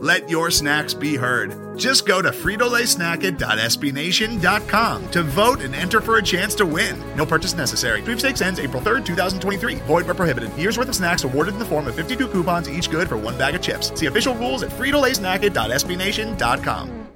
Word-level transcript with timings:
Let 0.00 0.30
your 0.30 0.50
snacks 0.50 0.94
be 0.94 1.16
heard. 1.16 1.76
Just 1.76 2.06
go 2.06 2.22
to 2.22 2.30
fritolaysnacket.sbnation.com 2.30 5.10
to 5.10 5.22
vote 5.24 5.60
and 5.60 5.74
enter 5.74 6.00
for 6.00 6.18
a 6.18 6.22
chance 6.22 6.54
to 6.56 6.64
win. 6.66 7.02
No 7.16 7.26
purchase 7.26 7.54
necessary. 7.54 8.02
Sweepstakes 8.02 8.40
ends 8.40 8.60
April 8.60 8.80
3rd, 8.82 9.04
2023. 9.04 9.74
Void 9.76 10.06
where 10.06 10.14
prohibited. 10.14 10.56
Year's 10.56 10.78
worth 10.78 10.88
of 10.88 10.94
snacks 10.94 11.24
awarded 11.24 11.54
in 11.54 11.58
the 11.60 11.64
form 11.64 11.88
of 11.88 11.96
52 11.96 12.28
coupons, 12.28 12.70
each 12.70 12.88
good 12.90 13.08
for 13.08 13.16
one 13.16 13.36
bag 13.36 13.56
of 13.56 13.62
chips. 13.62 13.92
See 13.98 14.06
official 14.06 14.34
rules 14.36 14.62
at 14.62 14.70
fritolaysnacket.sbnation.com. 14.70 17.08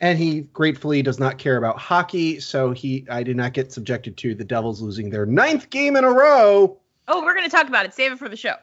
and 0.00 0.18
he 0.18 0.40
gratefully 0.52 1.02
does 1.02 1.18
not 1.20 1.38
care 1.38 1.56
about 1.56 1.78
hockey, 1.78 2.38
so 2.40 2.72
he 2.72 3.06
I 3.10 3.22
did 3.22 3.36
not 3.36 3.52
get 3.54 3.72
subjected 3.72 4.16
to 4.18 4.34
the 4.34 4.44
Devils 4.44 4.82
losing 4.82 5.08
their 5.10 5.24
ninth 5.26 5.70
game 5.70 5.94
in 5.96 6.04
a 6.04 6.10
row. 6.12 6.76
Oh, 7.08 7.22
we're 7.22 7.34
going 7.34 7.48
to 7.48 7.54
talk 7.56 7.68
about 7.68 7.86
it. 7.86 7.94
Save 7.94 8.12
it 8.12 8.18
for 8.18 8.28
the 8.28 8.36
show. 8.36 8.54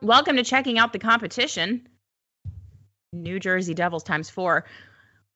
Welcome 0.00 0.36
to 0.36 0.44
checking 0.44 0.78
out 0.78 0.92
the 0.92 1.00
competition. 1.00 1.88
New 3.12 3.40
Jersey 3.40 3.74
Devils 3.74 4.04
times 4.04 4.30
four, 4.30 4.64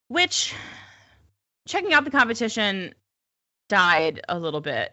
which 0.07 0.55
checking 1.67 1.93
out 1.93 2.05
the 2.05 2.13
competition 2.13 2.95
died 3.69 4.21
a 4.29 4.39
little 4.39 4.61
bit 4.61 4.93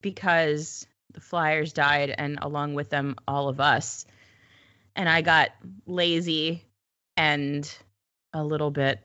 because 0.00 0.86
the 1.12 1.20
Flyers 1.20 1.74
died, 1.74 2.14
and 2.16 2.38
along 2.40 2.72
with 2.72 2.88
them, 2.88 3.16
all 3.28 3.48
of 3.50 3.60
us. 3.60 4.06
And 4.94 5.10
I 5.10 5.20
got 5.20 5.50
lazy 5.86 6.64
and 7.18 7.70
a 8.32 8.42
little 8.42 8.70
bit 8.70 9.00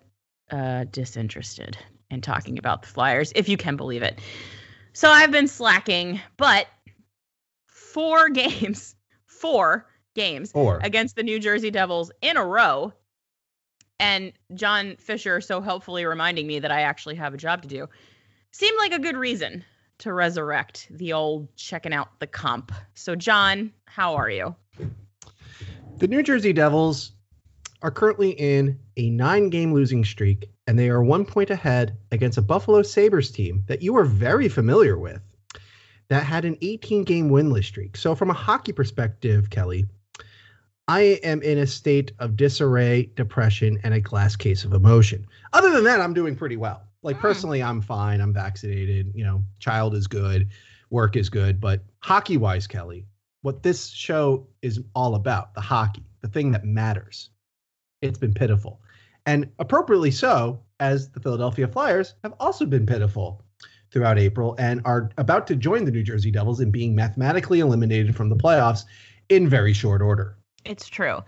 uh, 0.50 0.86
disinterested 0.86 1.78
in 2.10 2.22
talking 2.22 2.60
about 2.60 2.84
the 2.84 2.88
Flyers, 2.88 3.34
if 3.36 3.50
you 3.50 3.58
can 3.58 3.76
believe 3.76 4.04
it. 4.04 4.20
So 4.94 5.10
I've 5.10 5.32
been 5.32 5.50
slacking, 5.50 6.22
but 6.38 6.68
four 7.68 8.30
games, 8.30 8.96
four 9.42 9.88
games 10.14 10.52
Four. 10.52 10.80
against 10.84 11.16
the 11.16 11.24
New 11.24 11.40
Jersey 11.40 11.72
Devils 11.72 12.12
in 12.22 12.38
a 12.38 12.46
row. 12.46 12.94
And 14.00 14.34
John 14.54 14.96
Fischer 14.98 15.42
so 15.42 15.62
helpfully 15.62 16.06
reminding 16.06 16.48
me 16.48 16.60
that 16.60 16.72
I 16.72 16.82
actually 16.82 17.16
have 17.16 17.34
a 17.34 17.38
job 17.38 17.64
to 17.64 17.68
do 17.68 17.88
seemed 18.52 18.78
like 18.80 18.94
a 18.94 19.00
good 19.00 19.16
reason 19.16 19.64
to 20.00 20.14
resurrect 20.14 20.88
the 20.90 21.14
old 21.14 21.56
checking 21.56 21.94
out 21.94 22.20
the 22.20 22.28
comp. 22.28 22.72
So, 22.96 23.16
John, 23.16 23.72
how 23.86 24.16
are 24.16 24.30
you? 24.30 24.56
The 25.98 26.08
New 26.08 26.24
Jersey 26.24 26.54
Devils 26.54 27.12
are 27.84 27.92
currently 27.92 28.32
in 28.32 28.80
a 28.98 29.10
nine 29.12 29.50
game 29.50 29.74
losing 29.74 30.04
streak, 30.04 30.50
and 30.66 30.78
they 30.78 30.90
are 30.90 31.04
one 31.04 31.26
point 31.26 31.52
ahead 31.52 31.98
against 32.12 32.38
a 32.38 32.42
Buffalo 32.42 32.82
Sabres 32.82 33.32
team 33.32 33.64
that 33.68 33.84
you 33.84 33.96
are 33.98 34.04
very 34.04 34.50
familiar 34.50 34.98
with 34.98 35.22
that 36.12 36.26
had 36.26 36.44
an 36.44 36.58
18 36.62 37.06
game 37.06 37.30
winless 37.30 37.64
streak. 37.64 37.96
So, 37.96 38.16
from 38.16 38.30
a 38.30 38.34
hockey 38.34 38.74
perspective, 38.74 39.50
Kelly, 39.50 39.86
I 40.90 41.22
am 41.24 41.42
in 41.42 41.58
a 41.58 41.66
state 41.66 42.12
of 42.20 42.36
disarray, 42.36 43.10
depression, 43.16 43.80
and 43.84 43.94
a 43.94 44.02
glass 44.02 44.36
case 44.36 44.66
of 44.66 44.74
emotion. 44.74 45.26
Other 45.54 45.72
than 45.72 45.86
that, 45.86 46.02
I'm 46.02 46.14
doing 46.14 46.36
pretty 46.36 46.58
well. 46.58 46.84
Like, 47.02 47.16
Hmm. 47.16 47.22
personally, 47.22 47.64
I'm 47.64 47.80
fine. 47.80 48.20
I'm 48.20 48.34
vaccinated. 48.34 49.14
You 49.16 49.24
know, 49.24 49.42
child 49.60 49.96
is 49.96 50.08
good, 50.08 50.50
work 50.90 51.16
is 51.16 51.30
good. 51.30 51.62
But 51.62 51.82
hockey 52.00 52.36
wise, 52.36 52.68
Kelly, 52.68 53.06
what 53.42 53.64
this 53.64 53.88
show 53.88 54.48
is 54.62 54.82
all 54.94 55.16
about 55.16 55.54
the 55.54 55.62
hockey, 55.62 56.04
the 56.20 56.28
thing 56.28 56.52
that 56.52 56.66
matters. 56.66 57.30
It's 58.02 58.20
been 58.20 58.34
pitiful. 58.34 58.82
And 59.26 59.50
appropriately 59.60 60.12
so, 60.12 60.62
as 60.82 61.10
the 61.12 61.22
Philadelphia 61.22 61.70
Flyers 61.70 62.16
have 62.22 62.34
also 62.38 62.66
been 62.66 62.86
pitiful 62.86 63.46
throughout 63.92 64.18
April 64.18 64.56
and 64.58 64.82
are 64.86 65.10
about 65.18 65.48
to 65.48 65.56
join 65.56 65.86
the 65.86 65.92
New 65.92 66.04
Jersey 66.04 66.32
Devils 66.32 66.62
in 66.62 66.72
being 66.72 66.96
mathematically 66.96 67.60
eliminated 67.60 68.16
from 68.16 68.30
the 68.30 68.36
playoffs 68.36 68.86
in 69.30 69.48
very 69.48 69.74
short 69.74 70.02
order. 70.02 70.38
It's 70.66 70.88
true. 70.88 71.20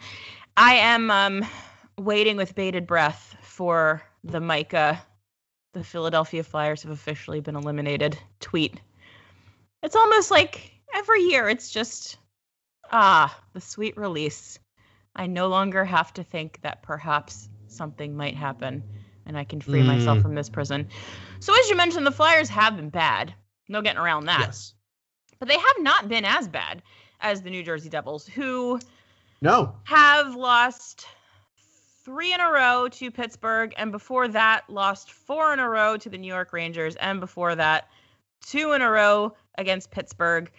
I 0.55 0.75
am 0.75 1.11
um, 1.11 1.45
waiting 1.97 2.37
with 2.37 2.55
bated 2.55 2.87
breath 2.87 3.35
for 3.41 4.01
the 4.23 4.39
Micah, 4.39 5.01
the 5.73 5.83
Philadelphia 5.83 6.43
Flyers 6.43 6.83
have 6.83 6.91
officially 6.91 7.41
been 7.41 7.55
eliminated 7.55 8.17
tweet. 8.39 8.79
It's 9.81 9.95
almost 9.95 10.31
like 10.31 10.71
every 10.93 11.21
year 11.23 11.49
it's 11.49 11.71
just, 11.71 12.17
ah, 12.91 13.37
the 13.53 13.61
sweet 13.61 13.97
release. 13.97 14.59
I 15.15 15.27
no 15.27 15.47
longer 15.47 15.83
have 15.83 16.13
to 16.13 16.23
think 16.23 16.61
that 16.61 16.83
perhaps 16.83 17.49
something 17.67 18.15
might 18.15 18.35
happen 18.35 18.83
and 19.25 19.37
I 19.37 19.43
can 19.43 19.61
free 19.61 19.83
myself 19.83 20.19
Mm. 20.19 20.21
from 20.21 20.35
this 20.35 20.49
prison. 20.49 20.87
So, 21.39 21.53
as 21.57 21.69
you 21.69 21.75
mentioned, 21.75 22.05
the 22.05 22.11
Flyers 22.11 22.49
have 22.49 22.75
been 22.75 22.89
bad. 22.89 23.33
No 23.69 23.81
getting 23.81 24.01
around 24.01 24.25
that. 24.25 24.39
Yes. 24.41 24.73
But 25.39 25.47
they 25.47 25.57
have 25.57 25.75
not 25.79 26.07
been 26.09 26.25
as 26.25 26.47
bad 26.47 26.81
as 27.21 27.41
the 27.41 27.49
New 27.49 27.63
Jersey 27.63 27.89
Devils, 27.89 28.25
who 28.27 28.79
No. 29.41 29.75
have 29.85 30.35
lost 30.35 31.07
three 32.03 32.33
in 32.33 32.39
a 32.41 32.51
row 32.51 32.89
to 32.89 33.09
Pittsburgh, 33.11 33.73
and 33.77 33.91
before 33.91 34.27
that, 34.27 34.69
lost 34.69 35.11
four 35.11 35.53
in 35.53 35.59
a 35.59 35.69
row 35.69 35.95
to 35.97 36.09
the 36.09 36.17
New 36.17 36.27
York 36.27 36.51
Rangers, 36.51 36.95
and 36.97 37.19
before 37.19 37.55
that, 37.55 37.87
two 38.45 38.73
in 38.73 38.81
a 38.81 38.89
row 38.89 39.33
against 39.57 39.89
Pittsburgh. 39.91 40.51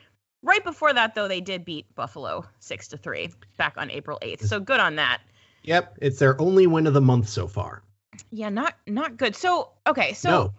Right 0.43 0.65
before 0.65 0.93
that, 0.95 1.15
though, 1.15 1.29
they 1.29 1.41
did 1.43 1.65
beat 1.65 1.95
Buffalo 1.95 2.45
six 2.61 2.89
to 2.89 2.97
three 2.97 3.31
back 3.57 3.75
on 3.77 3.91
April 3.91 4.19
eighth. 4.23 4.47
So 4.47 4.59
good 4.61 4.81
on 4.81 4.97
that. 4.97 5.21
Yep. 5.63 5.99
It's 6.03 6.19
their 6.19 6.39
only 6.41 6.67
win 6.67 6.87
of 6.87 6.93
the 6.95 7.01
month 7.01 7.29
so 7.29 7.47
far. 7.47 7.83
Yeah, 8.31 8.49
not 8.49 8.75
not 8.87 9.17
good. 9.17 9.37
So 9.37 9.71
okay, 9.87 10.13
so 10.15 10.29
no. 10.31 10.55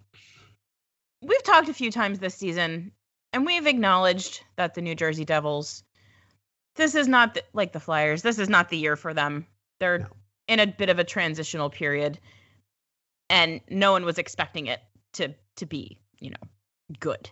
we've 1.21 1.43
talked 1.43 1.69
a 1.69 1.73
few 1.73 1.91
times 1.91 2.19
this 2.19 2.35
season, 2.35 2.91
and 3.33 3.45
we've 3.45 3.67
acknowledged 3.67 4.43
that 4.55 4.73
the 4.73 4.81
New 4.81 4.95
Jersey 4.95 5.25
Devils, 5.25 5.83
this 6.75 6.95
is 6.95 7.07
not 7.07 7.33
the, 7.33 7.43
like 7.53 7.71
the 7.73 7.79
Flyers. 7.79 8.21
This 8.21 8.39
is 8.39 8.49
not 8.49 8.69
the 8.69 8.77
year 8.77 8.95
for 8.95 9.13
them. 9.13 9.45
They're 9.79 9.99
No. 9.99 10.07
in 10.47 10.59
a 10.59 10.67
bit 10.67 10.89
of 10.89 10.99
a 10.99 11.03
transitional 11.03 11.69
period, 11.69 12.19
and 13.29 13.61
no 13.69 13.91
one 13.91 14.05
was 14.05 14.17
expecting 14.17 14.67
it 14.67 14.81
to 15.13 15.33
to 15.57 15.65
be, 15.65 15.97
you 16.19 16.31
know, 16.31 16.47
good. 16.99 17.29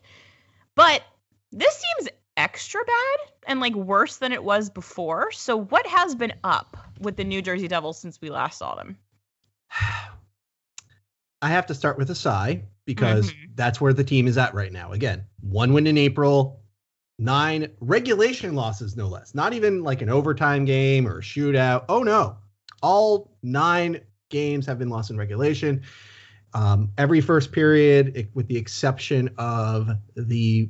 But 0.75 1.03
this 1.51 1.75
seems 1.75 2.09
extra 2.35 2.81
bad 2.83 3.31
and 3.47 3.59
like 3.59 3.75
worse 3.75 4.17
than 4.17 4.31
it 4.31 4.43
was 4.43 4.69
before. 4.71 5.31
So 5.31 5.55
what 5.55 5.85
has 5.85 6.15
been 6.15 6.33
up 6.43 6.77
with 6.99 7.15
the 7.15 7.23
New 7.23 7.41
Jersey 7.43 7.67
Devils 7.67 7.99
since 7.99 8.19
we 8.19 8.31
last 8.31 8.57
saw 8.57 8.73
them? 8.75 8.97
I 11.41 11.49
have 11.49 11.65
to 11.67 11.75
start 11.75 11.97
with 11.97 12.09
a 12.09 12.15
sigh 12.15 12.63
because 12.85 13.31
Mhm. 13.31 13.55
that's 13.55 13.81
where 13.81 13.93
the 13.93 14.03
team 14.03 14.27
is 14.27 14.37
at 14.37 14.53
right 14.53 14.71
now. 14.71 14.91
Again, 14.91 15.25
one 15.41 15.73
win 15.73 15.87
in 15.87 15.97
April, 15.97 16.61
nine 17.19 17.69
regulation 17.79 18.55
losses, 18.55 18.95
no 18.95 19.07
less. 19.07 19.35
Not 19.35 19.53
even 19.53 19.83
like 19.83 20.01
an 20.01 20.09
overtime 20.09 20.65
game 20.65 21.07
or 21.07 21.19
a 21.19 21.21
shootout. 21.21 21.85
Oh, 21.89 22.03
no. 22.03 22.37
All 22.81 23.37
nine 23.43 23.99
games 24.29 24.65
have 24.65 24.79
been 24.79 24.89
lost 24.89 25.11
in 25.11 25.17
regulation. 25.17 25.81
Um, 26.53 26.91
every 26.97 27.19
first 27.21 27.51
period, 27.51 28.13
it- 28.15 28.29
with 28.35 28.47
the 28.47 28.57
exception 28.57 29.29
of 29.37 29.89
the 30.15 30.69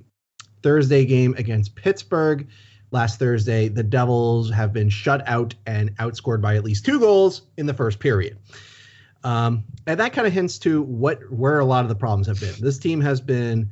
Thursday 0.63 1.05
game 1.05 1.35
against 1.37 1.75
Pittsburgh 1.75 2.47
last 2.91 3.19
Thursday, 3.19 3.67
the 3.67 3.83
Devils 3.83 4.49
have 4.51 4.71
been 4.73 4.89
shut 4.89 5.27
out 5.27 5.53
and 5.65 5.95
outscored 5.97 6.41
by 6.41 6.55
at 6.55 6.63
least 6.63 6.85
two 6.85 6.99
goals 6.99 7.43
in 7.57 7.65
the 7.65 7.73
first 7.73 7.99
period. 7.99 8.37
Um, 9.23 9.63
and 9.87 9.99
that 9.99 10.13
kind 10.13 10.27
of 10.27 10.33
hints 10.33 10.57
to 10.59 10.81
what 10.81 11.19
where 11.31 11.59
a 11.59 11.65
lot 11.65 11.85
of 11.85 11.89
the 11.89 11.95
problems 11.95 12.27
have 12.27 12.39
been. 12.39 12.55
This 12.59 12.77
team 12.77 12.99
has 13.01 13.21
been, 13.21 13.69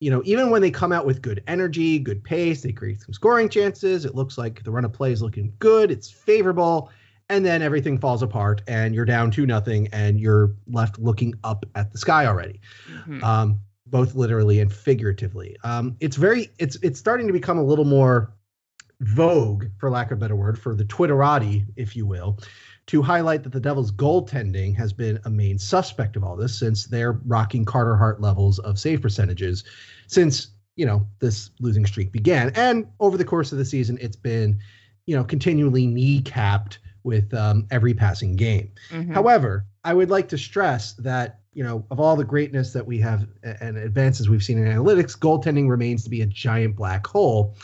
you 0.00 0.10
know, 0.10 0.22
even 0.24 0.50
when 0.50 0.62
they 0.62 0.70
come 0.70 0.92
out 0.92 1.06
with 1.06 1.22
good 1.22 1.42
energy, 1.46 1.98
good 1.98 2.24
pace, 2.24 2.62
they 2.62 2.72
create 2.72 3.00
some 3.00 3.12
scoring 3.14 3.48
chances. 3.48 4.04
It 4.04 4.14
looks 4.14 4.36
like 4.36 4.64
the 4.64 4.70
run 4.70 4.84
of 4.84 4.92
play 4.92 5.12
is 5.12 5.22
looking 5.22 5.52
good. 5.60 5.90
It's 5.90 6.10
favorable, 6.10 6.90
and 7.28 7.46
then 7.46 7.62
everything 7.62 7.98
falls 7.98 8.22
apart, 8.22 8.62
and 8.66 8.94
you're 8.94 9.04
down 9.04 9.30
two 9.30 9.46
nothing, 9.46 9.88
and 9.92 10.18
you're 10.18 10.54
left 10.66 10.98
looking 10.98 11.34
up 11.44 11.64
at 11.76 11.92
the 11.92 11.98
sky 11.98 12.26
already 12.26 12.60
Mhm. 13.06 13.22
um, 13.22 13.60
both 13.86 14.14
literally 14.14 14.58
and 14.58 14.72
figuratively. 14.72 15.56
Um, 15.64 15.96
it's 16.00 16.16
very 16.16 16.50
it's 16.58 16.76
it's 16.82 16.98
starting 16.98 17.26
to 17.28 17.32
become 17.32 17.58
a 17.58 17.64
little 17.64 17.84
more 17.84 18.32
vogue, 19.00 19.66
for 19.78 19.90
lack 19.90 20.10
of 20.10 20.18
a 20.18 20.20
better 20.20 20.36
word, 20.36 20.58
for 20.58 20.74
the 20.74 20.84
Twitterati, 20.84 21.66
if 21.76 21.94
you 21.96 22.06
will, 22.06 22.38
to 22.92 23.00
highlight 23.00 23.42
that 23.42 23.52
the 23.52 23.60
Devils' 23.60 23.90
goaltending 23.90 24.76
has 24.76 24.92
been 24.92 25.18
a 25.24 25.30
main 25.30 25.58
suspect 25.58 26.14
of 26.14 26.22
all 26.22 26.36
this 26.36 26.54
since 26.54 26.84
they're 26.84 27.12
rocking 27.24 27.64
Carter 27.64 27.96
Hart 27.96 28.20
levels 28.20 28.58
of 28.58 28.78
save 28.78 29.00
percentages 29.00 29.64
since 30.08 30.48
you 30.76 30.84
know 30.84 31.06
this 31.18 31.48
losing 31.58 31.86
streak 31.86 32.12
began. 32.12 32.52
And 32.54 32.86
over 33.00 33.16
the 33.16 33.24
course 33.24 33.50
of 33.50 33.56
the 33.56 33.64
season, 33.64 33.96
it's 34.02 34.16
been 34.16 34.58
you 35.06 35.16
know 35.16 35.24
continually 35.24 35.86
kneecapped 35.86 36.76
with 37.02 37.32
um, 37.32 37.66
every 37.70 37.94
passing 37.94 38.36
game. 38.36 38.70
Mhm. 38.90 39.14
However, 39.14 39.64
I 39.84 39.94
would 39.94 40.10
like 40.10 40.28
to 40.28 40.36
stress 40.36 40.92
that 40.98 41.40
you 41.54 41.64
know 41.64 41.86
of 41.90 41.98
all 41.98 42.14
the 42.14 42.24
greatness 42.24 42.74
that 42.74 42.86
we 42.86 42.98
have 42.98 43.26
and 43.42 43.78
advances 43.78 44.28
we've 44.28 44.44
seen 44.44 44.58
in 44.58 44.70
analytics, 44.70 45.18
goaltending 45.18 45.66
remains 45.66 46.04
to 46.04 46.10
be 46.10 46.20
a 46.20 46.26
giant 46.26 46.76
black 46.76 47.06
hole, 47.06 47.56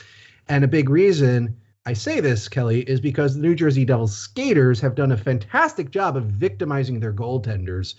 and 0.49 0.65
a 0.65 0.69
big 0.69 0.89
reason. 0.89 1.55
I 1.89 1.95
say 1.95 2.21
this, 2.21 2.51
Kelly, 2.51 2.83
is 2.83 3.01
because 3.01 3.35
the 3.35 3.41
New 3.41 3.55
Jersey 3.55 3.83
Devils 3.83 4.15
skaters 4.15 4.79
have 4.81 4.95
done 4.95 5.11
a 5.11 5.17
fantastic 5.17 5.91
job 5.91 6.19
of 6.19 6.27
victimizing 6.27 7.01
their 7.01 7.15
goaltenders 7.15 7.95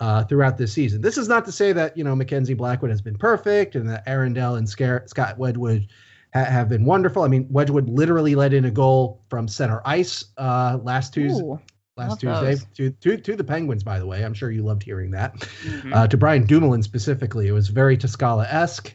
uh, 0.00 0.24
throughout 0.24 0.56
this 0.56 0.72
season. 0.72 1.02
This 1.02 1.18
is 1.18 1.28
not 1.28 1.44
to 1.44 1.52
say 1.52 1.74
that 1.74 1.94
you 1.98 2.02
know 2.02 2.16
Mackenzie 2.16 2.54
Blackwood 2.54 2.90
has 2.90 3.02
been 3.02 3.18
perfect 3.18 3.74
and 3.74 3.86
that 3.90 4.04
Aaron 4.06 4.32
Dell 4.32 4.54
and 4.54 4.66
Scar- 4.66 5.02
Scott 5.06 5.36
Wedgwood 5.36 5.86
ha- 6.32 6.44
have 6.44 6.70
been 6.70 6.86
wonderful. 6.86 7.24
I 7.24 7.28
mean, 7.28 7.46
Wedgwood 7.50 7.90
literally 7.90 8.34
let 8.34 8.54
in 8.54 8.64
a 8.64 8.70
goal 8.70 9.22
from 9.28 9.48
center 9.48 9.82
ice 9.84 10.24
uh, 10.38 10.78
last 10.82 11.12
Tuesday. 11.12 11.44
Ooh. 11.44 11.60
Last 11.98 12.20
Tuesday 12.20 12.56
to, 12.76 12.90
to 12.90 13.18
to 13.18 13.36
the 13.36 13.44
Penguins, 13.44 13.84
by 13.84 13.98
the 13.98 14.06
way. 14.06 14.24
I'm 14.24 14.32
sure 14.32 14.50
you 14.50 14.62
loved 14.62 14.82
hearing 14.82 15.10
that. 15.10 15.34
Mhm. 15.36 15.94
Uh, 15.94 16.06
to 16.06 16.16
Brian 16.16 16.46
Dumoulin 16.46 16.82
specifically, 16.82 17.48
it 17.48 17.52
was 17.52 17.68
very 17.68 17.98
Toskala 17.98 18.46
esque. 18.50 18.94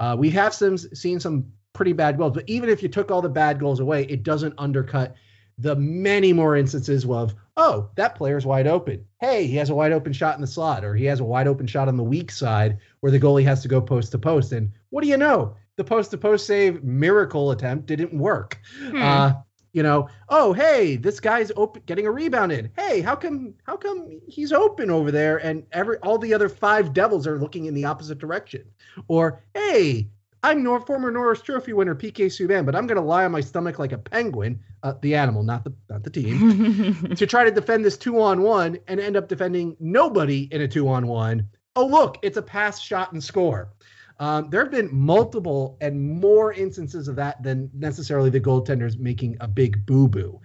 Uh, 0.00 0.16
we 0.18 0.28
have 0.30 0.52
some 0.52 0.76
seen 0.76 1.20
some 1.20 1.52
pretty 1.76 1.92
bad 1.92 2.18
goals, 2.18 2.32
but 2.32 2.48
even 2.48 2.68
if 2.68 2.82
you 2.82 2.88
took 2.88 3.10
all 3.10 3.22
the 3.22 3.28
bad 3.28 3.60
goals 3.60 3.78
away, 3.78 4.04
it 4.04 4.22
doesn't 4.22 4.54
undercut 4.58 5.14
the 5.58 5.76
many 5.76 6.32
more 6.32 6.56
instances 6.56 7.06
of 7.06 7.34
oh 7.56 7.88
that 7.94 8.14
player's 8.14 8.44
wide 8.44 8.66
open. 8.66 9.06
Hey, 9.20 9.46
he 9.46 9.56
has 9.56 9.70
a 9.70 9.74
wide 9.74 9.92
open 9.92 10.12
shot 10.12 10.34
in 10.34 10.40
the 10.40 10.46
slot, 10.46 10.84
or 10.84 10.94
he 10.94 11.04
has 11.04 11.20
a 11.20 11.24
wide 11.24 11.46
open 11.46 11.66
shot 11.66 11.88
on 11.88 11.96
the 11.96 12.02
weak 12.02 12.30
side 12.30 12.78
where 13.00 13.12
the 13.12 13.20
goalie 13.20 13.44
has 13.44 13.62
to 13.62 13.68
go 13.68 13.80
post 13.80 14.12
to 14.12 14.18
post. 14.18 14.52
And 14.52 14.72
what 14.90 15.02
do 15.02 15.08
you 15.08 15.16
know? 15.16 15.54
The 15.76 15.84
post 15.84 16.10
to 16.10 16.18
post 16.18 16.46
save 16.46 16.82
miracle 16.82 17.50
attempt 17.50 17.86
didn't 17.86 18.18
work. 18.18 18.58
Hmm. 18.80 19.02
Uh, 19.02 19.32
you 19.72 19.82
know, 19.82 20.08
oh 20.30 20.54
hey, 20.54 20.96
this 20.96 21.20
guy's 21.20 21.52
open, 21.54 21.82
getting 21.84 22.06
a 22.06 22.10
rebound 22.10 22.50
in. 22.50 22.70
Hey, 22.78 23.02
how 23.02 23.14
come 23.14 23.54
how 23.64 23.76
come 23.76 24.20
he's 24.26 24.52
open 24.52 24.90
over 24.90 25.10
there 25.10 25.36
and 25.36 25.64
every 25.72 25.98
all 25.98 26.16
the 26.16 26.32
other 26.32 26.48
five 26.48 26.94
Devils 26.94 27.26
are 27.26 27.38
looking 27.38 27.66
in 27.66 27.74
the 27.74 27.84
opposite 27.84 28.18
direction? 28.18 28.64
Or 29.08 29.44
hey, 29.52 30.08
I'm 30.46 30.62
Nor- 30.62 30.80
former 30.80 31.10
Norris 31.10 31.42
Trophy 31.42 31.72
winner 31.72 31.96
PK 31.96 32.26
Subban, 32.26 32.64
but 32.64 32.76
I'm 32.76 32.86
gonna 32.86 33.04
lie 33.04 33.24
on 33.24 33.32
my 33.32 33.40
stomach 33.40 33.80
like 33.80 33.90
a 33.90 33.98
penguin, 33.98 34.60
uh, 34.84 34.94
the 35.02 35.16
animal, 35.16 35.42
not 35.42 35.64
the 35.64 35.74
not 35.90 36.04
the 36.04 36.10
team, 36.10 37.04
to 37.16 37.26
try 37.26 37.42
to 37.42 37.50
defend 37.50 37.84
this 37.84 37.96
two 37.96 38.22
on 38.22 38.42
one 38.42 38.78
and 38.86 39.00
end 39.00 39.16
up 39.16 39.26
defending 39.26 39.76
nobody 39.80 40.48
in 40.52 40.60
a 40.60 40.68
two 40.68 40.88
on 40.88 41.08
one. 41.08 41.48
Oh 41.74 41.84
look, 41.84 42.18
it's 42.22 42.36
a 42.36 42.42
pass, 42.42 42.80
shot, 42.80 43.10
and 43.10 43.22
score. 43.22 43.72
Um, 44.20 44.48
there 44.48 44.60
have 44.60 44.70
been 44.70 44.88
multiple 44.92 45.76
and 45.80 46.00
more 46.00 46.52
instances 46.52 47.08
of 47.08 47.16
that 47.16 47.42
than 47.42 47.68
necessarily 47.74 48.30
the 48.30 48.40
goaltenders 48.40 48.96
making 49.00 49.38
a 49.40 49.48
big 49.48 49.84
boo 49.84 50.06
boo. 50.06 50.40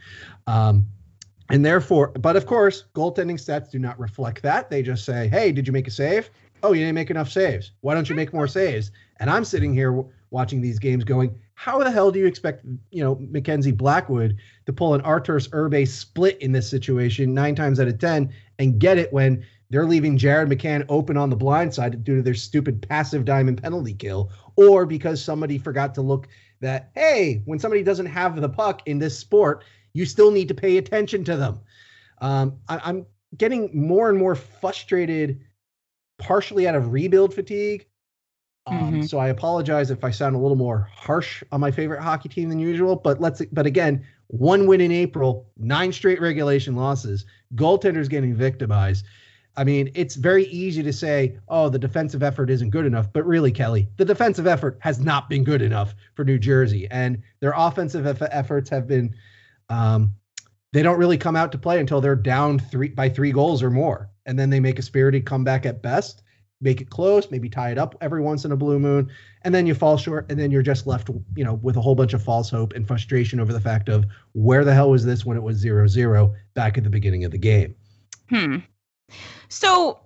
Um, 0.48 0.88
and 1.51 1.63
therefore, 1.63 2.07
but 2.07 2.36
of 2.36 2.48
course, 2.48 2.86
goaltending 2.95 3.36
stats 3.36 3.69
do 3.69 3.77
not 3.77 4.00
reflect 4.00 4.42
that. 4.42 4.71
They 4.71 4.81
just 4.81 5.06
say, 5.06 5.27
hey, 5.27 5.51
did 5.51 5.68
you 5.68 5.74
make 5.74 5.88
a 5.88 5.92
save? 5.92 6.31
Oh, 6.63 6.74
you 6.74 6.81
didn't 6.81 6.95
make 6.95 7.09
enough 7.09 7.30
saves. 7.30 7.71
Why 7.81 7.94
don't 7.94 8.09
you 8.09 8.15
make 8.15 8.33
more 8.33 8.48
saves? 8.48 8.92
And 9.22 9.30
I'm 9.30 9.46
sitting 9.46 9.72
here 9.72 10.04
watching 10.32 10.62
these 10.62 10.80
games 10.80 11.04
going, 11.04 11.40
how 11.54 11.78
the 11.78 11.92
hell 11.92 12.12
do 12.12 12.18
you 12.18 12.26
expect, 12.26 12.66
you 12.90 13.04
know, 13.04 13.20
Mackenzie 13.30 13.72
Blackwood 13.72 14.38
to 14.66 14.74
pull 14.74 14.96
an 14.96 15.02
Arturs 15.02 15.48
Irbe 15.50 15.88
split 15.88 16.42
in 16.42 16.52
this 16.52 16.68
situation 16.68 17.36
nine 17.36 17.54
times 17.54 17.80
out 17.80 17.88
of 17.88 18.00
10 18.00 18.34
and 18.58 18.80
get 18.80 18.98
it 18.98 19.14
when 19.14 19.46
they're 19.70 19.86
leaving 19.86 20.18
Jared 20.18 20.50
McCann 20.50 20.86
open 20.90 21.18
on 21.18 21.30
the 21.30 21.36
blind 21.36 21.72
side 21.72 22.04
due 22.04 22.16
to 22.16 22.24
their 22.24 22.34
stupid 22.34 22.82
passive 22.90 23.24
diamond 23.24 23.62
penalty 23.62 23.94
kill, 23.94 24.32
or 24.56 24.88
because 24.88 25.24
somebody 25.24 25.60
forgot 25.60 25.94
to 25.96 26.02
look 26.02 26.28
that, 26.60 26.90
hey, 26.96 27.44
when 27.46 27.60
somebody 27.60 27.84
doesn't 27.84 28.08
have 28.08 28.42
the 28.42 28.50
puck 28.50 28.82
in 28.88 28.98
this 28.98 29.18
sport, 29.18 29.64
you 29.94 30.06
still 30.08 30.32
need 30.32 30.48
to 30.48 30.56
pay 30.56 30.78
attention 30.78 31.24
to 31.26 31.38
them. 31.38 31.60
Um, 32.22 32.58
I, 32.68 32.82
I'm 32.84 33.06
getting 33.38 33.70
more 33.72 34.10
and 34.10 34.18
more 34.18 34.34
frustrated, 34.34 35.42
partially 36.18 36.68
out 36.68 36.76
of 36.76 36.92
rebuild 36.92 37.36
fatigue. 37.36 37.86
Um, 38.68 38.94
Mhm. 39.02 39.10
So 39.10 39.18
I 39.18 39.30
apologize 39.30 39.90
if 39.90 40.04
I 40.04 40.12
sound 40.12 40.36
a 40.36 40.40
little 40.40 40.58
more 40.58 40.88
harsh 40.94 41.44
on 41.52 41.60
my 41.60 41.72
favorite 41.72 42.02
hockey 42.02 42.30
team 42.30 42.50
than 42.50 42.60
usual. 42.60 42.96
But 42.96 43.19
let's. 43.19 43.42
But 43.52 43.66
again, 43.66 44.04
one 44.28 44.68
win 44.68 44.81
in 44.81 44.92
April, 44.92 45.48
nine 45.58 45.92
straight 45.92 46.22
regulation 46.22 46.75
losses, 46.75 47.25
goaltenders 47.56 48.08
getting 48.10 48.34
victimized. 48.36 49.06
I 49.58 49.66
mean, 49.66 49.92
it's 49.96 50.16
very 50.16 50.46
easy 50.46 50.81
to 50.84 50.94
say, 50.94 51.38
oh, 51.50 51.68
the 51.68 51.80
defensive 51.80 52.24
effort 52.24 52.50
isn't 52.50 52.69
good 52.69 52.86
enough. 52.86 53.12
But 53.12 53.25
really, 53.25 53.52
Kelly, 53.52 53.90
the 53.98 54.06
defensive 54.06 54.48
effort 54.48 54.78
has 54.80 55.02
not 55.02 55.28
been 55.28 55.44
good 55.44 55.62
enough 55.62 55.94
for 56.13 56.24
New 56.24 56.40
Jersey. 56.40 56.88
And 56.90 57.22
their 57.42 57.54
offensive 57.58 58.06
eff- 58.08 58.22
efforts 58.31 58.69
have 58.69 58.88
been, 58.88 59.13
um, 59.69 60.13
they 60.72 60.81
don't 60.84 60.98
really 60.98 61.18
come 61.18 61.36
out 61.36 61.52
to 61.52 61.58
play 61.58 61.81
until 61.81 62.00
they're 62.00 62.16
down 62.16 62.60
three 62.60 62.90
by 62.90 63.10
three 63.10 63.34
goals 63.34 63.62
or 63.62 63.69
more. 63.69 64.10
And 64.25 64.40
then 64.40 64.52
they 64.52 64.62
make 64.62 64.80
a 64.80 64.84
spirited 64.84 65.25
comeback 65.25 65.66
at 65.66 65.81
best, 65.81 66.24
make 66.62 66.80
it 66.80 66.90
close, 66.90 67.30
maybe 67.31 67.50
tie 67.50 67.72
it 67.72 67.78
up 67.78 67.96
every 68.02 68.22
once 68.22 68.46
in 68.46 68.52
a 68.52 68.56
blue 68.56 68.80
moon. 68.80 69.10
And 69.44 69.54
then 69.54 69.66
you 69.66 69.74
fall 69.74 69.98
short. 69.98 70.28
And 70.30 70.40
then 70.40 70.52
you're 70.52 70.62
just 70.62 70.86
left, 70.86 71.10
you 71.36 71.44
know, 71.44 71.56
with 71.56 71.75
a 71.75 71.81
whole 71.81 71.96
bunch 71.96 72.13
of 72.13 72.24
false 72.24 72.50
hope 72.50 72.74
and 72.74 72.88
frustration 72.88 73.40
over 73.40 73.52
the 73.52 73.60
fact 73.60 73.90
of 73.90 74.06
where 74.34 74.63
the 74.63 74.74
hell 74.74 74.92
was 74.92 75.04
this 75.04 75.25
when 75.25 75.38
it 75.38 75.44
was 75.44 75.58
zero 75.58 75.88
zero 75.88 76.34
back 76.54 76.78
at 76.78 76.84
the 76.84 76.90
beginning 76.90 77.25
of 77.25 77.31
the 77.31 77.38
game. 77.38 77.75
Hmm. 78.30 78.58
So, 79.50 80.00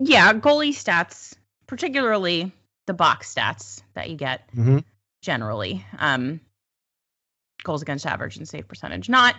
yeah, 0.00 0.32
goalie 0.34 0.70
stats, 0.70 1.34
particularly 1.66 2.52
the 2.86 2.94
box 2.94 3.32
stats 3.32 3.82
that 3.94 4.10
you 4.10 4.16
get 4.16 4.48
Mhm. 4.54 4.84
generally, 5.22 5.84
um, 5.98 6.40
goals 7.62 7.82
against 7.82 8.06
average 8.06 8.36
and 8.36 8.48
save 8.48 8.68
percentage, 8.68 9.08
not 9.08 9.36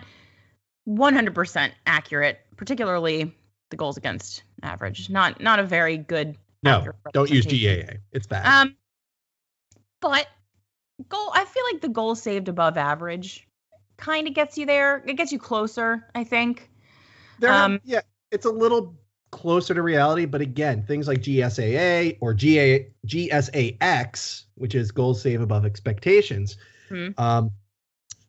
100% 0.86 1.72
accurate, 1.86 2.40
particularly 2.56 3.34
the 3.70 3.76
goals 3.76 3.96
against 3.96 4.42
average. 4.62 5.10
Not 5.10 5.40
not 5.40 5.58
a 5.58 5.64
very 5.64 5.96
good. 5.96 6.36
No, 6.62 6.86
don't 7.12 7.30
use. 7.30 7.46
GAA. 7.46 7.98
It's 8.12 8.26
bad. 8.26 8.46
Um, 8.46 8.76
but 10.00 10.26
goal. 11.08 11.30
I 11.34 11.44
feel 11.44 11.62
like 11.72 11.80
the 11.80 11.88
goal 11.88 12.14
saved 12.14 12.48
above 12.48 12.76
average 12.76 13.46
kind 13.96 14.26
of 14.26 14.34
gets 14.34 14.58
you 14.58 14.66
there. 14.66 15.02
It 15.06 15.14
gets 15.14 15.32
you 15.32 15.38
closer. 15.38 16.06
I 16.14 16.24
think. 16.24 16.70
There, 17.38 17.52
Um, 17.52 17.80
yeah, 17.84 18.00
it's 18.32 18.46
a 18.46 18.50
little 18.50 18.98
closer 19.30 19.74
to 19.74 19.82
reality, 19.82 20.24
but 20.24 20.40
again, 20.40 20.82
things 20.82 21.06
like 21.06 21.20
GSAA 21.20 22.16
or 22.20 22.34
GA, 22.34 22.90
GSAX, 23.06 24.44
which 24.56 24.74
is 24.74 24.90
goals 24.90 25.20
save 25.22 25.40
above 25.40 25.64
expectations, 25.64 26.56
Hmm. 26.88 27.08
um, 27.18 27.50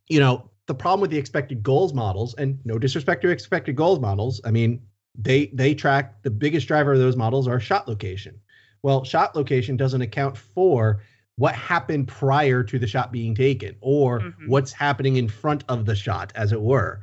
you 0.08 0.20
know, 0.20 0.50
the 0.66 0.74
problem 0.74 1.00
with 1.00 1.10
the 1.10 1.18
expected 1.18 1.62
goals 1.62 1.94
models, 1.94 2.34
and 2.34 2.60
no 2.64 2.78
disrespect 2.78 3.22
to 3.22 3.30
expected 3.30 3.74
goals 3.74 3.98
models, 3.98 4.40
I 4.44 4.50
mean, 4.50 4.82
they 5.16 5.46
they 5.46 5.74
track 5.74 6.22
the 6.22 6.30
biggest 6.30 6.66
driver 6.68 6.92
of 6.92 6.98
those 6.98 7.16
models 7.16 7.48
are 7.48 7.60
shot 7.60 7.88
location. 7.88 8.40
Well, 8.82 9.04
shot 9.04 9.36
location 9.36 9.76
doesn't 9.76 10.00
account 10.00 10.36
for 10.36 11.02
what 11.36 11.54
happened 11.54 12.08
prior 12.08 12.62
to 12.62 12.78
the 12.78 12.86
shot 12.86 13.12
being 13.12 13.34
taken 13.34 13.76
or 13.80 14.20
Mhm. 14.20 14.46
what's 14.48 14.72
happening 14.72 15.16
in 15.16 15.28
front 15.28 15.64
of 15.68 15.86
the 15.86 15.94
shot, 15.94 16.32
as 16.34 16.52
it 16.52 16.60
were. 16.60 17.00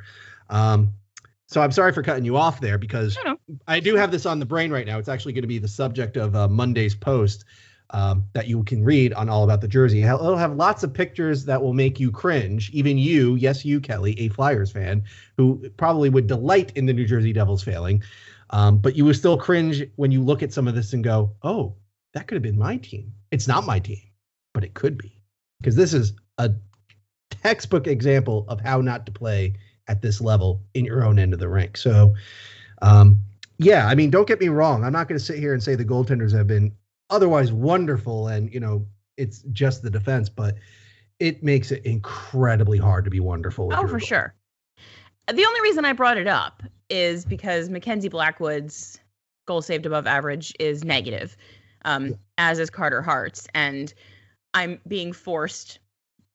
Um, 0.49 0.93
so 1.47 1.61
I'm 1.61 1.71
sorry 1.71 1.91
for 1.91 2.03
cutting 2.03 2.25
you 2.25 2.37
off 2.37 2.59
there 2.59 2.77
because 2.77 3.17
No, 3.25 3.37
I 3.67 3.79
do 3.79 3.95
have 3.95 4.11
this 4.11 4.25
on 4.25 4.39
the 4.39 4.45
brain 4.45 4.71
right 4.71 4.85
now. 4.85 4.99
It's 4.99 5.09
actually 5.09 5.33
going 5.33 5.43
to 5.43 5.47
be 5.47 5.59
the 5.59 5.67
subject 5.67 6.17
of 6.17 6.35
uh, 6.35 6.47
Monday's 6.47 6.93
post 6.95 7.45
um, 7.91 8.25
that 8.33 8.47
you 8.47 8.63
can 8.63 8.83
read 8.83 9.13
on 9.13 9.29
All 9.29 9.43
About 9.43 9.61
the 9.61 9.67
Jersey. 9.67 10.03
It'll 10.03 10.35
have 10.35 10.55
lots 10.55 10.83
of 10.83 10.93
pictures 10.93 11.45
that 11.45 11.61
will 11.61 11.73
make 11.73 11.99
you 11.99 12.11
cringe. 12.11 12.69
Even 12.71 12.97
you, 12.97 13.35
yes, 13.35 13.63
you, 13.63 13.79
Kelly, 13.79 14.19
a 14.19 14.29
Flyers 14.29 14.71
fan, 14.71 15.03
who 15.37 15.69
probably 15.77 16.09
would 16.09 16.27
delight 16.27 16.71
in 16.75 16.85
the 16.85 16.93
New 16.93 17.05
Jersey 17.05 17.33
Devils 17.33 17.63
failing. 17.63 18.03
Um, 18.49 18.77
but 18.77 18.95
you 18.95 19.05
would 19.05 19.15
still 19.15 19.37
cringe 19.37 19.83
when 19.95 20.11
you 20.11 20.23
look 20.23 20.43
at 20.43 20.53
some 20.53 20.67
of 20.67 20.75
this 20.75 20.93
and 20.93 21.03
go, 21.03 21.33
oh, 21.43 21.75
that 22.13 22.27
could 22.27 22.35
have 22.35 22.43
been 22.43 22.57
my 22.57 22.77
team. 22.77 23.13
It's 23.31 23.47
not 23.47 23.65
my 23.65 23.79
team, 23.79 24.01
but 24.53 24.63
it 24.63 24.73
could 24.73 24.97
be. 24.97 25.19
Because 25.59 25.75
this 25.75 25.93
is 25.93 26.13
a 26.37 26.51
textbook 27.29 27.87
example 27.87 28.45
of 28.47 28.61
how 28.61 28.81
not 28.81 29.05
to 29.05 29.11
play 29.11 29.53
at 29.87 30.01
this 30.01 30.21
level 30.21 30.61
in 30.73 30.85
your 30.85 31.03
own 31.03 31.19
end 31.19 31.33
of 31.33 31.39
the 31.39 31.49
rink. 31.49 31.77
So, 31.77 32.13
um, 32.81 33.19
yeah, 33.57 33.87
I 33.87 33.95
mean, 33.95 34.09
don't 34.09 34.27
get 34.27 34.39
me 34.39 34.49
wrong. 34.49 34.83
I'm 34.83 34.93
not 34.93 35.07
going 35.07 35.17
to 35.17 35.23
sit 35.23 35.39
here 35.39 35.53
and 35.53 35.63
say 35.63 35.75
the 35.75 35.85
goaltenders 35.85 36.33
have 36.33 36.47
been 36.47 36.73
otherwise 37.09 37.51
wonderful 37.51 38.27
and, 38.27 38.53
you 38.53 38.59
know, 38.59 38.85
it's 39.17 39.39
just 39.51 39.81
the 39.81 39.89
defense, 39.89 40.29
but 40.29 40.55
it 41.19 41.43
makes 41.43 41.71
it 41.71 41.85
incredibly 41.85 42.77
hard 42.77 43.05
to 43.05 43.11
be 43.11 43.19
wonderful. 43.19 43.69
Oh, 43.73 43.87
for 43.87 43.99
sure. 43.99 44.33
The 45.33 45.45
only 45.45 45.61
reason 45.61 45.83
I 45.85 45.93
brought 45.93 46.17
it 46.17 46.27
up 46.27 46.63
is 46.89 47.25
because 47.25 47.69
Mackenzie 47.69 48.09
Blackwood's 48.09 48.99
goal 49.45 49.61
saved 49.61 49.85
above 49.85 50.07
average 50.07 50.53
is 50.59 50.83
negative, 50.83 51.35
um, 51.83 52.07
Yeah. 52.07 52.15
as 52.37 52.59
is 52.59 52.69
Carter 52.69 53.01
Hart's, 53.01 53.47
and 53.53 53.93
I'm 54.53 54.79
being 54.87 55.13
forced 55.13 55.79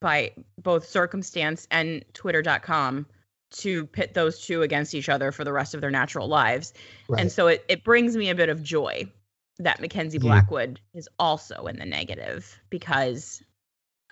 by 0.00 0.32
both 0.60 0.86
circumstance 0.86 1.66
and 1.70 2.04
Twitter.com 2.12 3.06
to 3.52 3.86
pit 3.86 4.14
those 4.14 4.44
two 4.44 4.62
against 4.62 4.94
each 4.94 5.08
other 5.08 5.30
for 5.30 5.44
the 5.44 5.52
rest 5.52 5.74
of 5.74 5.80
their 5.80 5.90
natural 5.90 6.26
lives, 6.26 6.72
Right. 7.08 7.20
and 7.20 7.30
so 7.30 7.46
it 7.48 7.64
it 7.68 7.84
brings 7.84 8.16
me 8.16 8.30
a 8.30 8.34
bit 8.34 8.48
of 8.48 8.62
joy 8.62 9.10
that 9.59 9.80
Mackenzie 9.80 10.18
Yeah. 10.18 10.23
Blackwood 10.23 10.80
is 10.94 11.09
also 11.18 11.66
in 11.66 11.78
the 11.78 11.85
negative 11.87 12.59
because 12.71 13.42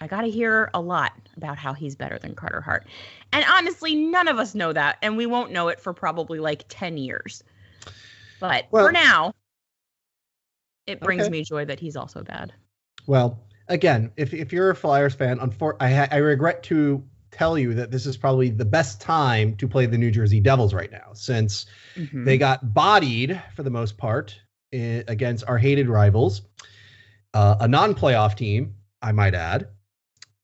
I 0.00 0.06
got 0.06 0.22
to 0.22 0.30
hear 0.30 0.70
a 0.72 0.80
lot 0.80 1.12
about 1.36 1.58
how 1.58 1.74
he's 1.74 1.94
better 1.96 2.18
than 2.18 2.34
Carter 2.34 2.60
Hart. 2.60 2.86
And 3.32 3.44
honestly, 3.48 3.94
none 3.94 4.28
of 4.28 4.38
us 4.38 4.54
know 4.54 4.72
that. 4.72 4.96
And 5.02 5.16
we 5.16 5.26
won't 5.26 5.52
know 5.52 5.68
it 5.68 5.78
for 5.80 5.92
probably 5.92 6.38
like 6.38 6.64
10 6.68 6.96
years. 6.96 7.42
But 8.40 8.66
Well- 8.70 8.86
for 8.86 8.92
now, 8.92 9.34
it 10.86 11.00
brings 11.00 11.22
Okay. 11.22 11.30
me 11.30 11.44
joy 11.44 11.64
that 11.66 11.78
he's 11.80 11.96
also 11.96 12.22
bad. 12.22 12.52
Well, 13.06 13.38
again, 13.68 14.12
if 14.16 14.32
if 14.34 14.52
you're 14.52 14.70
a 14.70 14.74
Flyers 14.76 15.14
fan, 15.14 15.38
unfor- 15.38 15.76
I 15.80 15.90
ha- 15.92 16.08
I 16.10 16.16
regret 16.16 16.62
to 16.64 17.04
tell 17.30 17.58
you 17.58 17.74
that 17.74 17.90
this 17.90 18.06
is 18.06 18.16
probably 18.16 18.50
the 18.50 18.64
best 18.64 19.00
time 19.00 19.56
to 19.56 19.68
play 19.68 19.86
the 19.86 19.98
New 19.98 20.10
Jersey 20.10 20.40
Devils 20.40 20.74
right 20.74 20.90
now, 20.90 21.12
since 21.14 21.66
Mhm. 21.94 22.24
they 22.24 22.38
got 22.38 22.74
bodied 22.74 23.40
for 23.54 23.62
the 23.62 23.70
most 23.70 23.96
part 23.98 24.40
against 24.72 25.44
our 25.48 25.58
hated 25.58 25.88
rivals, 25.88 26.42
uh, 27.34 27.56
a 27.60 27.68
non-playoff 27.68 28.36
team, 28.36 28.74
I 29.02 29.12
might 29.12 29.34
add, 29.34 29.68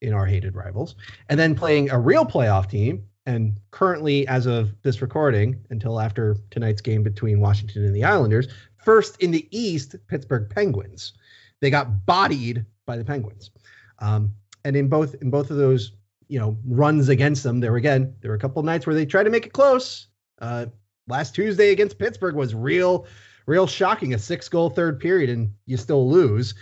in 0.00 0.12
our 0.12 0.26
hated 0.26 0.54
rivals, 0.54 0.94
and 1.28 1.38
then 1.38 1.54
playing 1.54 1.90
a 1.90 1.98
real 1.98 2.24
playoff 2.24 2.68
team. 2.68 3.04
And 3.24 3.58
currently, 3.72 4.26
as 4.28 4.46
of 4.46 4.70
this 4.82 5.02
recording, 5.02 5.58
until 5.70 5.98
after 6.00 6.36
tonight's 6.50 6.80
game 6.80 7.02
between 7.02 7.40
Washington 7.40 7.84
and 7.84 7.94
the 7.94 8.04
Islanders, 8.04 8.46
first 8.86 9.20
in 9.20 9.32
the 9.32 9.48
East, 9.50 9.96
Pittsburgh 10.06 10.48
Penguins. 10.48 11.14
They 11.60 11.70
got 11.70 12.06
bodied 12.06 12.64
by 12.86 12.96
the 12.96 13.04
Penguins. 13.04 13.50
Um, 13.98 14.32
and 14.64 14.76
in 14.76 14.88
both 14.88 15.14
in 15.20 15.30
both 15.30 15.50
of 15.50 15.56
those, 15.56 15.92
you 16.28 16.38
know, 16.38 16.56
runs 16.64 17.08
against 17.08 17.42
them, 17.42 17.60
there 17.60 17.74
again, 17.74 18.14
there 18.20 18.30
were 18.30 18.36
a 18.36 18.40
couple 18.40 18.62
nights 18.62 18.86
where 18.86 18.94
they 18.94 19.06
tried 19.06 19.24
to 19.24 19.30
make 19.30 19.46
it 19.46 19.52
close. 19.52 20.06
Uh, 20.40 20.66
last 21.08 21.34
Tuesday 21.34 21.70
against 21.70 21.98
Pittsburgh 21.98 22.36
was 22.36 22.54
real, 22.54 23.06
real 23.46 23.66
shocking. 23.66 24.14
A 24.14 24.18
six 24.18 24.48
goal 24.48 24.70
third 24.70 25.00
period, 25.00 25.30
and 25.30 25.52
you 25.66 25.76
still 25.76 26.08
lose. 26.10 26.54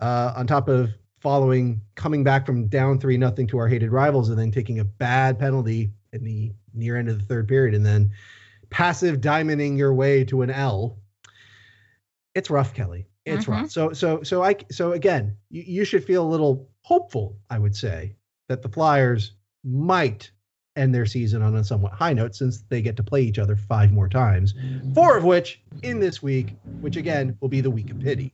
Uh, 0.00 0.32
on 0.36 0.46
top 0.46 0.68
of 0.68 0.90
following 1.20 1.80
coming 1.94 2.24
back 2.24 2.44
from 2.44 2.66
down 2.66 2.98
three 2.98 3.16
nothing 3.16 3.46
to 3.46 3.58
our 3.58 3.68
hated 3.68 3.92
rivals, 3.92 4.28
and 4.28 4.38
then 4.38 4.50
taking 4.50 4.80
a 4.80 4.84
bad 4.84 5.38
penalty 5.38 5.90
in 6.12 6.24
the 6.24 6.50
near 6.74 6.96
end 6.96 7.08
of 7.08 7.18
the 7.18 7.24
third 7.24 7.46
period, 7.46 7.74
and 7.74 7.84
then 7.86 8.10
passive 8.70 9.20
diamonding 9.20 9.76
your 9.76 9.92
way 9.94 10.24
to 10.24 10.42
an 10.42 10.50
L. 10.50 10.98
It's 12.34 12.50
rough, 12.50 12.74
Kelly. 12.74 13.06
It's 13.24 13.44
Mhm. 13.44 13.48
rough. 13.48 13.70
So 13.70 13.92
so 13.92 14.22
so 14.22 14.42
I 14.42 14.56
so 14.70 14.92
again, 14.92 15.36
you, 15.50 15.62
you 15.62 15.84
should 15.84 16.02
feel 16.04 16.24
a 16.26 16.28
little 16.28 16.68
hopeful, 16.80 17.38
I 17.50 17.58
would 17.58 17.76
say, 17.76 18.16
that 18.48 18.62
the 18.62 18.68
Flyers 18.68 19.34
might 19.62 20.30
end 20.76 20.94
their 20.94 21.06
season 21.06 21.42
on 21.42 21.54
a 21.56 21.64
somewhat 21.64 21.92
high 21.92 22.12
note 22.12 22.34
since 22.34 22.62
they 22.68 22.80
get 22.80 22.96
to 22.96 23.02
play 23.02 23.22
each 23.22 23.38
other 23.38 23.56
five 23.56 23.92
more 23.92 24.08
times, 24.08 24.54
four 24.94 25.16
of 25.16 25.24
which 25.24 25.60
in 25.82 26.00
this 26.00 26.22
week, 26.22 26.54
which 26.80 26.96
again 26.96 27.36
will 27.40 27.48
be 27.48 27.60
the 27.60 27.70
week 27.70 27.90
of 27.90 28.00
pity. 28.00 28.32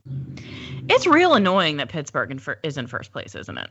It's 0.88 1.06
real 1.06 1.34
annoying 1.34 1.78
that 1.78 1.88
Pittsburgh 1.88 2.40
is 2.62 2.78
in 2.78 2.86
first 2.86 3.12
place, 3.12 3.34
isn't 3.34 3.58
it? 3.58 3.70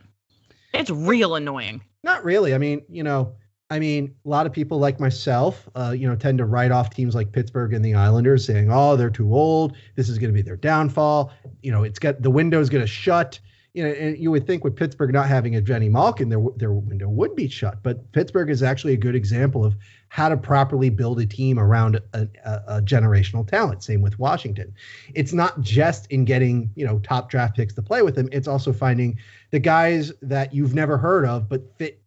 It's 0.74 0.90
real 0.90 1.34
annoying. 1.34 1.82
Not 2.02 2.24
really. 2.24 2.54
I 2.54 2.58
mean, 2.58 2.82
you 2.88 3.02
know, 3.02 3.32
I 3.70 3.78
mean, 3.78 4.14
a 4.24 4.28
lot 4.28 4.46
of 4.46 4.52
people 4.52 4.78
like 4.78 4.98
myself, 4.98 5.68
uh, 5.74 5.94
you 5.96 6.08
know, 6.08 6.16
tend 6.16 6.38
to 6.38 6.46
write 6.46 6.70
off 6.70 6.90
teams 6.90 7.14
like 7.14 7.32
Pittsburgh 7.32 7.74
and 7.74 7.84
the 7.84 7.94
Islanders, 7.94 8.46
saying, 8.46 8.70
"Oh, 8.72 8.96
they're 8.96 9.10
too 9.10 9.34
old. 9.34 9.76
This 9.94 10.08
is 10.08 10.18
going 10.18 10.30
to 10.30 10.34
be 10.34 10.42
their 10.42 10.56
downfall." 10.56 11.32
You 11.62 11.72
know, 11.72 11.82
it's 11.82 11.98
got 11.98 12.22
the 12.22 12.30
window's 12.30 12.70
going 12.70 12.82
to 12.82 12.88
shut. 12.88 13.40
You 13.74 13.84
know, 13.84 13.90
and 13.90 14.18
you 14.18 14.30
would 14.30 14.46
think 14.46 14.64
with 14.64 14.74
Pittsburgh 14.74 15.12
not 15.12 15.28
having 15.28 15.54
a 15.54 15.60
Jenny 15.60 15.88
Malkin, 15.88 16.28
their 16.28 16.42
their 16.56 16.72
window 16.72 17.08
would 17.08 17.36
be 17.36 17.48
shut. 17.48 17.82
But 17.82 18.10
Pittsburgh 18.12 18.50
is 18.50 18.62
actually 18.62 18.94
a 18.94 18.96
good 18.96 19.14
example 19.14 19.64
of 19.64 19.76
how 20.08 20.28
to 20.28 20.36
properly 20.36 20.88
build 20.88 21.20
a 21.20 21.26
team 21.26 21.58
around 21.58 22.00
a, 22.14 22.28
a, 22.44 22.62
a 22.66 22.82
generational 22.82 23.46
talent. 23.46 23.82
Same 23.82 24.00
with 24.00 24.18
Washington. 24.18 24.74
It's 25.14 25.32
not 25.32 25.60
just 25.60 26.06
in 26.10 26.24
getting 26.24 26.70
you 26.76 26.86
know 26.86 26.98
top 27.00 27.30
draft 27.30 27.56
picks 27.56 27.74
to 27.74 27.82
play 27.82 28.02
with 28.02 28.14
them. 28.14 28.28
It's 28.32 28.48
also 28.48 28.72
finding 28.72 29.18
the 29.50 29.60
guys 29.60 30.12
that 30.22 30.54
you've 30.54 30.74
never 30.74 30.96
heard 30.96 31.26
of 31.26 31.48
but 31.48 31.62
fit 31.76 32.02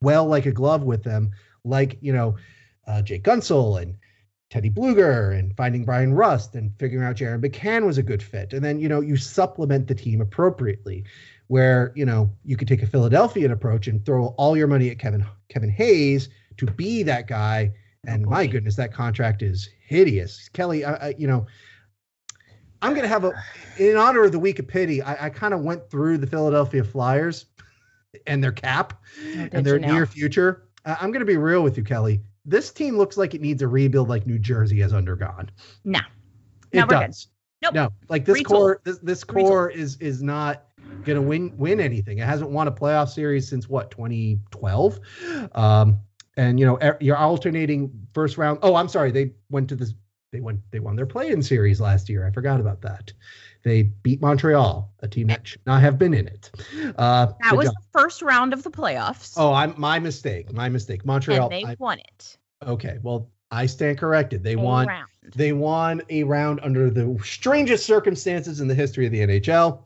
well 0.00 0.26
like 0.26 0.46
a 0.46 0.52
glove 0.52 0.82
with 0.82 1.02
them, 1.02 1.32
like 1.64 1.98
you 2.00 2.12
know 2.12 2.36
uh, 2.86 3.02
Jake 3.02 3.24
Guentzel 3.24 3.82
and 3.82 3.96
Teddy 4.52 4.68
Blueger, 4.68 5.36
and 5.36 5.56
finding 5.56 5.82
Bryan 5.82 6.12
Rust 6.12 6.54
and 6.54 6.70
figuring 6.78 7.06
out 7.06 7.16
Jared 7.16 7.40
McCann 7.40 7.86
was 7.86 7.96
a 7.96 8.02
good 8.02 8.22
fit, 8.22 8.52
and 8.52 8.62
then 8.62 8.78
you 8.78 8.86
know 8.86 9.00
you 9.00 9.16
supplement 9.16 9.88
the 9.88 9.94
team 9.94 10.20
appropriately, 10.20 11.04
where 11.46 11.90
you 11.94 12.04
know 12.04 12.30
you 12.44 12.58
could 12.58 12.68
take 12.68 12.82
a 12.82 12.86
Philadelphian 12.86 13.50
approach 13.50 13.86
and 13.88 14.04
throw 14.04 14.26
all 14.36 14.54
your 14.54 14.66
money 14.66 14.90
at 14.90 14.98
Kevin 14.98 15.24
Kevin 15.48 15.70
Hayes 15.70 16.28
to 16.58 16.66
be 16.66 17.02
that 17.02 17.26
guy. 17.28 17.72
And 18.06 18.26
Oh, 18.26 18.30
my 18.30 18.46
goodness, 18.46 18.76
that 18.76 18.92
contract 18.92 19.42
is 19.42 19.70
hideous, 19.86 20.50
Kelly. 20.50 20.84
I, 20.84 20.94
I 21.08 21.14
you 21.16 21.26
know. 21.26 21.46
I'm 22.82 22.94
gonna 22.94 23.08
have 23.08 23.24
a, 23.24 23.32
in 23.78 23.96
honor 23.96 24.24
of 24.24 24.32
the 24.32 24.40
week 24.40 24.58
of 24.58 24.68
pity. 24.68 25.00
I, 25.00 25.26
I 25.26 25.30
kind 25.30 25.54
of 25.54 25.60
went 25.60 25.88
through 25.88 26.18
the 26.18 26.26
Philadelphia 26.26 26.84
Flyers 26.84 27.46
and 28.26 28.44
their 28.44 28.52
cap 28.52 29.02
did 29.22 29.54
and 29.54 29.64
their 29.64 29.76
you 29.76 29.80
now? 29.80 29.94
near 29.94 30.04
future. 30.06 30.64
I'm 30.84 31.12
going 31.12 31.20
to 31.20 31.24
be 31.24 31.36
real 31.36 31.62
with 31.62 31.78
you, 31.78 31.84
Kelly. 31.84 32.22
This 32.44 32.72
team 32.72 32.96
looks 32.96 33.16
like 33.16 33.34
it 33.34 33.40
needs 33.40 33.62
a 33.62 33.68
rebuild 33.68 34.08
like 34.08 34.26
New 34.26 34.38
Jersey 34.38 34.80
has 34.80 34.92
undergone. 34.92 35.50
No. 35.84 36.00
It 36.72 36.78
No, 36.80 36.86
does. 36.86 37.28
Nope. 37.62 37.74
No, 37.74 37.88
like 38.08 38.24
this 38.24 38.38
Retool. 38.42 38.44
core, 38.46 38.80
this 38.82 38.98
this 38.98 39.22
Retool. 39.22 39.44
core 39.46 39.70
is 39.70 39.96
is 39.98 40.20
not 40.20 40.64
going 41.04 41.14
to 41.14 41.22
win 41.22 41.56
win 41.56 41.78
anything. 41.78 42.18
It 42.18 42.24
hasn't 42.26 42.50
won 42.50 42.66
a 42.66 42.72
playoff 42.72 43.08
series 43.08 43.48
since 43.48 43.68
what 43.68 43.90
2012. 43.92 44.98
Um, 45.54 45.98
and 46.36 46.58
you 46.58 46.66
know 46.66 46.78
er- 46.82 46.96
you're 47.00 47.16
alternating 47.16 47.92
first 48.14 48.36
round. 48.36 48.58
Oh, 48.62 48.74
I'm 48.74 48.88
sorry, 48.88 49.12
they 49.12 49.32
went 49.50 49.68
to 49.68 49.76
this. 49.76 49.94
They 50.32 50.40
went. 50.40 50.58
They 50.72 50.80
won 50.80 50.96
their 50.96 51.06
play-in 51.06 51.40
series 51.42 51.80
last 51.80 52.08
year. 52.08 52.26
I 52.26 52.32
forgot 52.32 52.58
about 52.58 52.80
that. 52.82 53.12
They 53.64 53.82
beat 53.84 54.20
Montreal, 54.20 54.90
a 55.00 55.08
team 55.08 55.28
that 55.28 55.46
should 55.46 55.64
not 55.66 55.80
have 55.82 55.98
been 55.98 56.14
in 56.14 56.26
it. 56.26 56.50
Uh, 56.98 57.32
That 57.42 57.56
was 57.56 57.66
job. 57.68 57.74
the 57.76 57.98
first 58.00 58.20
round 58.22 58.52
of 58.52 58.62
the 58.64 58.70
playoffs. 58.70 59.34
Oh, 59.36 59.52
I'm 59.52 59.74
my 59.78 59.98
mistake. 60.00 60.52
My 60.52 60.68
mistake. 60.68 61.04
Montreal. 61.06 61.48
and 61.48 61.52
they 61.52 61.64
I- 61.70 61.76
won 61.78 61.98
it. 62.00 62.38
okay, 62.66 62.98
well, 63.02 63.30
I 63.52 63.66
stand 63.66 63.98
corrected. 63.98 64.42
They 64.42 64.54
A 64.54 64.58
won. 64.58 64.86
round. 64.88 65.08
They 65.36 65.52
won 65.52 66.02
a 66.10 66.24
round 66.24 66.58
under 66.62 66.90
the 66.90 67.16
strangest 67.22 67.86
circumstances 67.86 68.60
in 68.60 68.66
the 68.66 68.74
history 68.74 69.06
of 69.06 69.12
the 69.12 69.20
NHL. 69.20 69.84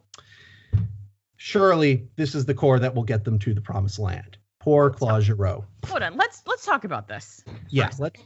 Surely, 1.37 2.09
this 2.16 2.35
is 2.35 2.45
the 2.47 2.54
core 2.54 2.78
that 2.78 2.95
will 2.95 3.04
get 3.04 3.25
them 3.25 3.38
to 3.40 3.52
the 3.52 3.61
promised 3.61 3.99
land. 3.99 4.38
Poor 4.59 4.88
Claude 4.90 5.23
Giroux. 5.23 5.64
Hold 5.87 6.02
on. 6.02 6.16
Let's 6.16 6.42
let's 6.47 6.64
talk 6.64 6.85
about 6.85 7.09
this. 7.09 7.45
Yeah, 7.68 7.90
let's. 7.99 8.21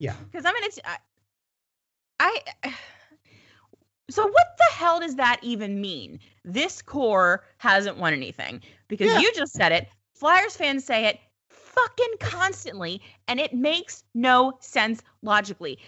Because 0.00 0.44
I'm 0.44 0.54
gonna. 0.54 0.98
I. 2.20 2.40
So 4.08 4.24
what 4.24 4.55
hell 4.76 5.00
does 5.00 5.16
that 5.16 5.38
even 5.42 5.80
mean? 5.80 6.20
This 6.44 6.82
core 6.82 7.44
hasn't 7.56 7.96
won 7.96 8.12
anything 8.12 8.60
because 8.88 9.06
Yeah. 9.10 9.18
you 9.20 9.32
just 9.34 9.54
said 9.54 9.72
it. 9.72 9.88
Flyers 10.14 10.54
fans 10.56 10.84
say 10.84 11.06
it 11.06 11.18
fucking 11.48 12.14
constantly, 12.20 13.00
and 13.26 13.40
it 13.40 13.54
makes 13.54 14.04
no 14.14 14.58
sense 14.60 15.02
logically. 15.22 15.78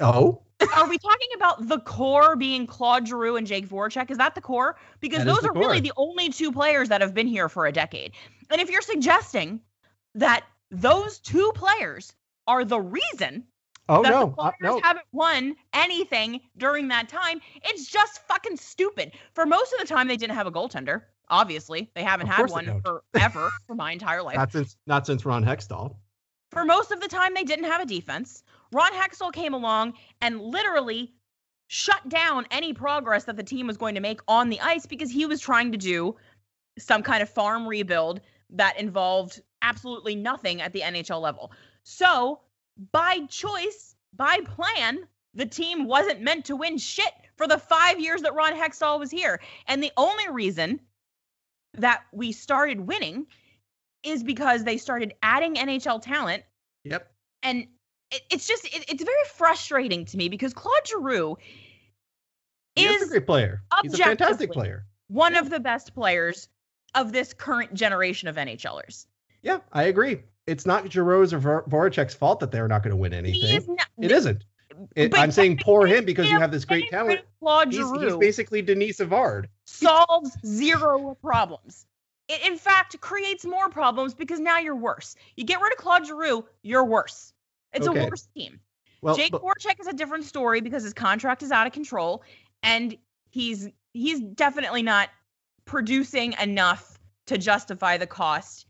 Oh, 0.00 0.42
Are 0.74 0.88
we 0.88 0.96
talking 0.96 1.28
about 1.34 1.68
the 1.68 1.80
core 1.80 2.34
being 2.34 2.66
Claude 2.66 3.06
Giroux 3.06 3.36
and 3.36 3.46
Jake 3.46 3.68
Voracek? 3.68 4.10
Is 4.10 4.16
that 4.16 4.34
the 4.34 4.40
core? 4.40 4.76
Because 5.00 5.24
That 5.24 5.26
those 5.26 5.44
are 5.44 5.52
really 5.52 5.80
the 5.80 5.92
only 5.98 6.30
two 6.30 6.50
players 6.50 6.88
that 6.88 7.02
have 7.02 7.12
been 7.12 7.26
here 7.26 7.50
for 7.50 7.66
a 7.66 7.72
decade. 7.72 8.12
And 8.50 8.58
if 8.62 8.70
you're 8.70 8.80
suggesting 8.80 9.60
that 10.14 10.44
those 10.70 11.18
two 11.18 11.52
players 11.54 12.14
are 12.46 12.64
the 12.64 12.80
reason 12.80 13.44
oh 13.88 14.02
that 14.02 14.10
the 14.10 14.26
no, 14.26 14.34
uh, 14.38 14.50
no. 14.60 14.80
haven't 14.80 15.06
won 15.12 15.56
anything 15.72 16.40
during 16.56 16.88
that 16.88 17.08
time, 17.08 17.40
it's 17.64 17.86
just 17.86 18.26
fucking 18.26 18.56
stupid. 18.56 19.12
For 19.34 19.46
most 19.46 19.72
of 19.72 19.80
the 19.80 19.86
time, 19.86 20.08
they 20.08 20.16
didn't 20.16 20.36
have 20.36 20.46
a 20.46 20.52
goaltender. 20.52 21.02
Obviously, 21.28 21.90
they 21.94 22.02
haven't 22.02 22.28
Of 22.28 22.34
had 22.34 22.50
one 22.50 22.82
forever 23.12 23.50
for 23.66 23.74
my 23.74 23.92
entire 23.92 24.22
life. 24.24 24.36
Not 24.36 24.52
since 24.52 24.76
not 24.86 25.06
since 25.06 25.24
Ron 25.24 25.44
Hextall. 25.44 25.96
For 26.50 26.64
most 26.64 26.92
of 26.92 27.00
the 27.00 27.08
time, 27.08 27.34
they 27.34 27.44
didn't 27.44 27.64
have 27.64 27.80
a 27.80 27.86
defense. 27.86 28.44
Ron 28.72 28.92
Hextall 28.92 29.32
came 29.32 29.54
along 29.54 29.94
and 30.20 30.40
literally 30.40 31.12
shut 31.68 32.08
down 32.08 32.46
any 32.50 32.72
progress 32.72 33.24
that 33.24 33.36
the 33.36 33.42
team 33.42 33.66
was 33.66 33.76
going 33.76 33.94
to 33.94 34.00
make 34.00 34.20
on 34.28 34.48
the 34.48 34.60
ice 34.60 34.86
because 34.86 35.10
he 35.10 35.26
was 35.26 35.40
trying 35.40 35.72
to 35.72 35.78
do 35.78 36.14
some 36.78 37.02
kind 37.02 37.22
of 37.22 37.28
farm 37.28 37.66
rebuild 37.66 38.20
that 38.50 38.78
involved 38.78 39.40
absolutely 39.62 40.14
nothing 40.14 40.60
at 40.60 40.72
the 40.72 40.80
NHL 40.80 41.20
level. 41.20 41.50
So, 41.82 42.40
by 42.92 43.20
choice, 43.28 43.94
by 44.14 44.40
plan, 44.44 44.98
the 45.34 45.46
team 45.46 45.86
wasn't 45.86 46.20
meant 46.20 46.46
to 46.46 46.56
win 46.56 46.78
shit 46.78 47.12
for 47.36 47.46
the 47.46 47.58
five 47.58 48.00
years 48.00 48.22
that 48.22 48.34
Ron 48.34 48.54
Hextall 48.54 48.98
was 48.98 49.10
here. 49.10 49.40
And 49.66 49.82
the 49.82 49.92
only 49.96 50.28
reason 50.30 50.80
that 51.74 52.02
we 52.12 52.32
started 52.32 52.80
winning 52.80 53.26
is 54.02 54.22
because 54.22 54.64
they 54.64 54.78
started 54.78 55.14
adding 55.22 55.54
NHL 55.56 56.00
talent 56.00 56.42
Yep. 56.84 57.10
and 57.42 57.66
it, 58.12 58.22
it's 58.30 58.46
just 58.46 58.64
it, 58.64 58.84
it's 58.88 59.02
very 59.02 59.24
frustrating 59.34 60.04
to 60.06 60.16
me 60.16 60.28
because 60.28 60.54
Claude 60.54 60.86
Giroux 60.86 61.36
He 62.76 62.84
is 62.86 63.02
a 63.02 63.08
great 63.08 63.26
player. 63.26 63.62
He's 63.82 63.94
a 63.94 63.96
fantastic 63.98 64.52
player. 64.52 64.86
one 65.08 65.34
of 65.34 65.50
the 65.50 65.58
best 65.60 65.92
players 65.94 66.48
of 66.94 67.12
this 67.12 67.34
current 67.34 67.74
generation 67.74 68.28
of 68.28 68.36
NHLers. 68.36 69.06
Yeah, 69.42 69.58
I 69.72 69.84
agree. 69.84 70.22
It's 70.46 70.64
not 70.66 70.84
Giroux's 70.86 71.32
or 71.32 71.38
Vor- 71.38 71.64
Voracek's 71.68 72.14
fault 72.14 72.40
that 72.40 72.52
they're 72.52 72.68
not 72.68 72.82
going 72.82 72.90
to 72.92 72.96
win 72.96 73.12
anything. 73.12 73.56
is 73.56 73.66
not. 73.68 73.86
It 74.00 74.12
isn't. 74.12 74.44
It, 74.94 75.18
I'm 75.18 75.30
saying 75.30 75.58
poor 75.62 75.86
him 75.86 76.04
because 76.04 76.28
you 76.30 76.38
have 76.38 76.50
this 76.50 76.64
great 76.66 76.90
talent. 76.90 77.20
Claude 77.40 77.72
He's, 77.72 77.90
he's 77.98 78.16
basically 78.16 78.60
Denis 78.62 78.98
Savard. 78.98 79.48
solves 79.64 80.36
zero 80.44 81.16
problems. 81.22 81.86
It, 82.28 82.46
in 82.46 82.58
fact, 82.58 83.00
creates 83.00 83.44
more 83.46 83.68
problems 83.70 84.12
because 84.12 84.38
now 84.38 84.58
you're 84.58 84.76
worse. 84.76 85.16
You 85.36 85.44
get 85.44 85.60
rid 85.60 85.72
of 85.72 85.78
Claude 85.78 86.06
Giroux, 86.06 86.44
you're 86.62 86.84
worse. 86.84 87.32
It's 87.72 87.88
Okay. 87.88 88.00
a 88.00 88.04
worse 88.04 88.28
team. 88.36 88.60
Well, 89.00 89.16
Jake 89.16 89.32
but- 89.32 89.42
Voracek 89.42 89.80
is 89.80 89.86
a 89.86 89.92
different 89.92 90.24
story 90.24 90.60
because 90.60 90.82
his 90.82 90.92
contract 90.92 91.42
is 91.42 91.50
out 91.50 91.66
of 91.66 91.72
control, 91.72 92.22
and 92.62 92.96
he's 93.30 93.68
he's 93.94 94.20
definitely 94.20 94.82
not 94.82 95.08
producing 95.64 96.34
enough 96.40 96.98
to 97.26 97.38
justify 97.38 97.96
the 97.96 98.06
cost. 98.06 98.65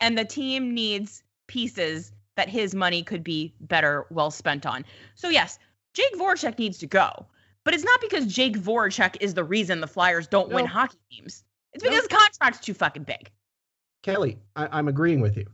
And 0.00 0.16
the 0.16 0.24
team 0.24 0.74
needs 0.74 1.22
pieces 1.46 2.12
that 2.36 2.48
his 2.48 2.74
money 2.74 3.02
could 3.02 3.24
be 3.24 3.54
better 3.60 4.06
well 4.10 4.30
spent 4.30 4.66
on. 4.66 4.84
So 5.14 5.28
yes, 5.28 5.58
Jake 5.94 6.14
Voracek 6.16 6.58
needs 6.58 6.78
to 6.78 6.86
go, 6.86 7.26
but 7.64 7.74
it's 7.74 7.84
not 7.84 8.00
because 8.00 8.26
Jake 8.26 8.58
Voracek 8.58 9.16
is 9.20 9.34
the 9.34 9.44
reason 9.44 9.80
the 9.80 9.86
Flyers 9.86 10.26
don't 10.26 10.50
win 10.50 10.66
hockey 10.66 10.98
games. 11.10 11.44
It's 11.72 11.82
No. 11.82 11.90
because 11.90 12.04
his 12.04 12.18
contract's 12.18 12.60
too 12.60 12.74
fucking 12.74 13.04
big. 13.04 13.30
Kelly, 14.02 14.38
I, 14.54 14.68
I'm 14.70 14.88
agreeing 14.88 15.20
with 15.20 15.36
you. 15.36 15.46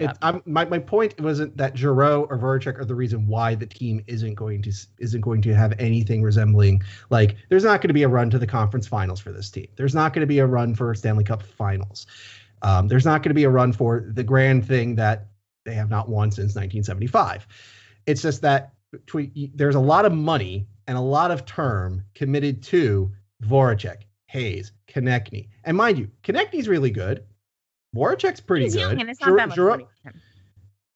It. 0.00 0.10
I'm, 0.20 0.42
my 0.46 0.64
my 0.64 0.80
point 0.80 1.20
wasn't 1.20 1.56
that 1.58 1.76
Giroux 1.76 2.26
or 2.28 2.36
Voracek 2.36 2.76
are 2.78 2.84
the 2.84 2.94
reason 2.94 3.28
why 3.28 3.54
the 3.54 3.66
team 3.66 4.02
isn't 4.08 4.34
going 4.34 4.60
to 4.62 4.72
isn't 4.98 5.20
going 5.20 5.40
to 5.42 5.54
have 5.54 5.74
anything 5.78 6.24
resembling 6.24 6.82
like 7.08 7.36
there's 7.50 7.62
not 7.62 7.80
going 7.80 7.88
to 7.88 7.94
be 7.94 8.02
a 8.02 8.08
run 8.08 8.28
to 8.30 8.38
the 8.38 8.48
conference 8.48 8.88
finals 8.88 9.20
for 9.20 9.30
this 9.30 9.48
team. 9.48 9.68
There's 9.76 9.94
not 9.94 10.12
going 10.12 10.22
to 10.22 10.26
be 10.26 10.40
a 10.40 10.46
run 10.46 10.74
for 10.74 10.92
Stanley 10.96 11.22
Cup 11.22 11.40
finals. 11.40 12.06
Um, 12.62 12.88
there's 12.88 13.04
not 13.04 13.22
going 13.22 13.30
to 13.30 13.34
be 13.34 13.44
a 13.44 13.50
run 13.50 13.72
for 13.72 14.10
the 14.12 14.24
grand 14.24 14.66
thing 14.66 14.94
that 14.96 15.26
they 15.64 15.74
have 15.74 15.90
not 15.90 16.08
won 16.08 16.30
since 16.30 16.54
1975. 16.54 17.46
It's 18.06 18.22
just 18.22 18.42
that 18.42 18.72
there's 19.54 19.74
a 19.74 19.80
lot 19.80 20.04
of 20.04 20.12
money 20.12 20.66
and 20.86 20.96
a 20.96 21.00
lot 21.00 21.30
of 21.30 21.44
term 21.44 22.04
committed 22.14 22.62
to 22.64 23.10
Voracek, 23.44 24.02
Hayes, 24.28 24.72
Konecny, 24.88 25.48
and 25.64 25.76
mind 25.76 25.98
you, 25.98 26.08
Konecny's 26.22 26.68
really 26.68 26.90
good. 26.90 27.24
Voracek's 27.94 28.40
pretty 28.40 28.66
He's 28.66 28.74
good. 28.74 28.80
young 28.92 29.00
and 29.00 29.10
it's 29.10 29.20
not 29.20 29.26
Giroux- 29.28 29.36
that 29.38 29.48
much 29.48 29.56
Giroux- 29.56 29.70
money. 29.70 29.86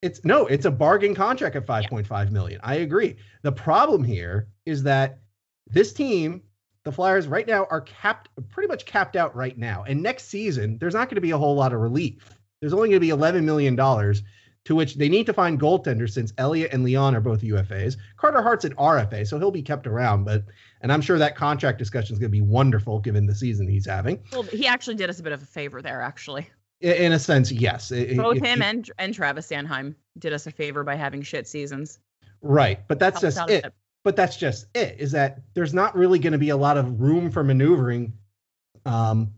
it's 0.02 0.24
no, 0.24 0.46
it's 0.46 0.64
a 0.66 0.70
bargain 0.70 1.14
contract 1.14 1.56
at 1.56 1.66
5.5 1.66 2.30
million. 2.30 2.60
I 2.62 2.76
agree. 2.76 3.16
The 3.42 3.52
problem 3.52 4.04
here 4.04 4.48
is 4.66 4.82
that 4.84 5.18
this 5.66 5.92
team, 5.92 6.42
the 6.84 6.92
Flyers 6.92 7.26
right 7.26 7.46
now 7.46 7.66
are 7.70 7.82
capped 7.82 8.28
pretty 8.48 8.68
much 8.68 8.86
capped 8.86 9.16
out 9.16 9.34
right 9.36 9.56
now. 9.58 9.84
And 9.86 10.02
next 10.02 10.28
season, 10.28 10.78
there's 10.78 10.94
not 10.94 11.08
going 11.08 11.16
to 11.16 11.20
be 11.20 11.32
a 11.32 11.38
whole 11.38 11.54
lot 11.54 11.72
of 11.72 11.80
relief. 11.80 12.34
There's 12.60 12.72
only 12.72 12.88
going 12.88 12.96
to 12.96 13.00
be 13.00 13.10
11 13.10 13.44
million 13.44 13.76
dollars 13.76 14.22
to 14.64 14.74
which 14.74 14.96
they 14.96 15.08
need 15.08 15.26
to 15.26 15.32
find 15.32 15.58
goaltenders 15.58 16.10
since 16.10 16.32
Elliott 16.36 16.72
and 16.72 16.84
Lyon 16.84 17.14
are 17.14 17.20
both 17.20 17.40
UFAs. 17.40 17.96
Carter 18.16 18.42
Hart's 18.42 18.64
an 18.64 18.74
RFA, 18.74 19.26
so 19.26 19.38
he'll 19.38 19.50
be 19.50 19.62
kept 19.62 19.86
around, 19.86 20.24
but 20.24 20.44
and 20.82 20.92
I'm 20.92 21.00
sure 21.00 21.18
that 21.18 21.34
contract 21.34 21.78
discussion 21.78 22.12
is 22.12 22.18
going 22.18 22.30
to 22.30 22.36
be 22.36 22.42
wonderful 22.42 23.00
given 23.00 23.26
the 23.26 23.34
season 23.34 23.66
he's 23.68 23.86
having. 23.86 24.22
Well, 24.32 24.42
he 24.42 24.66
actually 24.66 24.96
did 24.96 25.08
us 25.08 25.18
a 25.18 25.22
bit 25.22 25.32
of 25.32 25.42
a 25.42 25.46
favor 25.46 25.80
there, 25.80 26.02
actually. 26.02 26.48
In 26.80 27.12
a 27.12 27.18
sense, 27.18 27.52
yes. 27.52 27.90
Both 27.90 28.36
if 28.36 28.44
him 28.44 28.62
and 28.62 28.90
and 28.98 29.14
Travis 29.14 29.48
Sanheim 29.48 29.94
did 30.18 30.32
us 30.32 30.46
a 30.46 30.50
favor 30.50 30.82
by 30.84 30.94
having 30.94 31.22
shit 31.22 31.46
seasons. 31.46 31.98
right, 32.42 32.80
but 32.88 32.98
that's 32.98 33.20
Helped 33.22 33.36
just 33.36 33.50
a 33.50 33.66
it. 33.66 33.74
But 34.02 34.16
that's 34.16 34.36
just 34.36 34.66
it 34.74 34.96
is 34.98 35.12
that 35.12 35.40
there's 35.54 35.74
not 35.74 35.94
really 35.96 36.18
going 36.18 36.32
to 36.32 36.38
be 36.38 36.50
a 36.50 36.56
lot 36.56 36.78
of 36.78 37.00
room 37.00 37.30
for 37.30 37.44
maneuvering 37.44 38.14
um, 38.86 39.32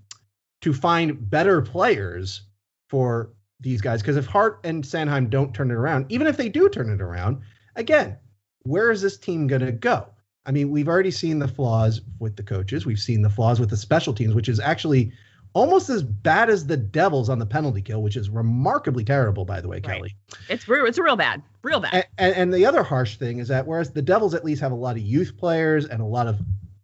to 0.61 0.73
find 0.73 1.28
better 1.31 1.61
players 1.62 2.42
for 2.88 3.33
these 3.61 3.81
guys. 3.81 4.02
Because 4.02 4.16
if 4.16 4.26
hart 4.26 4.61
and 4.64 4.85
Sanheim 4.85 5.31
don't 5.31 5.54
turn 5.54 5.71
it 5.71 5.75
around 5.75 6.07
even 6.11 6.26
if 6.26 6.37
they 6.37 6.49
do 6.49 6.69
turn 6.69 6.90
it 6.90 7.00
around 7.00 7.42
again 7.76 8.19
where 8.64 8.92
is 8.92 9.02
this 9.02 9.19
team 9.19 9.49
going 9.49 9.64
to 9.64 9.73
go? 9.73 10.07
I 10.47 10.52
mean 10.52 10.71
we've 10.71 10.88
already 10.88 11.11
seen 11.11 11.38
the 11.38 11.49
flaws 11.49 12.00
with 12.21 12.37
the 12.37 12.42
coaches. 12.42 12.87
We've 12.87 12.99
seen 12.99 13.23
the 13.23 13.31
flaws 13.31 13.59
with 13.59 13.71
the 13.71 13.76
special 13.76 14.12
teams 14.12 14.35
which 14.35 14.49
is 14.49 14.61
actually 14.61 15.12
almost 15.54 15.90
as 15.90 16.02
bad 16.02 16.49
as 16.49 16.66
the 16.66 16.76
devils 16.76 17.28
on 17.28 17.38
the 17.38 17.47
penalty 17.47 17.82
kill 17.82 18.02
which 18.02 18.16
is 18.16 18.30
remarkably 18.30 19.04
terrible 19.04 19.44
by 19.44 19.61
the 19.61 19.68
way 19.68 19.76
Right. 19.76 19.97
kelly 19.97 20.16
It's 20.49 20.68
real. 20.68 20.87
It's 20.87 20.99
real 20.99 21.16
bad. 21.16 21.42
Real 21.62 21.80
bad. 21.80 21.92
and, 21.94 22.04
and, 22.18 22.35
and 22.37 22.55
the 22.55 22.64
other 22.66 22.83
harsh 22.83 23.16
thing 23.16 23.38
is 23.38 23.48
that 23.48 23.66
whereas 23.66 23.90
the 23.90 24.03
Devils 24.03 24.35
at 24.35 24.44
least 24.44 24.61
have 24.62 24.72
a 24.72 24.77
lot 24.77 24.96
of 24.96 25.03
youth 25.03 25.37
players 25.37 25.87
and 25.87 26.00
a 26.00 26.05
lot 26.05 26.27
of 26.27 26.40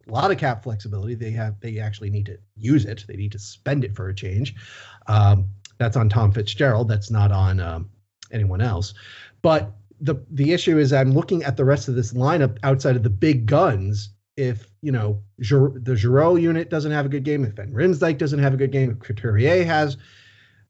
a 0.08 0.12
lot 0.12 0.30
of 0.30 0.38
cap 0.38 0.62
flexibility, 0.62 1.14
they 1.14 1.30
have 1.32 1.58
they 1.60 1.78
actually 1.80 2.08
need 2.10 2.26
to 2.26 2.38
use 2.56 2.84
it. 2.86 3.04
They 3.06 3.16
need 3.16 3.32
to 3.32 3.38
spend 3.38 3.84
it 3.84 3.94
for 3.94 4.08
a 4.08 4.14
change. 4.14 4.54
Um, 5.06 5.48
that's 5.78 5.96
on 5.96 6.08
Tom 6.08 6.32
Fitzgerald. 6.32 6.88
That's 6.88 7.10
not 7.10 7.30
on 7.30 7.60
um, 7.60 7.90
anyone 8.32 8.60
else. 8.62 8.94
But 9.42 9.72
the 10.00 10.14
the 10.30 10.52
issue 10.52 10.78
is 10.78 10.92
I'm 10.92 11.12
looking 11.12 11.42
at 11.42 11.56
the 11.56 11.64
rest 11.64 11.88
of 11.88 11.94
this 11.94 12.14
lineup 12.14 12.56
outside 12.62 12.96
of 12.96 13.02
the 13.02 13.10
big 13.10 13.46
guns. 13.46 14.10
If 14.38 14.70
you 14.82 14.92
know 14.92 15.20
the 15.38 15.96
Giroux 15.96 16.36
unit 16.36 16.70
doesn't 16.70 16.92
have 16.92 17.06
a 17.06 17.08
good 17.08 17.24
game, 17.24 17.44
if 17.44 17.54
Van 17.54 17.72
Riemsdyk 17.72 18.18
doesn't 18.18 18.38
have 18.38 18.54
a 18.54 18.56
good 18.56 18.70
game, 18.70 18.92
if 18.92 19.00
Couturier 19.00 19.64
has 19.64 19.96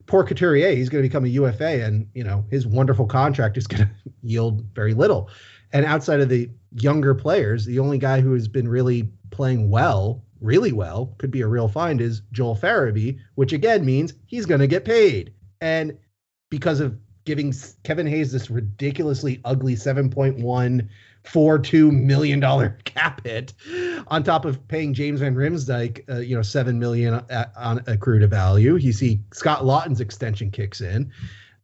poor 0.07 0.25
Couturier, 0.25 0.75
he's 0.75 0.89
going 0.89 1.05
to 1.05 1.09
become 1.09 1.27
a 1.27 1.29
UFA, 1.29 1.85
and 1.85 2.09
you 2.15 2.25
know 2.25 2.47
his 2.51 2.67
wonderful 2.67 3.07
contract 3.07 3.59
is 3.59 3.67
going 3.67 3.83
to 3.85 3.91
yield 4.23 4.65
very 4.75 4.95
little. 4.95 5.29
And 5.71 5.85
outside 5.85 6.21
of 6.21 6.31
the 6.31 6.49
younger 6.73 7.15
players, 7.15 7.67
the 7.67 7.79
only 7.79 7.99
guy 7.99 8.23
who 8.23 8.33
has 8.33 8.49
been 8.49 8.69
really 8.69 9.11
playing 9.31 9.71
well, 9.71 10.25
really 10.41 10.73
well, 10.73 11.15
could 11.19 11.31
be 11.31 11.43
a 11.43 11.47
real 11.47 11.69
find 11.69 12.01
is 12.01 12.23
Joel 12.33 12.57
Farabee, 12.57 13.19
which 13.35 13.53
again 13.53 13.85
means 13.85 14.15
he's 14.25 14.47
going 14.47 14.63
to 14.63 14.67
get 14.67 14.87
paid. 14.87 15.35
And 15.61 15.99
because 16.49 16.81
of 16.81 16.99
giving 17.27 17.53
Kevin 17.83 18.07
Hayes 18.07 18.33
this 18.33 18.51
ridiculously 18.51 19.43
ugly 19.45 19.77
7.142 21.33 21.93
million 21.93 22.41
dollar 22.41 22.71
cap 22.85 23.25
hit 23.25 23.53
on 24.09 24.23
top 24.23 24.45
of 24.45 24.67
paying 24.69 24.95
James 24.95 25.21
Van 25.21 25.35
Riemsdyk, 25.35 26.09
uh, 26.11 26.19
you 26.21 26.35
know, 26.37 26.43
7 26.43 26.79
million 26.79 27.15
a- 27.15 27.51
on 27.57 27.83
accrued 27.87 28.29
value. 28.31 28.77
You 28.77 28.93
see 28.93 29.21
Scott 29.33 29.65
Laughton's 29.65 30.01
extension 30.01 30.51
kicks 30.51 30.81
in. 30.81 31.13